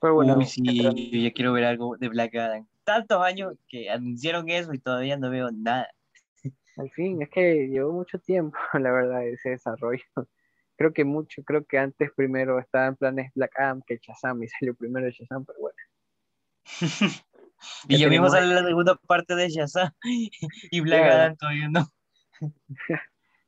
Pero 0.00 0.14
bueno, 0.14 0.36
Uy, 0.36 0.44
sí, 0.44 0.62
yo 0.64 0.92
ya 0.92 1.32
quiero 1.32 1.52
ver 1.52 1.64
algo 1.64 1.96
de 1.96 2.08
Black 2.08 2.34
Adam. 2.34 2.66
Tantos 2.84 3.22
años 3.22 3.54
que 3.68 3.90
anunciaron 3.90 4.48
eso 4.50 4.72
y 4.74 4.78
todavía 4.78 5.16
no 5.16 5.30
veo 5.30 5.50
nada. 5.50 5.88
Al 6.76 6.90
fin, 6.90 7.22
es 7.22 7.30
que 7.30 7.68
llevó 7.68 7.92
mucho 7.92 8.18
tiempo, 8.18 8.58
la 8.74 8.90
verdad, 8.90 9.26
ese 9.26 9.50
desarrollo. 9.50 10.02
Creo 10.76 10.92
que 10.92 11.04
mucho, 11.04 11.42
creo 11.44 11.64
que 11.64 11.78
antes 11.78 12.10
primero 12.16 12.58
estaba 12.58 12.86
en 12.86 12.96
planes 12.96 13.30
Black 13.34 13.52
Adam 13.58 13.80
que 13.86 13.98
Shazam 14.02 14.42
y 14.42 14.48
salió 14.60 14.74
primero 14.74 15.08
Shazam, 15.08 15.44
pero 15.44 15.58
bueno. 15.60 15.76
y 17.88 17.98
yo 17.98 18.08
mismo 18.08 18.28
sale 18.28 18.52
la 18.54 18.64
segunda 18.64 18.96
parte 19.06 19.34
de 19.36 19.48
Shazam 19.48 19.90
y 20.02 20.80
Black 20.80 21.04
Adam 21.04 21.36
todavía 21.36 21.68
no. 21.68 21.86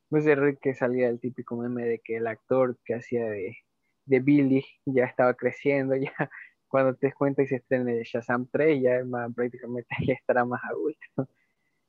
pues 0.09 0.23
de 0.23 0.57
que 0.61 0.73
salía 0.73 1.09
el 1.09 1.19
típico 1.19 1.57
meme 1.57 1.83
de 1.83 1.99
que 1.99 2.17
el 2.17 2.27
actor 2.27 2.77
que 2.85 2.95
hacía 2.95 3.25
de, 3.25 3.57
de 4.07 4.19
Billy 4.19 4.65
ya 4.85 5.05
estaba 5.05 5.33
creciendo, 5.35 5.95
ya 5.95 6.11
cuando 6.67 6.95
te 6.95 7.07
das 7.07 7.15
cuenta 7.15 7.43
y 7.43 7.47
se 7.47 7.57
estrena 7.57 7.91
de 7.91 8.03
Shazam 8.03 8.47
3, 8.51 8.81
ya 8.81 9.03
prácticamente 9.35 9.87
ya 10.07 10.13
estará 10.13 10.45
más 10.45 10.61
adulto. 10.63 11.29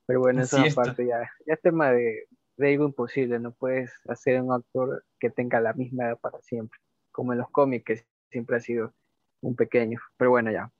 Pero 0.06 0.20
bueno, 0.20 0.42
eso 0.42 0.58
aparte 0.58 1.06
ya, 1.06 1.30
ya 1.46 1.54
es 1.54 1.60
tema 1.60 1.90
de, 1.92 2.26
de 2.56 2.72
algo 2.72 2.86
imposible, 2.86 3.38
no 3.38 3.52
puedes 3.52 3.92
hacer 4.08 4.40
un 4.40 4.52
actor 4.52 5.04
que 5.20 5.30
tenga 5.30 5.60
la 5.60 5.72
misma 5.74 6.06
edad 6.06 6.18
para 6.18 6.40
siempre, 6.40 6.78
como 7.12 7.32
en 7.32 7.38
los 7.38 7.50
cómics, 7.50 7.84
que 7.84 8.04
siempre 8.30 8.56
ha 8.56 8.60
sido 8.60 8.94
un 9.40 9.54
pequeño. 9.54 10.00
Pero 10.16 10.30
bueno, 10.30 10.50
ya, 10.50 10.72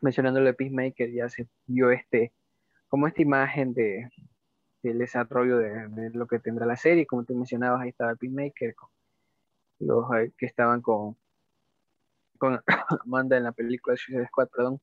mencionando 0.00 0.40
de 0.40 0.54
Peacemaker, 0.54 1.10
ya 1.10 1.28
se 1.28 1.48
vio 1.66 1.90
este, 1.90 2.32
como 2.88 3.08
esta 3.08 3.22
imagen 3.22 3.74
de, 3.74 4.08
el 4.90 4.98
desarrollo 4.98 5.58
de, 5.58 6.10
lo 6.12 6.26
que 6.26 6.38
tendrá 6.38 6.66
la 6.66 6.76
serie. 6.76 7.06
Como 7.06 7.24
tú 7.24 7.34
mencionabas, 7.34 7.82
ahí 7.82 7.88
estaba 7.90 8.14
Pinmaker, 8.14 8.74
los 9.84 10.06
que 10.36 10.46
estaban 10.46 10.82
con, 10.82 11.16
con 12.38 12.60
Amanda 13.04 13.36
en 13.36 13.44
la 13.44 13.52
película 13.52 13.96
Suicide 13.96 14.26
Squad, 14.26 14.48
perdón. 14.48 14.80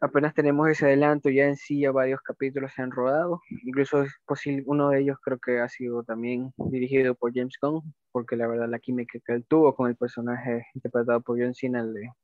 Apenas 0.00 0.32
tenemos 0.34 0.68
ese 0.68 0.86
adelanto, 0.86 1.28
ya 1.28 1.44
en 1.44 1.56
sí 1.56 1.80
ya 1.80 1.92
varios 1.92 2.22
capítulos 2.22 2.72
se 2.72 2.80
han 2.80 2.90
rodado, 2.90 3.42
incluso 3.64 4.02
es 4.02 4.14
posible, 4.24 4.62
uno 4.66 4.88
de 4.88 5.00
ellos 5.00 5.18
creo 5.22 5.38
que 5.38 5.60
ha 5.60 5.68
sido 5.68 6.02
también 6.02 6.54
dirigido 6.56 7.14
por 7.14 7.34
James 7.34 7.54
Gunn, 7.60 7.82
porque 8.10 8.34
la 8.34 8.46
verdad 8.46 8.66
la 8.68 8.78
química 8.78 9.18
que 9.24 9.34
él 9.34 9.44
tuvo 9.46 9.74
con 9.74 9.90
el 9.90 9.96
personaje 9.96 10.66
interpretado 10.74 11.20
por 11.20 11.38
John 11.38 11.54
Cena 11.54 11.82
le, 11.82 12.14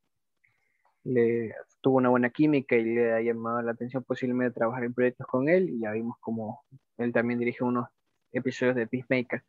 le 1.05 1.55
tuvo 1.81 1.99
una 1.99 2.09
buena 2.09 2.31
química 2.31 2.77
y 2.77 2.85
le 2.85 3.13
ha 3.13 3.21
llamado 3.21 3.63
la 3.63 3.73
atención 3.73 4.05
posiblemente 4.05 4.55
trabajar 4.59 4.85
en 4.85 4.95
proyectos 4.95 5.27
con 5.27 5.49
él. 5.49 5.69
Y 5.71 5.81
ya 5.81 5.93
vimos 5.93 6.17
como 6.21 6.63
él 6.99 7.13
también 7.13 7.39
dirige 7.39 7.65
unos 7.65 7.89
episodios 8.33 8.77
de 8.77 8.87
Peacemaker 8.87 9.43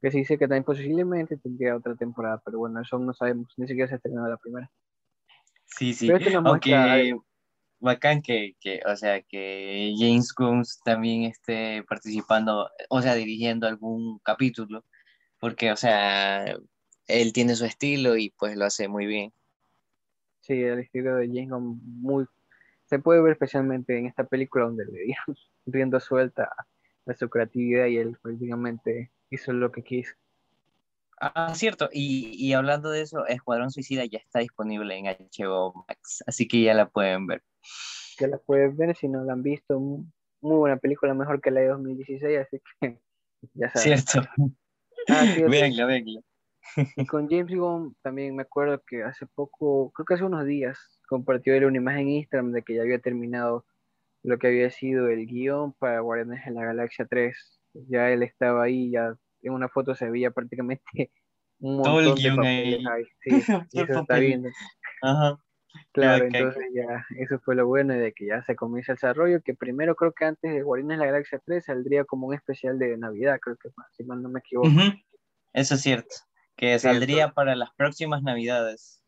que 0.00 0.10
se 0.10 0.18
dice 0.18 0.38
que 0.38 0.46
también 0.46 0.64
posiblemente 0.64 1.36
tendría 1.36 1.76
otra 1.76 1.94
temporada 1.94 2.40
pero 2.44 2.58
bueno 2.58 2.80
eso 2.80 2.98
no 2.98 3.12
sabemos 3.12 3.52
ni 3.56 3.66
siquiera 3.66 3.88
se 3.88 3.96
ha 3.96 3.98
terminado 3.98 4.28
la 4.28 4.36
primera 4.36 4.70
Sí, 5.68 5.94
sí. 5.94 6.06
Pero 6.06 6.18
esto 6.18 6.30
nos 6.30 6.46
Aunque 6.46 6.70
muestra 6.70 7.18
bacán 7.80 8.22
que, 8.22 8.56
que, 8.60 8.80
o 8.86 8.96
sea, 8.96 9.22
que 9.22 9.94
James 9.96 10.34
Gunn 10.36 10.64
también 10.84 11.24
esté 11.24 11.84
participando, 11.88 12.68
o 12.88 13.02
sea, 13.02 13.14
dirigiendo 13.14 13.66
algún 13.66 14.18
capítulo, 14.20 14.84
porque, 15.38 15.70
o 15.70 15.76
sea, 15.76 16.56
él 17.06 17.32
tiene 17.32 17.54
su 17.54 17.64
estilo 17.64 18.16
y 18.16 18.30
pues 18.30 18.56
lo 18.56 18.64
hace 18.64 18.88
muy 18.88 19.06
bien. 19.06 19.32
Sí, 20.40 20.54
el 20.54 20.80
estilo 20.80 21.16
de 21.16 21.28
James 21.28 21.50
Gunn 21.50 21.80
muy 22.00 22.26
se 22.86 22.98
puede 22.98 23.20
ver 23.20 23.32
especialmente 23.32 23.98
en 23.98 24.06
esta 24.06 24.24
película 24.24 24.64
donde 24.64 24.86
le 24.86 25.02
dieron 25.04 25.36
rienda 25.66 26.00
suelta 26.00 26.50
a 27.06 27.14
su 27.14 27.28
creatividad 27.28 27.86
y 27.86 27.98
él 27.98 28.16
prácticamente 28.20 29.10
hizo 29.30 29.52
lo 29.52 29.72
que 29.72 29.82
quiso. 29.82 30.14
Ah, 31.20 31.52
cierto. 31.54 31.88
Y, 31.92 32.34
y 32.36 32.52
hablando 32.52 32.90
de 32.90 33.02
eso, 33.02 33.26
Escuadrón 33.26 33.70
Suicida 33.70 34.04
ya 34.04 34.18
está 34.18 34.38
disponible 34.38 34.96
en 34.96 35.06
HBO 35.06 35.84
Max, 35.88 36.22
así 36.26 36.46
que 36.46 36.62
ya 36.62 36.74
la 36.74 36.88
pueden 36.88 37.26
ver. 37.26 37.42
Ya 38.18 38.28
la 38.28 38.38
pueden 38.38 38.76
ver 38.76 38.96
si 38.96 39.08
no 39.08 39.24
la 39.24 39.32
han 39.32 39.42
visto. 39.42 39.78
Muy 39.80 40.56
buena 40.56 40.76
película, 40.76 41.14
mejor 41.14 41.40
que 41.40 41.50
la 41.50 41.60
de 41.60 41.68
2016, 41.68 42.38
así 42.38 42.60
que 42.80 43.00
ya 43.54 43.70
saben. 43.70 43.98
Cierto. 43.98 44.28
Ah, 45.08 45.24
sí. 45.34 45.42
Véanla, 45.42 45.86
véanla. 45.86 46.20
Y 46.96 47.06
con 47.06 47.28
James 47.28 47.54
Gunn 47.54 47.96
también 48.02 48.36
me 48.36 48.42
acuerdo 48.42 48.82
que 48.86 49.02
hace 49.02 49.26
poco, 49.26 49.90
creo 49.92 50.04
que 50.04 50.14
hace 50.14 50.24
unos 50.24 50.46
días, 50.46 51.00
compartió 51.08 51.54
él 51.54 51.64
una 51.64 51.78
imagen 51.78 52.02
en 52.02 52.08
Instagram 52.10 52.52
de 52.52 52.62
que 52.62 52.74
ya 52.74 52.82
había 52.82 52.98
terminado 52.98 53.64
lo 54.22 54.38
que 54.38 54.48
había 54.48 54.70
sido 54.70 55.08
el 55.08 55.26
guion 55.26 55.72
para 55.74 56.00
Guardianes 56.00 56.44
de 56.44 56.50
la 56.52 56.64
Galaxia 56.64 57.06
3. 57.06 57.57
Ya 57.88 58.10
él 58.10 58.22
estaba 58.22 58.64
ahí, 58.64 58.90
ya 58.90 59.14
en 59.42 59.52
una 59.52 59.68
foto 59.68 59.94
se 59.94 60.10
veía 60.10 60.30
prácticamente 60.30 60.82
un 61.60 61.82
Todo 61.82 62.00
el 62.00 62.06
montón 62.06 62.14
de 62.16 62.22
guion 62.22 62.36
papeles 62.36 62.86
ahí. 62.86 63.04
Sí, 63.20 63.30
eso 63.88 64.00
está 64.00 64.18
viendo. 64.18 64.48
Ajá. 65.02 65.38
Claro, 65.92 66.24
entonces 66.24 66.64
ya, 66.74 67.04
eso 67.18 67.38
fue 67.40 67.54
lo 67.54 67.66
bueno 67.66 67.94
de 67.94 68.12
que 68.12 68.26
ya 68.26 68.42
se 68.44 68.56
comienza 68.56 68.92
el 68.92 68.96
desarrollo, 68.96 69.42
que 69.42 69.54
primero 69.54 69.94
creo 69.94 70.12
que 70.12 70.24
antes 70.24 70.52
de 70.52 70.62
Guardianes 70.62 70.98
de 70.98 71.04
la 71.04 71.12
Galaxia 71.12 71.40
3 71.44 71.64
saldría 71.64 72.04
como 72.04 72.26
un 72.26 72.34
especial 72.34 72.78
de 72.78 72.96
Navidad, 72.96 73.38
creo 73.40 73.56
que 73.56 73.68
si 73.92 74.02
mal 74.04 74.22
no 74.22 74.28
me 74.28 74.40
equivoco. 74.40 74.68
Eso 75.52 75.74
es 75.74 75.80
cierto. 75.82 76.14
Que 76.56 76.78
Sí, 76.78 76.88
saldría 76.88 77.30
para 77.32 77.54
las 77.54 77.70
próximas 77.76 78.22
navidades, 78.22 79.00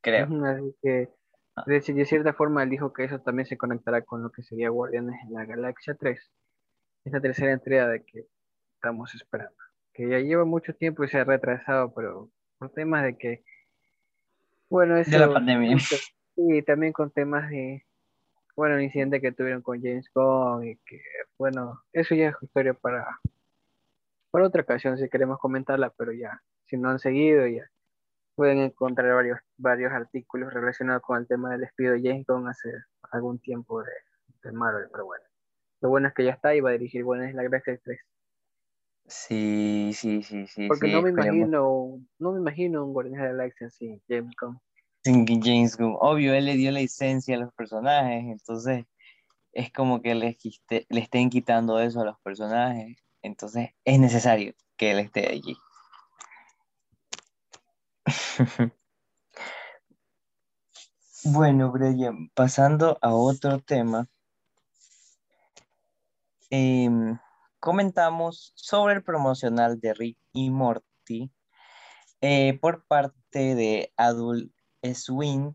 creo. 0.00 0.26
Así 0.44 0.74
que, 0.82 1.10
Ah. 1.56 1.64
de, 1.66 1.80
de 1.80 2.04
cierta 2.04 2.32
forma, 2.32 2.62
él 2.62 2.70
dijo 2.70 2.92
que 2.92 3.04
eso 3.04 3.20
también 3.20 3.46
se 3.46 3.56
conectará 3.56 4.02
con 4.02 4.22
lo 4.22 4.30
que 4.30 4.42
sería 4.42 4.70
Guardianes 4.70 5.16
de 5.28 5.34
la 5.34 5.44
Galaxia 5.44 5.94
3. 5.98 6.30
Esta 7.10 7.20
tercera 7.20 7.50
entrega 7.50 7.88
de 7.88 8.04
que 8.04 8.24
estamos 8.76 9.12
esperando. 9.16 9.56
Que 9.92 10.08
ya 10.08 10.20
lleva 10.20 10.44
mucho 10.44 10.72
tiempo 10.76 11.02
y 11.02 11.08
se 11.08 11.18
ha 11.18 11.24
retrasado, 11.24 11.92
pero 11.92 12.30
por 12.56 12.70
temas 12.70 13.02
de 13.02 13.18
que, 13.18 13.42
bueno, 14.68 14.96
eso, 14.96 15.10
De 15.10 15.18
la 15.18 15.32
pandemia. 15.32 15.76
sí, 16.36 16.62
también 16.62 16.92
con 16.92 17.10
temas 17.10 17.50
de, 17.50 17.84
bueno, 18.54 18.76
el 18.76 18.82
incidente 18.82 19.20
que 19.20 19.32
tuvieron 19.32 19.60
con 19.60 19.82
James 19.82 20.08
Gunn 20.14 20.68
y 20.68 20.76
que, 20.86 21.02
bueno, 21.36 21.82
eso 21.92 22.14
ya 22.14 22.28
es 22.28 22.36
historia 22.40 22.74
para, 22.74 23.18
para 24.30 24.46
otra 24.46 24.62
ocasión 24.62 24.96
si 24.96 25.08
queremos 25.08 25.40
comentarla, 25.40 25.90
pero 25.90 26.12
ya, 26.12 26.40
si 26.66 26.76
no 26.76 26.90
han 26.90 27.00
seguido, 27.00 27.44
ya 27.48 27.68
pueden 28.36 28.58
encontrar 28.58 29.12
varios, 29.12 29.40
varios 29.56 29.90
artículos 29.90 30.54
relacionados 30.54 31.02
con 31.02 31.18
el 31.18 31.26
tema 31.26 31.50
del 31.50 31.62
despido 31.62 31.94
de 31.94 32.02
James 32.02 32.24
Gunn 32.28 32.46
hace 32.46 32.70
algún 33.10 33.40
tiempo 33.40 33.82
de, 33.82 33.90
de 34.44 34.52
Marvel, 34.52 34.86
pero 34.92 35.06
bueno. 35.06 35.24
Lo 35.80 35.88
bueno 35.90 36.08
es 36.08 36.14
que 36.14 36.24
ya 36.24 36.32
está 36.32 36.54
y 36.54 36.60
va 36.60 36.70
a 36.70 36.72
dirigir 36.72 37.04
Guardianes 37.04 37.34
de 37.34 37.36
la 37.38 37.48
Galaxia 37.48 37.78
3. 37.82 38.00
Sí, 39.06 39.90
sí, 39.94 40.22
sí, 40.22 40.46
sí. 40.46 40.68
Porque 40.68 40.86
sí, 40.86 40.92
no 40.92 41.02
me 41.02 41.10
esperemos. 41.10 41.50
imagino, 41.50 42.00
no 42.18 42.32
me 42.32 42.38
imagino 42.40 42.84
un 42.84 42.92
Guardianes 42.92 43.20
de 43.22 43.26
la 43.28 43.32
Galaxia 43.34 43.70
sin 43.70 44.00
James 44.08 44.34
Gunn. 44.40 44.60
Sin 45.04 45.26
James 45.42 45.76
Gunn. 45.76 45.96
Obvio, 46.00 46.34
él 46.34 46.44
le 46.46 46.54
dio 46.56 46.70
la 46.70 46.80
licencia 46.80 47.36
a 47.36 47.40
los 47.40 47.52
personajes, 47.54 48.24
entonces 48.24 48.84
es 49.52 49.72
como 49.72 50.00
que 50.02 50.14
les 50.14 50.36
quiste- 50.38 50.86
le 50.88 51.00
estén 51.00 51.30
quitando 51.30 51.80
eso 51.80 52.00
a 52.02 52.04
los 52.04 52.20
personajes. 52.20 52.98
Entonces 53.22 53.70
es 53.84 53.98
necesario 53.98 54.54
que 54.76 54.92
él 54.92 55.00
esté 55.00 55.28
allí. 55.28 55.56
Bueno, 61.24 61.70
Brian, 61.70 62.30
pasando 62.34 62.98
a 63.02 63.14
otro 63.14 63.58
tema, 63.60 64.08
em, 66.50 67.18
comentamos 67.60 68.52
sobre 68.56 68.94
el 68.94 69.02
promocional 69.02 69.80
de 69.80 69.94
Rick 69.94 70.18
y 70.32 70.50
Morty 70.50 71.30
eh, 72.20 72.58
por 72.60 72.84
parte 72.86 73.54
de 73.54 73.92
Adult 73.96 74.52
Swim, 74.94 75.54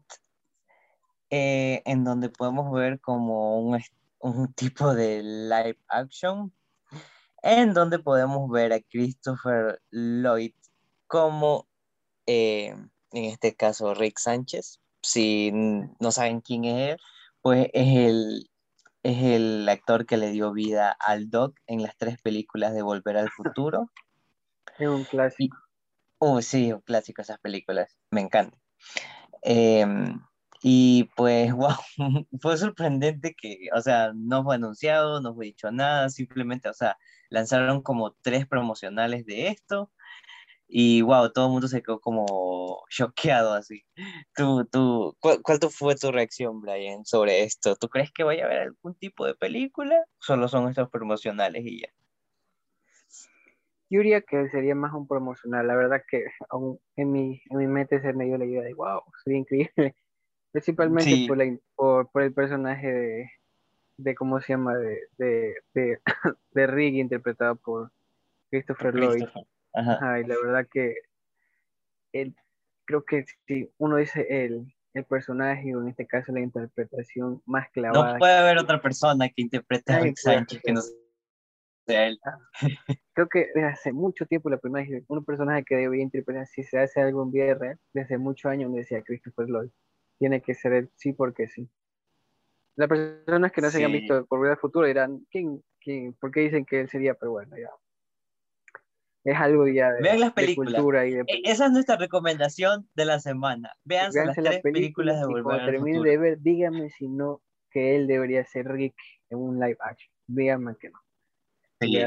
eh, 1.30 1.82
en 1.86 2.04
donde 2.04 2.30
podemos 2.30 2.72
ver 2.72 3.00
como 3.02 3.60
un, 3.60 3.80
un 4.20 4.54
tipo 4.54 4.94
de 4.94 5.22
live 5.24 5.80
action, 5.88 6.54
en 7.44 7.74
donde 7.74 8.00
podemos 8.00 8.50
ver 8.50 8.74
a 8.74 8.82
Christopher 8.82 9.82
Lloyd 9.92 10.54
como, 11.08 11.68
eh, 12.26 12.76
en 13.12 13.26
este 13.26 13.56
caso, 13.56 13.94
Rick 13.94 14.18
Sánchez. 14.18 14.80
Si 15.02 15.52
no 15.54 16.12
saben 16.12 16.42
quién 16.42 16.66
es 16.66 16.92
él, 16.94 16.98
pues 17.42 17.68
es 17.74 17.98
el, 17.98 18.50
es 19.06 19.22
el 19.22 19.70
actor 19.70 20.08
que 20.08 20.18
le 20.18 20.32
dio 20.32 20.52
vida 20.52 20.92
al 21.00 21.30
Doc 21.30 21.56
en 21.68 21.84
las 21.84 21.96
tres 21.96 22.20
películas 22.24 22.74
de 22.74 22.82
Volver 22.82 23.18
al 23.18 23.30
Futuro. 23.30 23.92
Es 24.80 24.90
un 24.90 25.06
clásico. 25.06 25.58
Oh, 26.18 26.42
sí, 26.42 26.74
un 26.74 26.82
clásico 26.82 27.22
esas 27.22 27.40
películas, 27.40 27.96
me 28.10 28.20
encantan. 28.20 28.60
Em, 29.42 30.20
y 30.64 31.04
pues, 31.16 31.54
wow, 31.56 31.76
fue 32.42 32.58
sorprendente 32.58 33.36
que, 33.40 33.70
o 33.74 33.82
sea, 33.82 34.12
no 34.16 34.44
fue 34.44 34.56
anunciado, 34.56 35.22
no 35.22 35.34
fue 35.36 35.46
dicho 35.46 35.72
nada, 35.72 36.10
simplemente, 36.10 36.68
o 36.68 36.74
sea, 36.74 36.98
lanzaron 37.30 37.84
como 37.84 38.14
tres 38.22 38.48
promocionales 38.48 39.26
de 39.26 39.48
esto 39.50 39.92
y 40.68 41.02
wow, 41.02 41.32
todo 41.32 41.46
el 41.46 41.52
mundo 41.52 41.68
se 41.68 41.84
quedó 41.84 42.00
como 42.00 42.84
choqueado 42.90 43.54
así. 43.54 43.84
Tú, 44.36 44.66
tú, 44.66 45.16
¿cuál, 45.20 45.42
cuál 45.42 45.60
fue 45.70 45.96
tu 45.96 46.12
reacción, 46.12 46.62
Brian, 46.62 47.06
sobre 47.06 47.44
esto? 47.44 47.76
¿Tú 47.76 47.88
crees 47.88 48.12
que 48.12 48.24
vaya 48.24 48.44
a 48.44 48.46
haber 48.48 48.62
algún 48.62 48.96
tipo 48.96 49.26
de 49.26 49.36
película? 49.36 50.04
Solo 50.20 50.48
son 50.48 50.68
estos 50.70 50.90
promocionales 50.90 51.64
y 51.66 51.82
ya. 51.82 51.90
Yo 53.90 54.00
diría 54.00 54.22
que 54.22 54.50
sería 54.50 54.74
más 54.74 54.94
un 54.94 55.08
promocional. 55.08 55.68
La 55.68 55.76
verdad 55.76 56.02
que 56.10 56.26
aún 56.50 56.80
en 56.96 57.12
mi, 57.12 57.42
en 57.50 57.58
mi 57.58 57.68
mente 57.68 58.02
se 58.02 58.14
me 58.14 58.26
dio 58.26 58.38
la 58.38 58.46
idea 58.46 58.64
de 58.64 58.74
wow, 58.74 59.02
sería 59.24 59.40
increíble. 59.40 59.72
Principalmente 60.52 61.12
Sí. 61.12 61.28
por, 61.28 61.38
la, 61.38 61.58
por, 61.76 62.10
por 62.12 62.24
el 62.24 62.34
personaje 62.34 62.92
de, 62.92 63.32
de 63.98 64.16
¿cómo 64.16 64.42
se 64.42 64.54
llama? 64.54 64.76
De, 64.76 65.02
de, 65.18 65.56
de, 65.74 66.00
de 66.52 66.68
Rick 66.68 66.96
interpretado 66.96 67.56
por 67.58 67.92
Christopher 68.50 68.96
Lloyd. 68.96 69.26
Ajá. 69.76 69.94
Ajá, 69.94 70.20
y 70.20 70.24
la 70.26 70.36
verdad 70.44 70.68
que 70.72 70.96
él, 72.14 72.36
creo 72.86 73.04
que 73.04 73.26
si 73.46 73.70
uno 73.78 73.98
dice 73.98 74.26
el, 74.30 74.74
el 74.94 75.06
personaje, 75.06 75.76
o 75.76 75.82
en 75.82 75.90
este 75.90 76.08
caso 76.08 76.32
la 76.32 76.40
interpretación 76.40 77.42
más 77.46 77.70
clavada. 77.72 78.14
No 78.14 78.20
puede 78.20 78.34
haber 78.34 78.58
otra 78.58 78.82
persona 78.82 79.28
que 79.28 79.42
interprete 79.42 79.94
a 79.94 80.00
Rick 80.00 80.18
Sánchez 80.18 80.62
que 80.64 80.72
no 80.72 80.82
sea 81.86 82.08
él. 82.08 82.20
Creo 83.14 83.30
que 83.30 83.48
desde 83.54 83.68
hace 83.68 83.94
mucho 83.94 84.26
tiempo 84.26 84.50
la 84.50 84.58
primera 84.58 84.86
vez 84.86 85.04
que 85.06 85.14
un 85.14 85.24
personaje 85.24 85.64
que 85.64 85.76
debía 85.76 86.04
interpretar, 86.04 86.48
si 86.48 86.64
se 86.64 86.80
hace 86.80 87.02
algún 87.02 87.32
día 87.32 87.54
real, 87.54 87.80
desde 87.94 88.18
muchos 88.18 88.50
años 88.52 88.72
me 88.72 88.80
decía 88.80 89.02
Christopher 89.04 89.48
Lloyd. 89.48 89.70
Tiene 90.18 90.42
que 90.42 90.54
ser 90.54 90.74
él, 90.74 90.90
sí 90.96 91.14
porque 91.14 91.48
sí. 91.48 91.70
Las 92.78 92.90
personas 92.90 93.52
que 93.52 93.62
no 93.62 93.70
se 93.70 93.78
hayan 93.78 93.92
Sí. 93.92 94.00
visto 94.00 94.26
por 94.26 94.42
vida 94.42 94.58
futuro 94.58 94.86
dirán, 94.86 95.26
¿quién, 95.32 95.64
quién, 95.80 96.14
¿por 96.14 96.32
qué 96.32 96.42
dicen 96.42 96.66
que 96.66 96.82
él 96.82 96.90
sería? 96.90 97.14
Pero 97.14 97.32
bueno, 97.32 97.58
ya. 97.58 97.70
Es 99.26 99.36
algo 99.38 99.68
ya 99.68 99.92
de, 99.92 100.02
Vean 100.04 100.20
las 100.22 100.36
de 100.36 100.42
películas. 100.42 100.74
cultura 100.76 101.06
y 101.08 101.12
de 101.16 101.22
E- 101.28 101.42
Esa 101.46 101.66
es 101.66 101.72
nuestra 101.72 101.98
recomendación 101.98 102.88
de 102.96 103.06
la 103.06 103.20
semana. 103.20 103.74
Véanse 103.84 104.24
las 104.24 104.36
tres 104.36 104.62
películas 104.62 105.20
de 105.20 105.26
Volver 105.26 105.44
cuando 105.44 105.80
Futuro. 105.80 106.04
de 106.04 106.18
ver, 106.18 106.40
díganme 106.40 106.90
si 106.92 107.08
no 107.08 107.42
que 107.72 107.96
él 107.96 108.06
debería 108.08 108.46
ser 108.46 108.68
Rick 108.68 108.96
en 109.32 109.40
un 109.40 109.60
live 109.60 109.78
action. 109.82 110.14
Díganme 110.28 110.76
que 110.80 110.90
no. 110.92 111.00
Sí, 111.82 111.98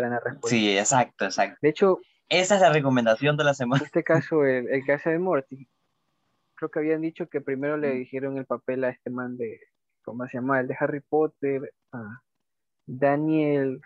sí, 0.44 0.78
exacto, 0.78 1.24
exacto. 1.26 1.58
De 1.60 1.68
hecho, 1.68 1.98
Esa 2.30 2.54
es 2.54 2.60
la 2.60 2.72
recomendación 2.72 3.36
de 3.36 3.44
la 3.44 3.50
en 3.50 3.56
semana. 3.56 3.82
este 3.84 4.02
caso, 4.04 4.44
el, 4.44 4.68
el 4.68 4.84
que 4.84 4.92
hace 4.92 5.10
de 5.10 5.18
Morty, 5.18 5.68
creo 6.54 6.70
que 6.70 6.78
habían 6.78 7.00
dicho 7.00 7.28
que 7.28 7.40
primero 7.40 7.76
le 7.76 7.94
Mm. 7.94 7.98
dijeron 7.98 8.36
el 8.38 8.46
papel 8.46 8.84
a 8.84 8.90
este 8.90 9.10
man 9.10 9.36
de, 9.36 9.58
¿cómo 10.02 10.26
se 10.26 10.36
llama? 10.38 10.60
El 10.60 10.68
de 10.68 10.76
Harry 10.78 11.00
Potter, 11.00 11.72
a 11.92 12.20
Daniel 12.86 13.80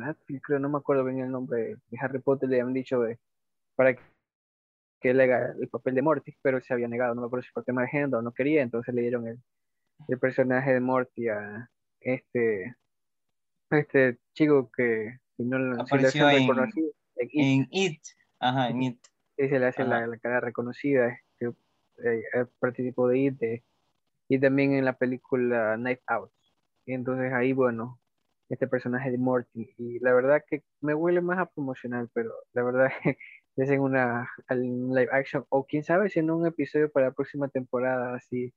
Radcliffe, 0.00 0.42
creo, 0.42 0.58
no 0.58 0.68
me 0.68 0.78
acuerdo 0.78 1.04
bien 1.04 1.20
el 1.20 1.30
nombre 1.30 1.58
de, 1.60 1.76
de 1.90 1.98
Harry 2.00 2.18
Potter, 2.20 2.48
le 2.48 2.60
habían 2.60 2.74
dicho 2.74 3.00
de, 3.00 3.18
para 3.76 3.94
que 3.94 5.10
él 5.10 5.20
haga 5.20 5.54
el 5.58 5.68
papel 5.68 5.94
de 5.94 6.02
Morty, 6.02 6.34
pero 6.42 6.60
se 6.60 6.72
había 6.74 6.88
negado, 6.88 7.14
no 7.14 7.22
me 7.22 7.26
acuerdo 7.26 7.42
si 7.44 7.52
por 7.52 7.64
tema 7.64 7.82
de 7.82 7.88
género 7.88 8.18
o 8.18 8.22
no 8.22 8.32
quería, 8.32 8.62
entonces 8.62 8.94
le 8.94 9.02
dieron 9.02 9.26
el, 9.28 9.38
el 10.08 10.18
personaje 10.18 10.74
de 10.74 10.80
Morty 10.80 11.28
a 11.28 11.70
este, 12.00 12.76
a 13.70 13.78
este 13.78 14.18
chico 14.34 14.70
que 14.70 15.18
si 15.36 15.44
no 15.44 15.58
lo- 15.58 15.74
si 15.74 15.78
le 15.78 15.82
Apareció 16.08 16.28
en- 16.30 16.36
reconocido, 16.40 16.90
en 17.16 17.28
It, 17.32 17.60
En 17.62 17.68
It. 17.70 18.02
Ajá, 18.40 18.68
en 18.68 18.82
It. 18.82 19.06
y 19.38 19.48
se 19.48 19.58
le 19.58 19.66
hace 19.66 19.84
la, 19.84 20.06
la 20.06 20.18
cara 20.18 20.40
reconocida, 20.40 21.18
que 21.38 21.46
eh, 21.46 22.22
eh, 22.34 22.46
participó 22.58 23.08
de 23.08 23.18
IT 23.18 23.62
y 24.28 24.38
también 24.38 24.72
en 24.74 24.84
la 24.84 24.92
película 24.98 25.76
Night 25.78 26.00
Out. 26.06 26.30
Y 26.86 26.92
entonces 26.92 27.32
ahí, 27.32 27.52
bueno, 27.52 27.98
este 28.50 28.66
personaje 28.66 29.10
de 29.10 29.18
Morty. 29.18 29.74
Y 29.78 29.98
la 30.00 30.12
verdad 30.12 30.44
que 30.46 30.62
me 30.80 30.94
huele 30.94 31.20
más 31.20 31.38
a 31.38 31.46
promocional, 31.46 32.10
pero 32.12 32.32
la 32.52 32.62
verdad 32.62 32.90
es 33.56 33.70
en 33.70 33.80
una 33.80 34.30
live 34.50 35.08
action, 35.12 35.46
o 35.48 35.64
quién 35.64 35.84
sabe 35.84 36.10
si 36.10 36.18
en 36.18 36.30
un 36.30 36.46
episodio 36.46 36.90
para 36.90 37.06
la 37.06 37.12
próxima 37.12 37.48
temporada, 37.48 38.14
así 38.14 38.52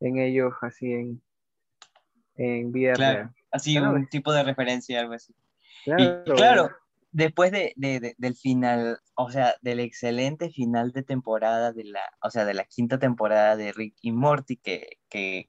en 0.00 0.18
ellos, 0.18 0.54
así 0.62 0.92
en, 0.92 1.22
en 2.36 2.72
vida 2.72 2.94
claro, 2.94 3.30
Así 3.50 3.76
un 3.78 4.08
tipo 4.08 4.32
de 4.32 4.42
referencia, 4.42 5.00
algo 5.00 5.12
así. 5.12 5.34
Claro, 5.84 6.24
claro 6.24 6.70
después 7.12 7.52
de, 7.52 7.74
del 8.16 8.34
final, 8.34 8.98
o 9.14 9.30
sea, 9.30 9.54
del 9.60 9.80
excelente 9.80 10.50
final 10.50 10.92
de 10.92 11.02
temporada 11.02 11.72
de 11.72 11.84
la, 11.84 12.00
o 12.22 12.30
sea, 12.30 12.44
de 12.44 12.54
la 12.54 12.64
quinta 12.64 12.98
temporada 12.98 13.56
de 13.56 13.72
Rick 13.72 13.96
y 14.00 14.12
Morty, 14.12 14.56
que, 14.56 14.98
que, 15.08 15.46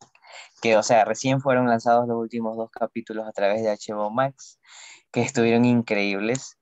que, 0.61 0.77
o 0.77 0.83
sea, 0.83 1.05
recién 1.05 1.41
fueron 1.41 1.67
lanzados 1.67 2.07
los 2.07 2.17
últimos 2.17 2.57
dos 2.57 2.69
capítulos 2.71 3.27
a 3.27 3.31
través 3.31 3.63
de 3.63 3.69
HBO 3.69 4.09
Max, 4.09 4.59
que 5.11 5.21
estuvieron 5.21 5.65
increíbles. 5.65 6.57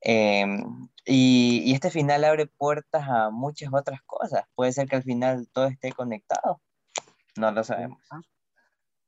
Em, 0.00 0.88
y, 1.04 1.62
y, 1.64 1.74
este 1.74 1.90
final 1.90 2.24
abre 2.24 2.46
puertas 2.46 3.08
a 3.08 3.30
muchas 3.30 3.70
otras 3.72 4.00
cosas. 4.02 4.44
Puede 4.54 4.72
ser 4.72 4.88
que 4.88 4.96
al 4.96 5.02
final 5.04 5.48
todo 5.52 5.66
esté 5.66 5.92
conectado. 5.92 6.60
No 7.36 7.50
lo 7.52 7.64
sabemos. 7.64 7.98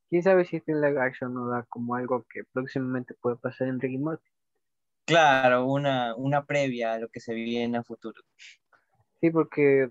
¿Quién 0.09 0.22
sabe 0.22 0.44
si 0.44 0.57
este 0.57 0.74
live 0.74 1.00
action 1.00 1.34
no 1.34 1.48
da 1.48 1.64
como 1.68 1.94
algo 1.94 2.24
que 2.30 2.44
próximamente 2.52 3.14
puede 3.14 3.36
pasar 3.36 3.68
en 3.68 3.80
Rick 3.80 3.92
y 3.92 3.98
Morty? 3.98 4.30
Claro, 5.07 5.66
una, 5.66 6.14
una 6.14 6.44
previa 6.46 6.94
a 6.94 6.98
lo 6.98 7.09
que 7.09 7.20
se 7.20 7.34
viene 7.34 7.78
a 7.78 7.82
futuro. 7.82 8.22
Sí, 9.20 9.30
porque 9.30 9.90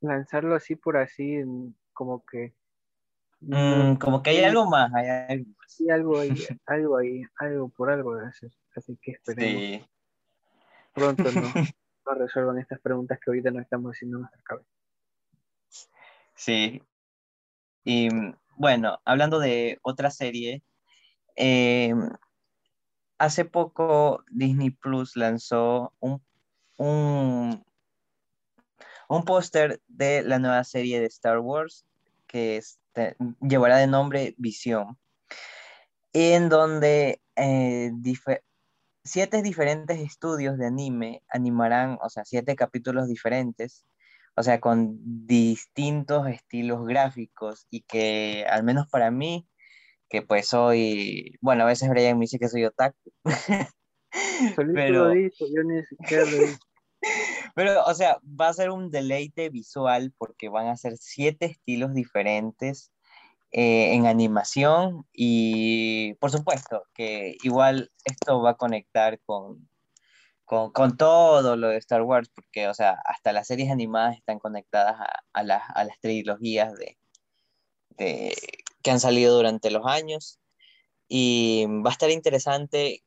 lanzarlo 0.00 0.54
así 0.54 0.76
por 0.76 0.96
así, 0.96 1.42
como 1.92 2.24
que... 2.24 2.54
Mm, 3.40 3.96
como 3.96 4.22
que 4.22 4.30
hay 4.30 4.44
algo 4.44 4.68
más, 4.68 4.92
hay 4.94 5.08
algo 5.08 5.50
más. 5.58 5.72
Sí, 5.72 5.90
algo 5.90 6.18
ahí, 6.18 6.30
algo 6.66 6.96
ahí, 6.96 7.22
algo 7.38 7.68
por 7.68 7.90
algo 7.90 8.16
de 8.16 8.26
hacer. 8.26 8.50
Así 8.74 8.98
que 9.00 9.12
esperemos. 9.12 9.60
Sí. 9.60 9.86
Pronto 10.92 11.24
no, 11.32 11.42
no 12.06 12.14
resuelvan 12.14 12.58
estas 12.58 12.80
preguntas 12.80 13.18
que 13.18 13.30
ahorita 13.30 13.50
nos 13.50 13.62
estamos 13.62 13.92
haciendo 13.92 14.18
en 14.18 14.20
nuestra 14.22 14.42
cabeza. 14.42 14.70
Sí. 16.34 16.82
Y 17.84 18.08
bueno, 18.56 19.00
hablando 19.04 19.38
de 19.38 19.78
otra 19.82 20.10
serie, 20.10 20.62
eh, 21.36 21.94
hace 23.18 23.44
poco 23.44 24.24
Disney 24.30 24.70
Plus 24.70 25.16
lanzó 25.16 25.92
un, 26.00 26.22
un, 26.76 27.64
póster 29.24 29.80
de 29.88 30.22
la 30.22 30.38
nueva 30.38 30.64
serie 30.64 31.00
de 31.00 31.06
Star 31.06 31.38
Wars 31.38 31.84
que 32.26 32.56
este, 32.98 33.16
llevará 33.40 33.78
de 33.78 33.86
nombre 33.86 34.34
Visión, 34.38 34.98
en 36.12 36.48
donde 36.48 37.20
eh, 37.36 37.92
siete 39.04 39.42
diferentes 39.42 39.98
estudios 40.00 40.58
de 40.58 40.66
anime 40.66 41.22
animarán, 41.28 41.98
o 42.02 42.08
sea, 42.08 42.24
siete 42.24 42.56
capítulos 42.56 43.08
diferentes, 43.08 43.84
o 44.36 44.42
sea, 44.42 44.60
con 44.60 44.98
distintos 45.26 46.28
estilos 46.28 46.84
gráficos 46.86 47.66
y 47.70 47.82
que 47.82 48.46
al 48.48 48.62
menos 48.62 48.88
para 48.88 49.10
mí 49.10 49.48
que 50.08 50.22
pues 50.22 50.48
soy, 50.48 51.36
bueno, 51.40 51.64
a 51.64 51.66
veces 51.66 51.88
Brian 51.90 52.18
me 52.18 52.24
dice 52.24 52.38
que 52.38 52.48
soy 52.48 52.64
otaku. 52.64 53.12
pero, 54.74 55.12
pero, 57.58 57.84
o 57.86 57.92
sea, 57.92 58.20
va 58.24 58.46
a 58.50 58.52
ser 58.52 58.70
un 58.70 58.88
deleite 58.88 59.50
visual 59.50 60.14
porque 60.16 60.48
van 60.48 60.68
a 60.68 60.76
ser 60.76 60.96
siete 60.96 61.46
estilos 61.46 61.92
diferentes 61.92 62.92
eh, 63.50 63.94
en 63.94 64.06
animación 64.06 65.08
y 65.12 66.14
por 66.20 66.30
supuesto 66.30 66.84
que 66.94 67.36
igual 67.42 67.90
esto 68.04 68.40
va 68.40 68.50
a 68.50 68.56
conectar 68.56 69.18
con, 69.26 69.68
con, 70.44 70.70
con, 70.70 70.96
todo 70.96 71.56
lo 71.56 71.70
de 71.70 71.78
Star 71.78 72.02
Wars, 72.02 72.30
porque, 72.32 72.68
o 72.68 72.74
sea, 72.74 72.96
hasta 73.04 73.32
las 73.32 73.48
series 73.48 73.72
animadas 73.72 74.16
están 74.16 74.38
conectadas 74.38 75.00
a, 75.00 75.22
a, 75.32 75.40
a 75.40 75.84
las 75.84 75.98
trilogías 76.00 76.72
de, 76.74 76.96
de, 77.96 78.36
que 78.84 78.90
han 78.92 79.00
salido 79.00 79.34
durante 79.36 79.72
los 79.72 79.84
años 79.84 80.38
y 81.08 81.66
va 81.84 81.90
a 81.90 81.92
estar 81.92 82.10
interesante 82.10 83.02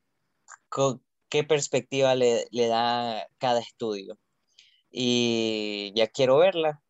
qué 1.30 1.44
perspectiva 1.44 2.14
le, 2.14 2.46
da 2.52 3.26
cada 3.38 3.60
estudio. 3.60 4.18
Y 4.92 5.92
ya 5.96 6.06
quiero 6.06 6.38
verla. 6.38 6.80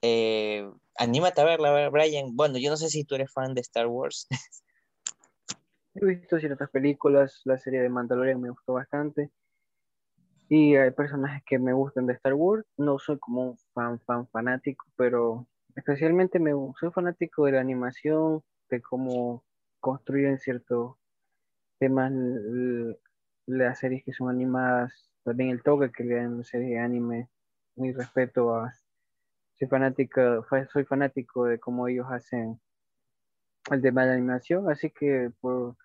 Eh, 0.00 0.68
anímate 0.96 1.40
a 1.40 1.44
verla, 1.44 1.88
Brian. 1.90 2.34
Bueno, 2.34 2.58
yo 2.58 2.70
no 2.70 2.76
sé 2.76 2.88
si 2.88 3.04
tú 3.04 3.14
eres 3.14 3.32
fan 3.32 3.54
de 3.54 3.60
Star 3.60 3.86
Wars. 3.86 4.26
He 5.94 6.04
visto 6.06 6.38
ciertas 6.38 6.70
películas, 6.70 7.42
la 7.44 7.58
serie 7.58 7.82
de 7.82 7.90
Mandalorian 7.90 8.40
me 8.40 8.48
gustó 8.48 8.72
bastante. 8.72 9.30
Y 10.48 10.74
hay 10.76 10.90
personajes 10.90 11.42
que 11.46 11.58
me 11.58 11.74
gustan 11.74 12.06
de 12.06 12.14
Star 12.14 12.34
Wars. 12.34 12.64
No 12.78 12.98
soy 12.98 13.18
como 13.18 13.50
un 13.50 13.58
fan, 13.74 14.00
fan 14.00 14.26
fanático, 14.28 14.86
pero 14.96 15.46
especialmente 15.76 16.38
me, 16.38 16.52
soy 16.80 16.90
fanático 16.90 17.44
de 17.44 17.52
la 17.52 17.60
animación, 17.60 18.42
de 18.70 18.80
cómo 18.80 19.44
construyen 19.80 20.38
ciertos 20.38 20.96
temas 21.78 22.12
las 23.46 23.78
series 23.78 24.04
que 24.04 24.12
son 24.12 24.30
animadas, 24.30 25.10
también 25.24 25.50
el 25.50 25.62
toque 25.62 25.90
que 25.90 26.04
le 26.04 26.14
dan 26.16 26.38
las 26.38 26.48
series 26.48 26.70
de 26.70 26.78
anime, 26.78 27.28
mi 27.76 27.92
respeto 27.92 28.54
a 28.54 28.72
soy 29.58 29.68
fanático, 29.68 30.44
soy 30.72 30.84
fanático 30.84 31.44
de 31.44 31.60
cómo 31.60 31.86
ellos 31.86 32.06
hacen 32.10 32.60
el 33.70 33.80
tema 33.80 34.02
de 34.02 34.08
la 34.08 34.14
animación, 34.14 34.68
así 34.70 34.90
que 34.90 35.30
por, 35.40 35.76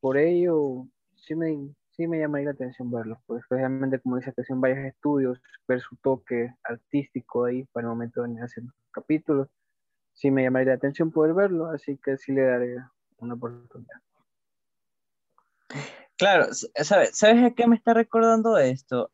por 0.00 0.16
ello 0.16 0.86
sí 1.16 1.34
me, 1.34 1.74
sí 1.90 2.06
me 2.06 2.20
llamaría 2.20 2.46
la 2.46 2.52
atención 2.52 2.90
verlos, 2.90 3.18
pues 3.26 3.42
especialmente 3.42 3.98
como 3.98 4.16
dice, 4.16 4.32
que 4.32 4.44
son 4.44 4.60
varios 4.60 4.78
estudios, 4.86 5.42
ver 5.66 5.80
su 5.80 5.96
toque 5.96 6.54
artístico 6.62 7.44
ahí 7.44 7.64
para 7.72 7.86
el 7.86 7.90
momento 7.90 8.22
de 8.22 8.40
hacer 8.40 8.62
capítulos, 8.92 9.48
sí 10.12 10.30
me 10.30 10.44
llamaría 10.44 10.68
la 10.68 10.76
atención 10.76 11.10
poder 11.10 11.34
verlo, 11.34 11.66
así 11.66 11.98
que 11.98 12.16
sí 12.16 12.32
le 12.32 12.42
daré 12.42 12.76
una 13.18 13.34
oportunidad. 13.34 14.00
Claro, 16.16 16.46
¿sabes, 16.52 17.16
¿sabes 17.16 17.44
a 17.44 17.54
qué 17.54 17.66
me 17.66 17.76
está 17.76 17.94
recordando 17.94 18.58
esto? 18.58 19.10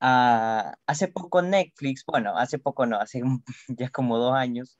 Hace 0.00 1.08
poco 1.08 1.42
Netflix, 1.42 2.04
bueno, 2.06 2.36
hace 2.36 2.58
poco 2.58 2.86
no, 2.86 2.98
hace 2.98 3.22
ya 3.68 3.88
como 3.90 4.18
dos 4.18 4.34
años, 4.34 4.78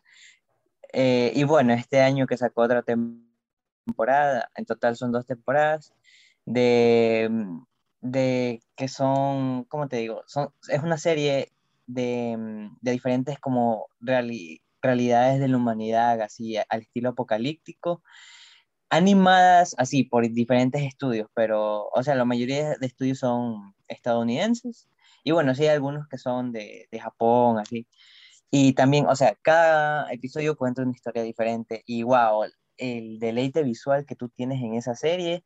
eh, 0.92 1.32
y 1.34 1.44
bueno, 1.44 1.72
este 1.74 2.00
año 2.00 2.26
que 2.26 2.36
sacó 2.36 2.62
otra 2.62 2.82
temporada, 2.82 4.50
en 4.56 4.64
total 4.64 4.96
son 4.96 5.12
dos 5.12 5.26
temporadas, 5.26 5.92
de, 6.44 7.30
de 8.00 8.60
que 8.76 8.88
son, 8.88 9.64
¿cómo 9.64 9.88
te 9.88 9.98
digo? 9.98 10.22
Es 10.68 10.82
una 10.82 10.98
serie 10.98 11.52
de, 11.86 12.70
de 12.80 12.92
diferentes 12.92 13.38
como 13.38 13.88
realidades 14.00 15.40
de 15.40 15.48
la 15.48 15.56
humanidad, 15.56 16.20
así 16.22 16.56
al 16.56 16.80
estilo 16.80 17.10
apocalíptico, 17.10 18.02
animadas 18.90 19.74
así 19.78 20.04
por 20.04 20.28
diferentes 20.30 20.82
estudios, 20.82 21.28
pero, 21.34 21.88
o 21.88 22.02
sea, 22.02 22.14
la 22.14 22.24
mayoría 22.24 22.76
de 22.78 22.86
estudios 22.86 23.18
son 23.18 23.74
estadounidenses, 23.88 24.88
y 25.24 25.30
bueno, 25.32 25.54
sí 25.54 25.62
hay 25.62 25.70
algunos 25.70 26.08
que 26.08 26.18
son 26.18 26.52
de, 26.52 26.88
de 26.90 27.00
Japón, 27.00 27.58
así. 27.58 27.86
Y 28.50 28.72
también, 28.72 29.06
o 29.06 29.16
sea, 29.16 29.36
cada 29.42 30.10
episodio 30.12 30.56
cuenta 30.56 30.82
una 30.82 30.92
historia 30.92 31.22
diferente, 31.22 31.82
y 31.86 32.02
wow, 32.02 32.44
el 32.76 33.18
deleite 33.18 33.62
visual 33.62 34.06
que 34.06 34.14
tú 34.14 34.28
tienes 34.30 34.62
en 34.62 34.74
esa 34.74 34.94
serie 34.94 35.44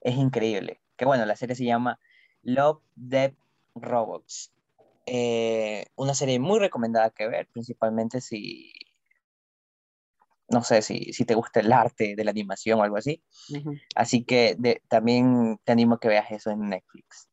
es 0.00 0.16
increíble. 0.16 0.80
Que 0.96 1.04
bueno, 1.04 1.26
la 1.26 1.36
serie 1.36 1.56
se 1.56 1.64
llama 1.64 1.98
Love, 2.42 2.82
Death, 2.94 3.34
Robots. 3.74 4.52
Eh, 5.06 5.86
una 5.96 6.14
serie 6.14 6.38
muy 6.38 6.60
recomendada 6.60 7.10
que 7.10 7.26
ver, 7.26 7.48
principalmente 7.52 8.20
si, 8.20 8.72
no 10.48 10.62
sé, 10.62 10.82
si, 10.82 11.12
si 11.12 11.24
te 11.24 11.34
gusta 11.34 11.60
el 11.60 11.72
arte 11.72 12.14
de 12.16 12.24
la 12.24 12.30
animación 12.30 12.78
o 12.78 12.82
algo 12.82 12.96
así. 12.96 13.22
Así 13.94 14.24
que 14.24 14.56
también 14.88 15.58
te 15.64 15.72
animo 15.72 15.96
a 15.96 16.00
que 16.00 16.08
veas 16.08 16.30
eso 16.30 16.50
en 16.50 16.68
Netflix. 16.68 17.28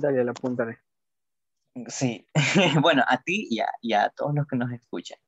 Dale, 0.00 0.24
la 0.24 0.30
apuntaré. 0.30 0.78
Sí, 1.88 2.26
bueno, 2.80 3.04
a 3.06 3.22
ti 3.22 3.48
y 3.50 3.60
a, 3.60 3.68
y 3.82 3.92
a, 3.92 4.08
todos 4.10 4.34
los 4.34 4.46
que 4.46 4.56
nos 4.56 4.72
escuchan. 4.72 5.18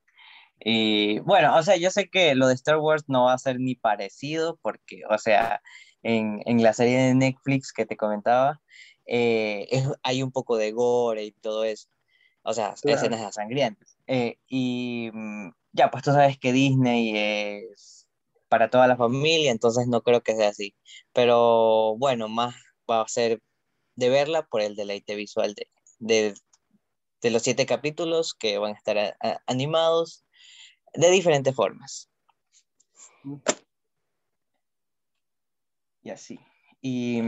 Y 0.60 1.20
bueno, 1.20 1.56
o 1.56 1.62
sea, 1.62 1.76
yo 1.76 1.90
sé 1.90 2.08
que 2.08 2.34
lo 2.34 2.48
de 2.48 2.54
Star 2.54 2.78
Wars 2.78 3.04
no 3.06 3.24
va 3.24 3.34
a 3.34 3.38
ser 3.38 3.60
ni 3.60 3.74
parecido 3.74 4.58
porque, 4.62 5.02
o 5.08 5.18
sea, 5.18 5.60
en, 6.02 6.40
en 6.46 6.62
la 6.62 6.72
serie 6.72 6.98
de 6.98 7.14
Netflix 7.14 7.72
que 7.72 7.86
te 7.86 7.96
comentaba, 7.96 8.60
eh, 9.06 9.68
hay 10.02 10.22
un 10.22 10.32
poco 10.32 10.56
de 10.56 10.72
gore 10.72 11.24
y 11.24 11.32
todo 11.32 11.64
eso. 11.64 11.88
O 12.42 12.54
sea, 12.54 12.74
escenas 12.82 13.34
sangrientas. 13.34 13.98
Eh, 14.06 14.38
y 14.46 15.10
mm, 15.12 15.50
ya, 15.72 15.90
pues 15.90 16.02
tú 16.04 16.12
sabes 16.12 16.38
que 16.38 16.52
Disney 16.52 17.12
es 17.16 18.08
para 18.48 18.70
toda 18.70 18.86
la 18.86 18.96
familia, 18.96 19.50
entonces 19.50 19.86
no 19.86 20.02
creo 20.02 20.22
que 20.22 20.36
sea 20.36 20.48
así. 20.48 20.74
Pero 21.12 21.96
bueno, 21.98 22.28
más 22.28 22.54
va 22.90 23.02
a 23.02 23.08
ser 23.08 23.42
de 23.98 24.08
verla 24.08 24.42
por 24.46 24.60
el 24.60 24.76
deleite 24.76 25.14
visual 25.16 25.54
de, 25.54 25.68
de 25.98 26.34
de 27.20 27.30
los 27.30 27.42
siete 27.42 27.66
capítulos 27.66 28.34
que 28.34 28.58
van 28.58 28.74
a 28.74 28.76
estar 28.76 29.16
animados 29.46 30.24
de 30.94 31.10
diferentes 31.10 31.54
formas. 31.54 32.08
Y 36.02 36.10
así. 36.10 36.38
Y 36.80 37.22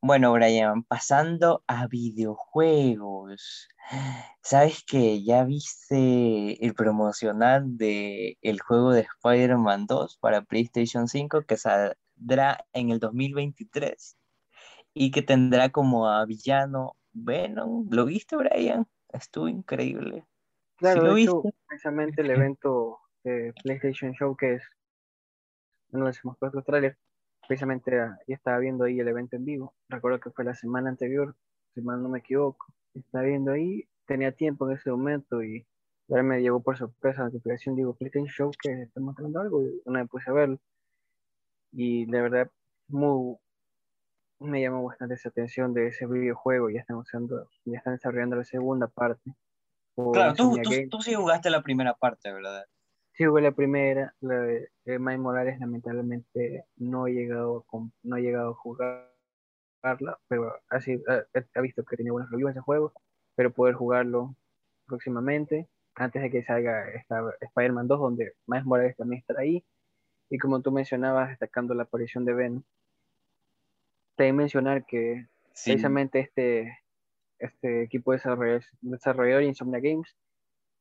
bueno, 0.00 0.32
Brian, 0.32 0.84
pasando 0.84 1.64
a 1.66 1.86
videojuegos. 1.86 3.68
¿Sabes 4.42 4.84
que 4.84 5.22
ya 5.24 5.44
viste 5.44 6.64
el 6.64 6.74
promocional 6.74 7.76
de 7.76 8.38
el 8.42 8.60
juego 8.60 8.92
de 8.92 9.00
Spider-Man 9.00 9.86
2 9.86 10.18
para 10.18 10.42
PlayStation 10.42 11.08
5 11.08 11.42
que 11.42 11.56
saldrá 11.56 12.64
en 12.72 12.90
el 12.90 13.00
2023 13.00 14.16
y 14.94 15.10
que 15.10 15.22
tendrá 15.22 15.70
como 15.70 16.08
a 16.08 16.24
villano 16.24 16.96
Venom? 17.12 17.88
¿Lo 17.90 18.04
viste, 18.04 18.36
Brian? 18.36 18.86
Estuvo 19.12 19.48
increíble. 19.48 20.24
Claro, 20.76 21.02
lo 21.02 21.14
viste? 21.14 21.54
precisamente 21.66 22.22
el 22.22 22.30
evento 22.30 22.98
de 23.24 23.52
PlayStation 23.62 24.12
Showcase, 24.12 24.64
no 25.90 26.06
les 26.06 26.20
puesto 26.20 26.58
el 26.58 26.64
trailer, 26.64 26.98
precisamente 27.46 27.92
ya 27.92 28.34
estaba 28.34 28.58
viendo 28.58 28.84
ahí 28.84 28.98
el 28.98 29.08
evento 29.08 29.36
en 29.36 29.44
vivo. 29.44 29.74
Recuerdo 29.88 30.20
que 30.20 30.30
fue 30.30 30.44
la 30.44 30.54
semana 30.54 30.90
anterior, 30.90 31.36
si 31.74 31.82
mal 31.82 32.02
no 32.02 32.08
me 32.08 32.20
equivoco. 32.20 32.66
Estaba 32.94 33.24
viendo 33.24 33.52
ahí, 33.52 33.84
tenía 34.06 34.32
tiempo 34.32 34.68
en 34.68 34.76
ese 34.76 34.90
momento 34.90 35.42
y 35.42 35.66
me 36.08 36.42
llegó 36.42 36.62
por 36.62 36.76
sorpresa 36.76 37.20
la 37.20 37.26
notificación, 37.26 37.74
digo, 37.74 37.94
PlayStation 37.94 38.28
Show 38.28 38.50
que 38.62 38.82
está 38.82 39.00
mostrando 39.00 39.40
algo 39.40 39.64
y 39.64 39.80
una 39.86 40.00
vez 40.00 40.10
puse 40.10 40.30
a 40.30 40.34
verlo. 40.34 40.60
Y 41.72 42.04
de 42.06 42.20
verdad, 42.20 42.50
muy, 42.88 43.36
me 44.42 44.60
llamó 44.60 44.84
bastante 44.84 45.14
esa 45.14 45.28
atención 45.28 45.74
de 45.74 45.88
ese 45.88 46.06
videojuego. 46.06 46.70
Ya 46.70 46.80
están 46.80 46.96
usando, 46.96 47.48
ya 47.64 47.78
están 47.78 47.94
desarrollando 47.94 48.36
la 48.36 48.44
segunda 48.44 48.88
parte. 48.88 49.34
Claro, 50.12 50.34
tú, 50.34 50.56
tú, 50.62 50.70
tú, 50.90 51.02
sí 51.02 51.14
jugaste 51.14 51.50
la 51.50 51.62
primera 51.62 51.94
parte, 51.94 52.32
¿verdad? 52.32 52.64
Sí, 53.12 53.24
jugué 53.24 53.42
la 53.42 53.52
primera, 53.52 54.14
la 54.20 54.40
de, 54.40 54.70
Miles 54.86 55.18
Morales, 55.18 55.60
lamentablemente 55.60 56.64
no 56.76 57.06
he 57.06 57.12
llegado 57.12 57.66
a, 57.70 57.78
no 58.02 58.16
he 58.16 58.22
llegado 58.22 58.52
a 58.52 58.54
jugarla, 58.54 60.18
pero 60.28 60.54
así 60.70 61.02
ha, 61.06 61.60
visto 61.60 61.84
que 61.84 61.96
tenía 61.96 62.12
buenos 62.12 62.30
reviews 62.30 62.52
ese 62.52 62.60
juego, 62.60 62.94
pero 63.34 63.52
poder 63.52 63.74
jugarlo 63.74 64.34
próximamente, 64.86 65.68
antes 65.94 66.22
de 66.22 66.30
que 66.30 66.42
salga 66.42 66.86
Spider-Man 67.40 67.86
2, 67.86 68.00
donde 68.00 68.32
Miles 68.46 68.64
Morales 68.64 68.96
también 68.96 69.20
estará 69.20 69.40
ahí, 69.40 69.62
y 70.30 70.38
como 70.38 70.62
tú 70.62 70.72
mencionabas, 70.72 71.28
destacando 71.28 71.74
la 71.74 71.82
aparición 71.82 72.24
de 72.24 72.32
Ben, 72.32 72.64
que 74.26 74.32
mencionar 74.32 74.84
que 74.86 75.26
precisamente 75.48 76.20
este, 76.20 76.78
este 77.38 77.82
equipo 77.82 78.12
de 78.12 78.18
desarrollador, 78.18 78.64
desarrollador 78.80 79.42
Insomnia 79.42 79.80
Games 79.80 80.16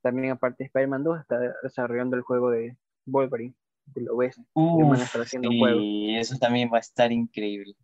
también 0.02 0.32
aparte 0.32 0.64
de 0.64 0.66
Spider-Man 0.68 1.04
2 1.04 1.22
está 1.22 1.40
desarrollando 1.64 2.16
el 2.18 2.24
juego 2.24 2.50
de 2.50 2.76
Wolverine, 3.06 3.56
de 3.86 4.02
lo 4.02 4.18
ves. 4.18 4.40
sí, 5.50 6.16
eso 6.16 6.38
también 6.38 6.70
va 6.72 6.78
a 6.78 6.82
estar 6.82 7.12
increíble. 7.12 7.76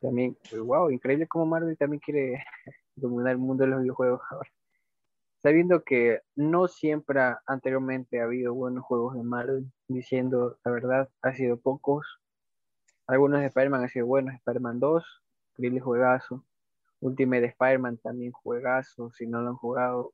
También, 0.00 0.36
wow, 0.64 0.90
increíble 0.90 1.26
como 1.26 1.46
Marvel 1.46 1.76
también 1.76 2.00
quiere 2.00 2.44
dominar 2.96 3.32
el 3.32 3.38
mundo 3.38 3.64
de 3.64 3.70
los 3.70 3.82
videojuegos 3.82 4.20
ahora. 4.30 4.50
Sabiendo 5.42 5.84
que 5.84 6.20
no 6.34 6.66
siempre 6.66 7.20
anteriormente 7.46 8.20
ha 8.20 8.24
habido 8.24 8.54
buenos 8.54 8.84
juegos 8.84 9.14
de 9.14 9.22
Marvel, 9.22 9.70
diciendo 9.86 10.58
la 10.64 10.70
verdad, 10.70 11.08
ha 11.22 11.32
sido 11.34 11.58
pocos. 11.58 12.06
Algunos 13.08 13.40
de 13.40 13.46
Spider-Man 13.46 13.82
han 13.82 13.88
sido 13.88 14.06
buenos, 14.06 14.34
Spider-Man 14.34 14.80
2, 14.80 15.22
increíble 15.52 15.80
juegazo. 15.80 16.44
Ultimate 17.00 17.46
Spider-Man 17.46 17.98
también 17.98 18.32
juegazo, 18.32 19.10
si 19.12 19.26
no 19.26 19.40
lo 19.40 19.48
han 19.50 19.56
jugado, 19.56 20.12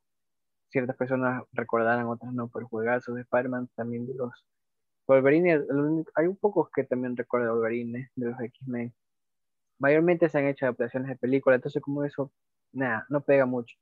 ciertas 0.69 0.95
personas 0.95 1.43
recordarán, 1.51 2.07
otras 2.07 2.33
no, 2.33 2.47
por 2.47 2.63
juegazos 2.63 3.15
de 3.15 3.21
Spider-Man, 3.21 3.69
también 3.75 4.07
de 4.07 4.13
los 4.15 4.45
Wolverine, 5.07 5.61
hay 6.15 6.25
un 6.27 6.37
pocos 6.37 6.69
que 6.73 6.83
también 6.83 7.15
recuerdan 7.15 7.51
Wolverine, 7.51 8.09
de 8.15 8.25
los 8.25 8.39
X-Men. 8.39 8.93
Mayormente 9.77 10.29
se 10.29 10.39
han 10.39 10.47
hecho 10.47 10.65
adaptaciones 10.65 11.09
de 11.09 11.15
películas, 11.17 11.57
entonces 11.57 11.81
como 11.81 12.03
eso, 12.03 12.31
nada, 12.71 13.05
no 13.09 13.21
pega 13.21 13.45
mucho. 13.45 13.75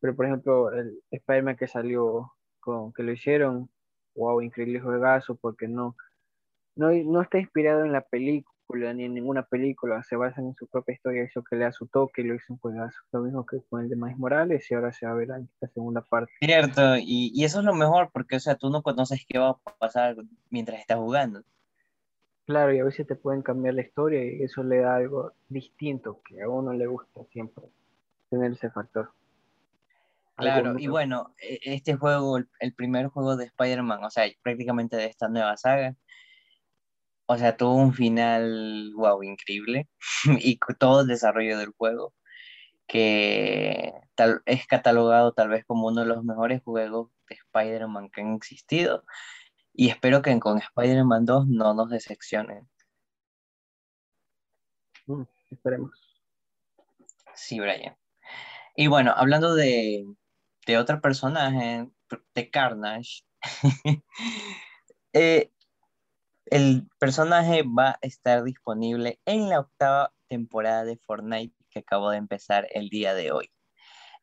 Pero 0.00 0.14
por 0.14 0.26
ejemplo, 0.26 0.70
el 0.72 1.02
Spider-Man 1.10 1.56
que 1.56 1.66
salió 1.66 2.32
con, 2.60 2.92
que 2.92 3.02
lo 3.02 3.12
hicieron, 3.12 3.70
wow, 4.14 4.40
increíble 4.42 4.80
juegazo, 4.80 5.34
porque 5.36 5.66
no, 5.66 5.96
no, 6.76 6.90
no 6.90 7.22
está 7.22 7.38
inspirado 7.38 7.84
en 7.84 7.92
la 7.92 8.02
película 8.02 8.54
ni 8.94 9.04
en 9.04 9.14
ninguna 9.14 9.42
película, 9.44 10.02
se 10.02 10.16
basa 10.16 10.40
en 10.40 10.54
su 10.54 10.66
propia 10.66 10.94
historia, 10.94 11.22
eso 11.22 11.44
que 11.44 11.56
le 11.56 11.64
da 11.64 11.72
su 11.72 11.86
toque 11.86 12.22
y 12.22 12.24
lo 12.24 12.34
hizo 12.34 12.52
un 12.52 12.58
juegazo. 12.58 12.96
Lo 13.12 13.20
mismo 13.20 13.46
que 13.46 13.58
con 13.68 13.82
el 13.82 13.88
de 13.88 13.96
Miles 13.96 14.18
Morales 14.18 14.70
y 14.70 14.74
ahora 14.74 14.92
se 14.92 15.06
va 15.06 15.12
a 15.12 15.16
ver 15.16 15.30
en 15.30 15.48
esta 15.52 15.68
segunda 15.68 16.00
parte. 16.02 16.32
Cierto, 16.40 16.96
y, 16.96 17.30
y, 17.34 17.44
eso 17.44 17.60
es 17.60 17.64
lo 17.64 17.74
mejor, 17.74 18.10
porque 18.12 18.36
o 18.36 18.40
sea, 18.40 18.56
tú 18.56 18.70
no 18.70 18.82
conoces 18.82 19.24
qué 19.28 19.38
va 19.38 19.50
a 19.50 19.58
pasar 19.78 20.16
mientras 20.50 20.80
estás 20.80 20.98
jugando. 20.98 21.42
Claro, 22.46 22.74
y 22.74 22.78
a 22.78 22.84
veces 22.84 23.06
te 23.06 23.16
pueden 23.16 23.42
cambiar 23.42 23.74
la 23.74 23.82
historia 23.82 24.22
y 24.24 24.42
eso 24.42 24.62
le 24.62 24.80
da 24.80 24.96
algo 24.96 25.32
distinto 25.48 26.20
que 26.26 26.42
a 26.42 26.48
uno 26.48 26.72
le 26.72 26.86
gusta 26.86 27.24
siempre 27.32 27.64
tener 28.28 28.52
ese 28.52 28.70
factor. 28.70 29.10
Claro, 30.36 30.78
y 30.78 30.88
bueno, 30.88 31.32
e, 31.40 31.60
este 31.62 31.94
juego, 31.94 32.38
el 32.38 32.74
primer 32.74 33.06
juego 33.06 33.36
de 33.36 33.44
Spider-Man, 33.46 34.02
o 34.04 34.10
sea, 34.10 34.24
prácticamente 34.42 34.96
de 34.96 35.06
esta 35.06 35.28
nueva 35.28 35.56
saga, 35.56 35.94
o 37.26 37.38
sea, 37.38 37.56
tuvo 37.56 37.74
un 37.76 37.94
final, 37.94 38.92
wow, 38.96 39.22
increíble, 39.22 39.88
y 40.40 40.58
todo 40.78 41.02
el 41.02 41.06
desarrollo 41.08 41.58
del 41.58 41.72
juego, 41.76 42.14
que 42.86 43.92
tal, 44.14 44.42
es 44.46 44.66
catalogado 44.66 45.32
tal 45.32 45.48
vez 45.48 45.64
como 45.66 45.88
uno 45.88 46.02
de 46.02 46.08
los 46.08 46.24
mejores 46.24 46.62
juegos 46.62 47.10
de 47.28 47.36
Spider-Man 47.36 48.10
que 48.10 48.22
han 48.22 48.34
existido, 48.34 49.04
y 49.72 49.88
espero 49.90 50.22
que 50.22 50.38
con 50.40 50.58
Spider-Man 50.58 51.24
2 51.24 51.48
no 51.48 51.74
nos 51.74 51.90
decepcionen. 51.90 52.68
Mm, 55.06 55.22
esperemos. 55.50 55.90
Sí, 57.34 57.58
Brian. 57.60 57.96
Y 58.76 58.86
bueno, 58.88 59.12
hablando 59.16 59.54
de, 59.54 60.06
de 60.66 60.78
otro 60.78 61.00
personaje, 61.00 61.88
de 62.34 62.50
Carnage, 62.50 63.24
eh, 65.12 65.50
el 66.46 66.88
personaje 66.98 67.62
va 67.62 67.90
a 67.90 67.98
estar 68.02 68.44
disponible 68.44 69.20
en 69.24 69.48
la 69.48 69.60
octava 69.60 70.12
temporada 70.28 70.84
de 70.84 70.96
Fortnite 70.98 71.54
que 71.70 71.80
acabó 71.80 72.10
de 72.10 72.18
empezar 72.18 72.68
el 72.72 72.88
día 72.88 73.14
de 73.14 73.32
hoy. 73.32 73.50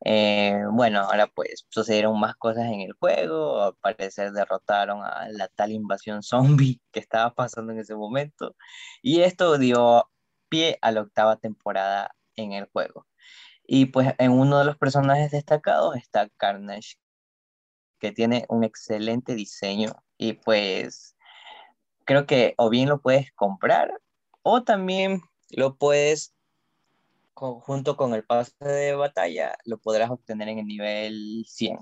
Eh, 0.03 0.63
bueno, 0.71 1.01
ahora 1.01 1.27
pues 1.27 1.65
sucedieron 1.69 2.19
más 2.19 2.35
cosas 2.35 2.65
en 2.65 2.81
el 2.81 2.93
juego, 2.93 3.61
al 3.61 3.75
parecer 3.75 4.31
derrotaron 4.31 5.03
a 5.03 5.29
la 5.29 5.47
tal 5.49 5.71
invasión 5.71 6.23
zombie 6.23 6.81
que 6.91 6.99
estaba 6.99 7.33
pasando 7.35 7.71
en 7.73 7.79
ese 7.79 7.95
momento 7.95 8.55
y 9.03 9.21
esto 9.21 9.57
dio 9.59 10.09
pie 10.49 10.79
a 10.81 10.91
la 10.91 11.01
octava 11.01 11.37
temporada 11.37 12.15
en 12.35 12.53
el 12.53 12.65
juego. 12.71 13.07
Y 13.63 13.87
pues 13.87 14.13
en 14.17 14.31
uno 14.31 14.59
de 14.59 14.65
los 14.65 14.77
personajes 14.77 15.31
destacados 15.31 15.95
está 15.95 16.29
Carnage, 16.37 16.95
que 17.99 18.11
tiene 18.11 18.45
un 18.49 18.63
excelente 18.63 19.35
diseño 19.35 19.91
y 20.17 20.33
pues 20.33 21.15
creo 22.05 22.25
que 22.25 22.53
o 22.57 22.69
bien 22.69 22.89
lo 22.89 23.01
puedes 23.01 23.31
comprar 23.33 24.01
o 24.43 24.63
también 24.63 25.21
lo 25.49 25.75
puedes, 25.77 26.33
junto 27.33 27.97
con 27.97 28.13
el 28.13 28.23
pase 28.23 28.53
de 28.61 28.95
batalla, 28.95 29.57
lo 29.65 29.79
podrás 29.79 30.09
obtener 30.09 30.49
en 30.49 30.59
el 30.59 30.67
nivel 30.67 31.45
100. 31.47 31.79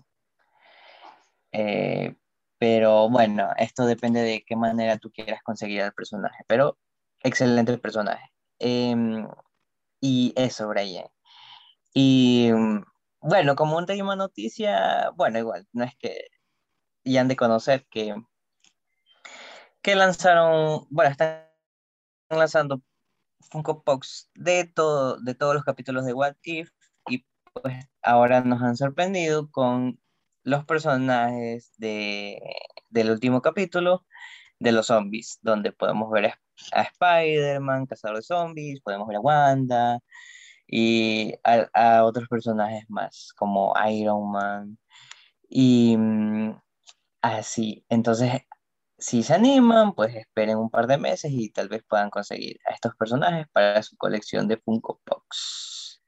Eh, 1.52 2.16
pero 2.58 3.10
bueno, 3.10 3.50
esto 3.58 3.86
depende 3.86 4.22
de 4.22 4.44
qué 4.46 4.56
manera 4.56 4.98
tú 4.98 5.12
quieras 5.12 5.42
conseguir 5.44 5.82
al 5.82 5.94
personaje. 5.94 6.44
Pero 6.48 6.78
excelente 7.22 7.72
el 7.72 7.80
personaje. 7.82 8.32
Em, 8.60 9.28
y 10.02 10.34
eso, 10.36 10.68
Brian. 10.68 11.08
Y 11.94 12.52
bueno, 13.22 13.56
como 13.56 13.78
última 13.78 14.16
noticia, 14.16 15.12
bueno, 15.16 15.40
igual, 15.40 15.68
no 15.74 15.84
es 15.84 15.96
que 15.98 16.28
ya 17.04 17.22
han 17.22 17.28
de 17.30 17.36
conocer 17.36 17.86
que 17.90 18.16
que 19.82 19.96
lanzaron, 19.96 20.86
bueno, 20.90 21.12
están 21.12 21.46
lanzando 22.30 22.82
Funko 23.50 23.84
Pops 23.84 24.30
de, 24.36 24.66
todo, 24.66 25.20
de 25.22 25.36
todos 25.36 25.56
los 25.56 25.64
capítulos 25.64 26.06
de 26.06 26.14
What 26.14 26.36
If 26.44 26.72
y 27.10 27.26
pues 27.54 27.88
ahora 28.02 28.42
nos 28.42 28.62
han 28.62 28.78
sorprendido 28.78 29.50
con 29.52 30.00
los 30.44 30.66
personajes 30.66 31.74
de, 31.78 32.42
del 32.90 33.12
último 33.12 33.42
capítulo 33.42 34.06
de 34.60 34.72
los 34.72 34.88
zombies, 34.88 35.40
donde 35.42 35.72
podemos 35.72 36.12
ver 36.12 36.26
a, 36.74 36.82
Spider-Man, 36.82 37.86
cazador 37.86 38.18
de 38.18 38.24
zombies, 38.24 38.82
podemos 38.82 39.08
ver 39.08 39.18
a 39.18 39.22
Wanda 39.22 40.00
y 40.68 41.34
a, 41.44 41.70
a 41.74 42.06
otros 42.06 42.28
personajes 42.28 42.84
más 42.90 43.34
como 43.38 43.74
Iron 43.90 44.32
Man 44.32 44.78
y 45.50 45.96
mm, 45.98 46.60
así. 47.22 47.86
Entonces 47.90 48.44
si 49.00 49.24
se 49.24 49.34
animan, 49.34 49.94
pues 49.94 50.14
esperen 50.16 50.58
un 50.58 50.70
par 50.70 50.88
de 50.88 50.98
meses 50.98 51.32
y 51.32 51.50
tal 51.52 51.70
vez 51.70 51.84
puedan 51.88 52.10
conseguir 52.10 52.58
a 52.70 52.74
estos 52.74 52.96
personajes 52.96 53.48
para 53.52 53.82
su 53.82 53.96
colección 53.98 54.48
de 54.48 54.58
Funko 54.58 55.00
Pops. 55.06 56.04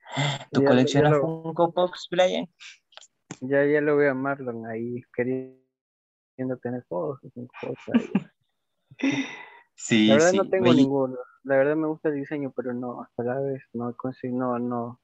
¿Tú 0.52 0.62
Ya- 0.62 0.68
coleccionas 0.68 1.12
ya 1.14 1.18
lo- 1.18 1.22
Funko 1.22 1.72
Pops, 1.74 2.08
Brian? 2.12 2.48
Ya, 3.40 3.66
ya 3.66 3.82
lo 3.82 3.96
veo 3.98 4.12
a 4.12 4.14
Marlon 4.14 4.68
ahí 4.68 5.02
queriendo 5.16 6.58
tener 6.62 6.86
todos 6.90 7.20
sus 7.22 7.34
Funko 7.34 7.54
Pops 7.62 7.82
ahí. 7.94 8.12
Sí, 9.74 10.08
La 10.08 10.14
verdad 10.16 10.30
sí. 10.32 10.38
no 10.38 10.48
tengo 10.50 10.74
ninguno. 10.74 11.18
La 11.44 11.56
verdad 11.58 11.76
me 11.76 11.88
gusta 11.88 12.10
el 12.10 12.16
diseño, 12.16 12.54
pero 12.56 12.72
no, 12.72 13.02
hasta 13.02 13.24
la 13.24 13.40
vez 13.40 13.64
no 13.74 13.96
consigo, 13.96 14.38
no, 14.38 14.60
no, 14.60 15.02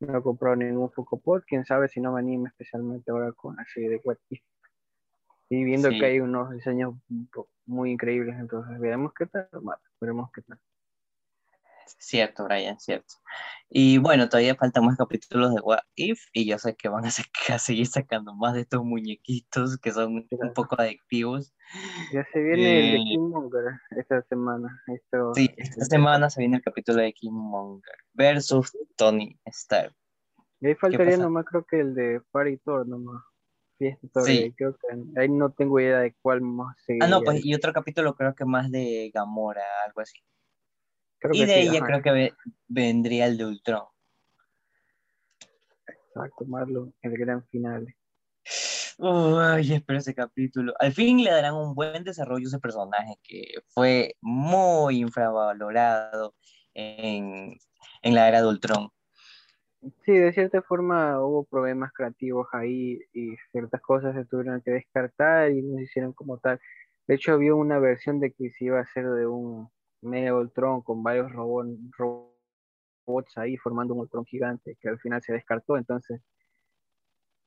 no 0.00 0.18
he 0.18 0.22
comprado 0.22 0.56
ningún 0.56 0.90
Funko 0.92 1.20
Pop. 1.20 1.42
Quién 1.46 1.66
sabe 1.66 1.88
si 1.88 2.00
no 2.00 2.12
me 2.12 2.20
anime 2.20 2.48
especialmente 2.48 3.10
ahora 3.10 3.32
con 3.32 3.56
la 3.56 3.64
serie 3.66 3.90
de 3.90 4.00
What 4.02 4.16
If. 4.30 4.40
Y 5.50 5.64
viendo 5.64 5.90
Sí. 5.90 5.98
que 5.98 6.06
hay 6.06 6.20
unos 6.20 6.50
diseños 6.50 6.94
muy 7.66 7.90
increíbles, 7.92 8.36
entonces 8.38 8.78
veremos 8.80 9.12
qué 9.14 9.26
tal, 9.26 9.48
Marlon, 9.52 9.80
veremos 10.00 10.30
qué 10.32 10.42
tal. 10.42 10.58
Cierto, 11.98 12.44
Brian, 12.44 12.78
cierto. 12.80 13.14
Y 13.68 13.98
bueno, 13.98 14.28
todavía 14.28 14.54
faltan 14.54 14.86
más 14.86 14.96
capítulos 14.96 15.54
de 15.54 15.60
What 15.60 15.80
If 15.94 16.18
y 16.32 16.46
yo 16.46 16.58
sé 16.58 16.74
que 16.76 16.88
van 16.88 17.04
a, 17.04 17.10
seguir 17.58 17.86
sacando 17.86 18.34
más 18.34 18.54
de 18.54 18.62
estos 18.62 18.82
muñequitos 18.84 19.78
que 19.78 19.90
son 19.92 20.26
un 20.30 20.52
poco 20.54 20.80
adictivos. 20.80 21.54
Ya 22.12 22.26
se 22.32 22.40
viene 22.40 22.80
el 22.80 22.92
de 22.92 22.96
Eh, 22.96 23.04
Killmonger 23.04 23.64
esta 23.96 24.22
semana. 24.22 24.82
Esto, 24.86 25.34
Sí, 25.34 25.50
esta 25.56 25.84
semana 25.84 26.30
se 26.30 26.40
viene 26.40 26.56
el 26.56 26.62
capítulo 26.62 27.02
de 27.02 27.12
Killmonger 27.12 27.96
versus 28.14 28.72
Tony 28.96 29.38
Stark. 29.46 29.94
Y 30.60 30.68
ahí 30.68 30.74
faltaría 30.74 31.18
nomás, 31.18 31.44
creo 31.44 31.64
que 31.64 31.80
el 31.80 31.94
de 31.94 32.22
Party 32.30 32.56
Thor 32.58 32.86
nomás. 32.88 33.22
Fiesta 33.78 34.06
Thor, 34.12 34.24
Sí. 34.26 34.54
creo 34.56 34.76
que 34.76 35.20
ahí 35.20 35.28
no 35.28 35.50
tengo 35.50 35.80
idea 35.80 35.98
de 36.00 36.14
cuál 36.22 36.40
más 36.40 36.76
Ah, 37.00 37.06
no, 37.06 37.22
pues 37.22 37.44
y 37.44 37.54
otro 37.54 37.72
capítulo 37.72 38.14
creo 38.14 38.34
que 38.34 38.44
más 38.44 38.70
de 38.70 39.10
Gamora, 39.12 39.62
algo 39.86 40.00
así. 40.00 40.18
Creo 41.18 41.34
Y 41.34 41.40
de 41.40 41.46
sí, 41.54 41.60
ella 41.60 41.78
ajá, 41.78 41.86
creo 41.86 42.02
que 42.02 42.10
ve- 42.12 42.32
vendría 42.68 43.26
el 43.26 43.36
de 43.38 43.46
Ultron. 43.46 43.84
Exacto, 45.86 46.44
Marlon, 46.46 46.94
el 47.02 47.12
gran 47.18 47.44
final. 47.48 47.86
Uy, 48.98 49.72
espero 49.72 49.98
ese 49.98 50.14
capítulo. 50.14 50.72
Al 50.78 50.92
fin 50.92 51.22
le 51.24 51.30
darán 51.30 51.54
un 51.54 51.74
buen 51.74 52.04
desarrollo 52.04 52.46
a 52.46 52.48
ese 52.48 52.60
personaje 52.60 53.16
que 53.22 53.42
fue 53.68 54.14
muy 54.20 55.00
infravalorado 55.00 56.34
en, 56.74 57.58
en 58.02 58.14
la 58.14 58.28
era 58.28 58.40
de 58.40 58.48
Ultron. 58.48 58.90
Sí, 60.04 60.12
de 60.12 60.32
cierta 60.32 60.62
forma 60.62 61.20
hubo 61.24 61.44
problemas 61.44 61.92
creativos 61.92 62.46
ahí 62.52 63.00
y 63.12 63.36
ciertas 63.50 63.80
cosas 63.82 64.14
se 64.14 64.24
tuvieron 64.24 64.62
que 64.62 64.70
descartar 64.70 65.50
y 65.50 65.62
no 65.62 65.76
se 65.78 65.82
hicieron 65.84 66.12
como 66.12 66.38
tal. 66.38 66.60
De 67.06 67.16
hecho, 67.16 67.32
había 67.32 67.54
una 67.54 67.78
versión 67.78 68.20
de 68.20 68.32
que 68.32 68.50
se 68.50 68.64
iba 68.66 68.78
a 68.78 68.82
hacer 68.82 69.06
de 69.10 69.26
un 69.26 69.68
Mega 70.00 70.34
Ultron 70.36 70.80
con 70.82 71.02
varios 71.02 71.30
robot- 71.32 71.76
robots 73.06 73.36
ahí 73.38 73.56
formando 73.56 73.94
un 73.94 74.00
Ultron 74.00 74.24
gigante 74.26 74.76
que 74.80 74.88
al 74.88 74.98
final 75.00 75.22
se 75.22 75.32
descartó. 75.32 75.76
Entonces, 75.78 76.20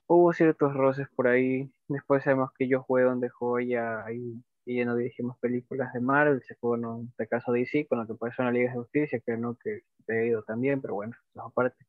hubo 0.07 0.33
ciertos 0.33 0.73
roces 0.73 1.07
por 1.15 1.27
ahí. 1.27 1.71
Después 1.87 2.23
sabemos 2.23 2.51
que 2.57 2.67
Joss 2.71 2.85
Whedon 2.87 3.19
dejó 3.21 3.59
ya 3.59 4.03
ahí 4.05 4.41
y 4.65 4.77
ya 4.77 4.85
no 4.85 4.95
dirigimos 4.97 5.37
películas 5.39 5.93
de 5.93 6.01
Marvel, 6.01 6.41
se 6.43 6.55
fue 6.55 6.77
en 6.77 7.07
este 7.09 7.27
caso 7.27 7.53
DC 7.53 7.87
con 7.87 7.99
lo 7.99 8.07
que 8.07 8.15
pasó 8.15 8.41
en 8.41 8.47
la 8.47 8.51
Liga 8.51 8.71
de 8.71 8.77
Justicia, 8.79 9.19
que 9.25 9.37
no 9.37 9.55
que 9.57 9.81
ha 10.09 10.25
ido 10.25 10.43
también, 10.43 10.81
pero 10.81 10.95
bueno, 10.95 11.13
eso 11.33 11.41
aparte. 11.45 11.85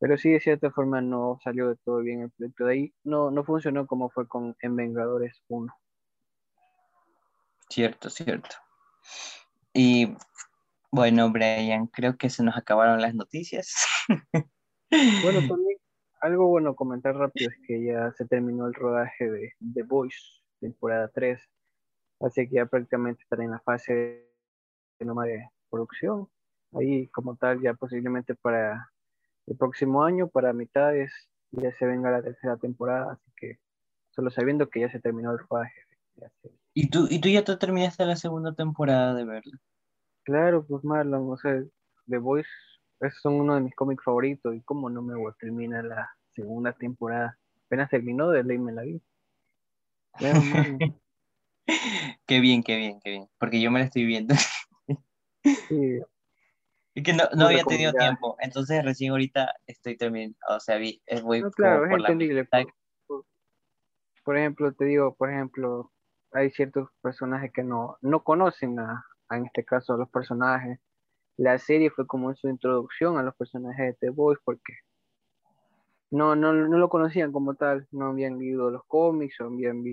Pero 0.00 0.16
sí, 0.16 0.30
de 0.30 0.40
cierta 0.40 0.70
forma 0.70 1.00
no 1.00 1.38
salió 1.42 1.68
de 1.68 1.76
todo 1.84 1.98
bien 1.98 2.22
el 2.22 2.30
proyecto 2.30 2.66
de 2.66 2.72
ahí. 2.72 2.94
No, 3.04 3.30
no 3.30 3.44
funcionó 3.44 3.86
como 3.86 4.10
fue 4.10 4.28
con 4.28 4.56
En 4.60 4.76
Vengadores 4.76 5.42
1. 5.48 5.74
Cierto, 7.68 8.08
cierto. 8.08 8.56
Y 9.72 10.16
bueno, 10.90 11.30
Brian, 11.30 11.86
creo 11.88 12.16
que 12.16 12.30
se 12.30 12.42
nos 12.42 12.56
acabaron 12.56 13.00
las 13.00 13.14
noticias. 13.14 13.74
Bueno, 14.90 15.40
también 15.46 15.76
algo 16.22 16.48
bueno 16.48 16.74
comentar 16.74 17.14
rápido 17.14 17.50
es 17.50 17.56
que 17.66 17.84
ya 17.84 18.10
se 18.12 18.24
terminó 18.24 18.66
el 18.66 18.72
rodaje 18.72 19.30
de 19.30 19.52
The 19.74 19.82
Voice, 19.82 20.18
temporada 20.60 21.10
3. 21.12 21.38
Así 22.20 22.48
que 22.48 22.54
ya 22.54 22.64
prácticamente 22.64 23.22
estará 23.22 23.44
en 23.44 23.50
la 23.50 23.60
fase 23.60 23.92
de, 23.92 24.28
de 24.98 25.50
producción. 25.68 26.26
Ahí 26.72 27.08
como 27.08 27.36
tal, 27.36 27.60
ya 27.60 27.74
posiblemente 27.74 28.34
para 28.34 28.90
el 29.48 29.56
próximo 29.56 30.04
año, 30.04 30.28
para 30.28 30.52
mitades, 30.52 31.12
ya 31.52 31.72
se 31.72 31.86
venga 31.86 32.10
la 32.10 32.22
tercera 32.22 32.56
temporada. 32.56 33.12
Así 33.12 33.32
que 33.36 33.58
solo 34.10 34.30
sabiendo 34.30 34.68
que 34.68 34.80
ya 34.80 34.90
se 34.90 35.00
terminó 35.00 35.32
el 35.32 35.38
rodaje. 35.38 35.82
¿Y 36.74 36.90
tú, 36.90 37.06
y 37.10 37.20
tú 37.20 37.28
ya 37.28 37.44
te 37.44 37.56
terminaste 37.56 38.04
la 38.04 38.16
segunda 38.16 38.52
temporada 38.52 39.14
de 39.14 39.24
verla? 39.24 39.58
Claro, 40.24 40.66
pues 40.66 40.84
Marlon, 40.84 41.30
o 41.30 41.36
sea, 41.36 41.62
The 42.08 42.18
Voice, 42.18 42.48
esos 43.00 43.20
son 43.20 43.34
uno 43.34 43.54
de 43.54 43.62
mis 43.62 43.74
cómics 43.74 44.04
favoritos 44.04 44.54
y 44.54 44.60
cómo 44.62 44.90
no 44.90 45.00
me 45.02 45.14
voy 45.16 45.32
a 45.32 45.36
terminar 45.40 45.84
la 45.84 46.10
segunda 46.34 46.72
temporada. 46.72 47.38
Apenas 47.66 47.90
terminó 47.90 48.28
de 48.30 48.44
ley 48.44 48.58
me 48.58 48.72
la 48.72 48.82
vi. 48.82 49.00
Qué 52.26 52.40
bien, 52.40 52.62
qué 52.62 52.76
bien, 52.76 52.98
qué 53.02 53.10
bien. 53.10 53.28
Porque 53.38 53.60
yo 53.60 53.70
me 53.70 53.78
la 53.78 53.84
estoy 53.86 54.04
viendo. 54.04 54.34
sí, 55.68 56.00
Y 56.98 57.02
que 57.04 57.12
no, 57.12 57.22
no 57.30 57.44
Muy 57.44 57.54
había 57.54 57.62
tenido 57.62 57.92
tiempo. 57.92 58.36
Entonces 58.40 58.84
recién 58.84 59.12
ahorita 59.12 59.54
estoy 59.68 59.96
terminando. 59.96 60.36
O 60.48 60.58
sea, 60.58 60.78
vi, 60.78 61.00
eh, 61.06 61.20
voy 61.20 61.42
no, 61.42 61.50
claro, 61.52 61.84
es 61.84 61.90
por 61.90 62.00
entendible. 62.00 62.44
Por, 62.44 62.74
por- 63.06 63.24
por 64.24 64.36
ejemplo, 64.36 64.72
te 64.72 64.84
digo, 64.84 65.14
por 65.14 65.30
ejemplo, 65.30 65.92
hay 66.32 66.50
ciertos 66.50 66.88
personajes 67.00 67.52
que 67.54 67.62
no, 67.62 67.98
no 68.00 68.24
conocen 68.24 68.80
a, 68.80 69.04
a, 69.28 69.36
en 69.36 69.46
este 69.46 69.64
caso, 69.64 69.94
a 69.94 69.96
los 69.96 70.10
personajes. 70.10 70.80
La 71.36 71.56
serie 71.58 71.90
fue 71.90 72.04
como 72.04 72.34
su 72.34 72.48
introducción 72.48 73.16
a 73.16 73.22
los 73.22 73.36
personajes 73.36 73.94
de 74.00 74.08
The 74.08 74.10
Voice 74.10 74.42
porque 74.44 74.72
no, 76.10 76.34
no, 76.34 76.52
no 76.52 76.78
lo 76.78 76.88
conocían 76.88 77.30
como 77.30 77.54
tal, 77.54 77.86
no 77.92 78.06
habían 78.06 78.40
leído 78.40 78.72
los 78.72 78.82
cómics 78.88 79.40
o 79.40 79.44
habían, 79.44 79.84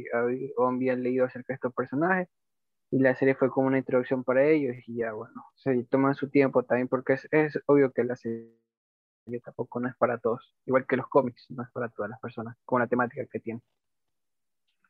o 0.58 0.68
habían 0.68 1.04
leído 1.04 1.26
acerca 1.26 1.54
de 1.54 1.56
estos 1.58 1.74
personajes 1.76 2.30
y 2.92 3.00
la 3.00 3.16
serie 3.16 3.36
fue 3.36 3.50
como 3.50 3.68
una 3.68 3.78
introducción 3.78 4.24
para 4.24 4.46
ellos 4.46 4.76
y 4.88 4.98
ya 4.98 5.14
bueno, 5.14 5.46
se 5.56 5.84
toman 5.86 6.16
su 6.16 6.30
tiempo 6.30 6.64
también 6.64 6.88
porque 6.88 7.14
es, 7.14 7.28
es 7.32 7.60
obvio 7.66 7.92
que 7.92 8.04
la 8.04 8.16
serie 8.16 8.52
tampoco 9.44 9.80
no 9.80 9.90
es 9.90 9.96
para 9.96 10.18
todos, 10.20 10.54
igual 10.66 10.86
que 10.88 10.98
los 10.98 11.08
cómics, 11.08 11.46
no 11.50 11.64
es 11.64 11.72
para 11.72 11.90
todas 11.90 12.10
las 12.10 12.20
personas, 12.20 12.56
con 12.64 12.80
la 12.80 12.88
temática 12.88 13.26
que 13.32 13.40
tiene. 13.40 13.62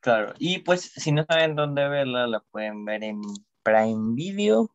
Claro. 0.02 0.34
Y 0.38 0.60
pues 0.60 0.82
si 0.82 1.12
no 1.12 1.26
saben 1.26 1.56
dónde 1.56 1.88
verla, 1.88 2.28
la 2.28 2.40
pueden 2.40 2.86
ver 2.86 3.04
en 3.04 3.22
Prime 3.64 4.14
Video. 4.14 4.70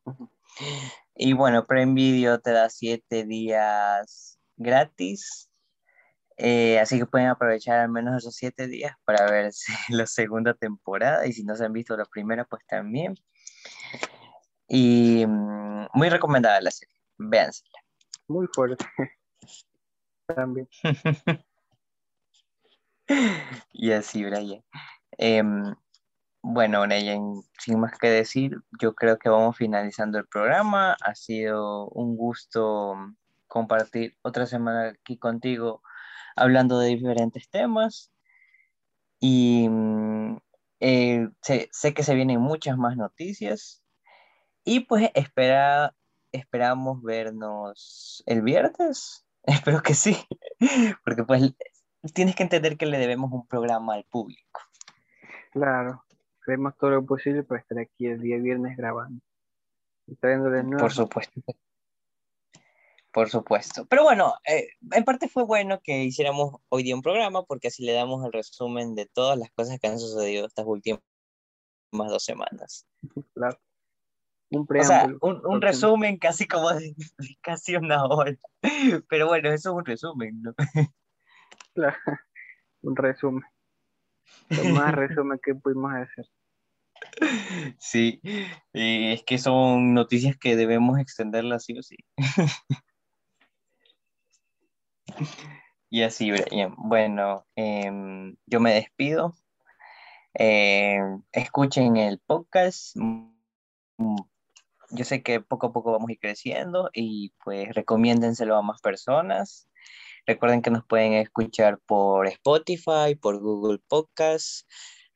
Y 1.14 1.34
bueno, 1.34 1.66
Prime 1.66 1.94
Video 1.94 2.40
te 2.40 2.50
da 2.50 2.68
siete 2.70 3.24
días 3.24 4.40
gratis. 4.56 5.49
Eh, 6.42 6.78
así 6.80 6.98
que 6.98 7.04
pueden 7.04 7.28
aprovechar 7.28 7.80
al 7.80 7.90
menos 7.90 8.16
esos 8.16 8.34
siete 8.34 8.66
días 8.66 8.96
para 9.04 9.30
ver 9.30 9.52
la 9.90 10.06
segunda 10.06 10.54
temporada. 10.54 11.26
Y 11.26 11.34
si 11.34 11.44
no 11.44 11.54
se 11.54 11.66
han 11.66 11.72
visto 11.74 11.96
la 11.96 12.06
primera, 12.06 12.44
pues 12.46 12.64
también. 12.66 13.14
Y 14.66 15.26
mm, 15.26 15.88
muy 15.92 16.08
recomendada 16.08 16.60
la 16.62 16.70
serie. 16.70 16.94
Véansela. 17.18 17.78
Muy 18.28 18.46
fuerte. 18.54 18.84
También. 20.26 20.68
Y 23.72 23.90
así, 23.90 24.24
Brian. 24.24 24.62
Em, 25.18 25.74
bueno, 26.42 26.82
Brian, 26.82 27.42
sin 27.58 27.80
más 27.80 27.98
que 27.98 28.08
decir, 28.08 28.56
yo 28.80 28.94
creo 28.94 29.18
que 29.18 29.28
vamos 29.28 29.56
finalizando 29.56 30.18
el 30.18 30.28
programa. 30.28 30.96
Ha 31.04 31.16
sido 31.16 31.88
un 31.88 32.16
gusto 32.16 32.94
compartir 33.48 34.16
otra 34.22 34.46
semana 34.46 34.90
aquí 34.90 35.18
contigo 35.18 35.82
hablando 36.40 36.78
de 36.78 36.88
diferentes 36.88 37.48
temas. 37.48 38.10
Y 39.20 39.68
mm, 39.68 40.38
eh, 40.80 41.28
sé, 41.42 41.68
sé 41.72 41.94
que 41.94 42.02
se 42.02 42.14
vienen 42.14 42.40
muchas 42.40 42.76
más 42.76 42.96
noticias. 42.96 43.82
Y 44.64 44.80
pues 44.80 45.10
espera, 45.14 45.94
esperamos 46.32 47.02
vernos 47.02 48.22
el 48.26 48.42
viernes. 48.42 49.26
Espero 49.42 49.82
que 49.82 49.94
sí, 49.94 50.16
porque 51.04 51.24
pues 51.24 51.54
tienes 52.12 52.36
que 52.36 52.42
entender 52.42 52.76
que 52.76 52.86
le 52.86 52.98
debemos 52.98 53.32
un 53.32 53.46
programa 53.46 53.94
al 53.94 54.04
público. 54.04 54.60
Claro, 55.52 56.04
haremos 56.46 56.76
todo 56.76 56.90
lo 56.90 57.06
posible 57.06 57.42
para 57.42 57.60
estar 57.60 57.78
aquí 57.78 58.06
el 58.06 58.20
día 58.20 58.36
viernes 58.36 58.76
grabando 58.76 59.22
y 60.06 60.14
trayéndoles 60.16 60.64
nuevas 60.64 60.82
Por 60.82 60.92
supuesto. 60.92 61.40
Por 63.12 63.28
supuesto. 63.28 63.86
Pero 63.86 64.04
bueno, 64.04 64.34
eh, 64.46 64.68
en 64.92 65.04
parte 65.04 65.28
fue 65.28 65.44
bueno 65.44 65.80
que 65.82 66.04
hiciéramos 66.04 66.60
hoy 66.68 66.84
día 66.84 66.94
un 66.94 67.02
programa 67.02 67.44
porque 67.44 67.68
así 67.68 67.84
le 67.84 67.92
damos 67.92 68.24
el 68.24 68.32
resumen 68.32 68.94
de 68.94 69.06
todas 69.06 69.36
las 69.36 69.50
cosas 69.50 69.80
que 69.80 69.88
han 69.88 69.98
sucedido 69.98 70.46
estas 70.46 70.66
últimas 70.66 71.00
dos 71.92 72.24
semanas. 72.24 72.86
claro. 73.34 73.58
Un 74.52 74.66
O 74.68 74.84
sea, 74.84 75.08
un, 75.20 75.46
un 75.46 75.62
resumen 75.62 76.18
casi 76.18 76.48
como 76.48 76.72
de, 76.72 76.92
de 76.96 77.38
casi 77.40 77.76
una 77.76 78.04
hora. 78.04 78.36
Pero 79.08 79.28
bueno, 79.28 79.48
eso 79.52 79.70
es 79.70 79.76
un 79.76 79.84
resumen, 79.84 80.42
¿no? 80.42 80.54
Claro, 81.72 81.96
un 82.82 82.96
resumen. 82.96 83.44
Lo 84.48 84.64
más 84.74 84.92
resumen 84.92 85.38
que 85.40 85.54
pudimos 85.54 85.92
hacer. 85.94 86.26
Sí, 87.78 88.20
y 88.72 89.12
es 89.12 89.22
que 89.22 89.38
son 89.38 89.94
noticias 89.94 90.36
que 90.36 90.56
debemos 90.56 90.98
extenderlas 90.98 91.64
sí 91.64 91.78
o 91.78 91.82
sí. 91.82 91.96
Y 95.92 96.02
así, 96.04 96.30
Brian. 96.30 96.72
Bueno, 96.78 97.46
em, 97.56 98.36
yo 98.46 98.60
me 98.60 98.72
despido. 98.74 99.34
Em, 100.34 101.22
escuchen 101.32 101.96
el 101.96 102.20
podcast. 102.20 102.96
Yo 104.90 105.04
sé 105.04 105.22
que 105.24 105.40
poco 105.40 105.66
a 105.66 105.72
poco 105.72 105.90
vamos 105.90 106.08
a 106.08 106.12
ir 106.12 106.20
creciendo 106.20 106.90
y 106.92 107.32
pues 107.44 107.74
recomiéndenselo 107.74 108.56
a 108.56 108.62
más 108.62 108.80
personas. 108.80 109.68
Recuerden 110.26 110.62
que 110.62 110.70
nos 110.70 110.84
pueden 110.86 111.14
escuchar 111.14 111.80
por 111.86 112.28
Spotify, 112.28 113.16
por 113.20 113.40
Google 113.40 113.80
Podcasts, 113.88 114.66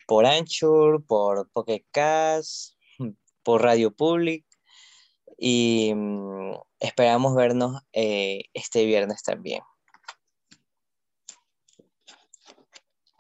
por 0.09 0.27
Anchor, 0.27 1.05
por 1.07 1.49
Pocket 1.53 1.85
Cast, 1.93 2.75
por 3.45 3.63
Radio 3.63 3.95
Public. 3.95 4.45
Y 5.39 5.93
mm, 5.95 6.55
esperamos 6.81 7.37
vernos 7.37 7.81
eh, 7.93 8.45
este 8.55 8.85
viernes 8.87 9.23
también. 9.23 9.63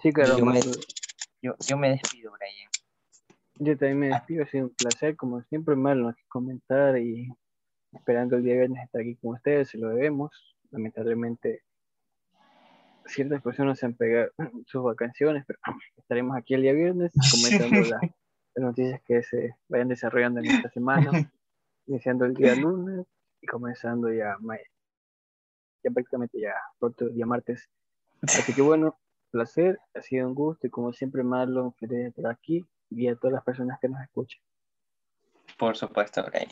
Sí, 0.04 0.12
claro. 0.12 0.36
Yo 0.36 0.44
me, 0.44 0.60
yo, 1.40 1.54
yo 1.66 1.78
me 1.78 1.88
despido, 1.88 2.30
Brian. 2.32 2.70
Yo 3.54 3.78
también 3.78 3.98
me 4.00 4.08
despido, 4.08 4.44
ha 4.44 4.46
sido 4.46 4.66
un 4.66 4.74
placer, 4.74 5.16
como 5.16 5.40
siempre, 5.44 5.76
malo 5.76 6.14
comentar 6.28 6.98
y 6.98 7.32
esperando 7.90 8.36
el 8.36 8.42
día 8.44 8.52
viernes 8.52 8.84
estar 8.84 9.00
aquí 9.00 9.16
con 9.16 9.36
ustedes, 9.36 9.70
se 9.70 9.78
lo 9.78 9.88
debemos. 9.88 10.30
Lamentablemente, 10.72 11.62
ciertas 13.06 13.40
personas 13.40 13.78
se 13.78 13.86
han 13.86 13.94
pegado 13.94 14.30
sus 14.66 14.84
vacaciones, 14.84 15.42
pero 15.46 15.58
estaremos 15.96 16.36
aquí 16.36 16.52
el 16.52 16.60
día 16.60 16.74
viernes 16.74 17.10
comentando 17.32 17.88
las, 17.88 18.02
noticias 18.56 19.00
que 19.06 19.22
se 19.22 19.56
vayan 19.70 19.88
desarrollando 19.88 20.40
en 20.40 20.50
esta 20.50 20.68
semana, 20.68 21.10
iniciando 21.86 22.26
el 22.26 22.34
día 22.34 22.54
lunes 22.54 23.06
y 23.40 23.46
comenzando 23.46 24.12
ya, 24.12 24.36
ya 25.82 25.90
prácticamente 25.90 26.38
ya 26.38 26.52
pronto 26.78 27.08
día 27.08 27.24
martes. 27.24 27.70
Así 28.20 28.52
que 28.52 28.60
bueno, 28.60 28.98
placer, 29.34 29.80
ha 29.94 30.00
sido 30.00 30.28
un 30.28 30.34
gusto 30.34 30.68
y 30.68 30.70
como 30.70 30.92
siempre 30.92 31.24
Marlon, 31.24 31.74
feliz 31.74 32.06
estar 32.06 32.28
aquí 32.28 32.64
y 32.88 33.08
a 33.08 33.16
todas 33.16 33.34
las 33.34 33.42
personas 33.42 33.80
que 33.80 33.88
nos 33.88 34.00
escuchan. 34.00 34.40
Por 35.58 35.76
supuesto, 35.76 36.24
Brian. 36.24 36.48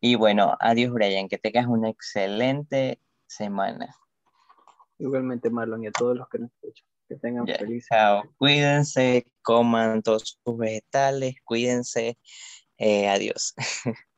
Y 0.00 0.16
bueno, 0.16 0.56
adiós 0.58 0.92
Brian, 0.92 1.28
que 1.28 1.38
tengas 1.38 1.66
una 1.68 1.88
excelente 1.88 3.00
semana. 3.28 3.94
Igualmente 4.98 5.50
Marlon 5.50 5.84
y 5.84 5.86
a 5.86 5.92
todos 5.92 6.16
los 6.16 6.28
que 6.28 6.40
nos 6.40 6.50
escuchan. 6.50 6.86
Que 7.08 7.16
tengan 7.16 7.46
feliz. 7.46 7.86
Chao. 7.88 8.24
Cuídense, 8.38 9.26
coman 9.42 10.02
todos 10.02 10.40
sus 10.44 10.58
vegetales, 10.58 11.36
cuídense. 11.44 12.18
Eh, 12.76 13.08
adiós. 13.08 13.54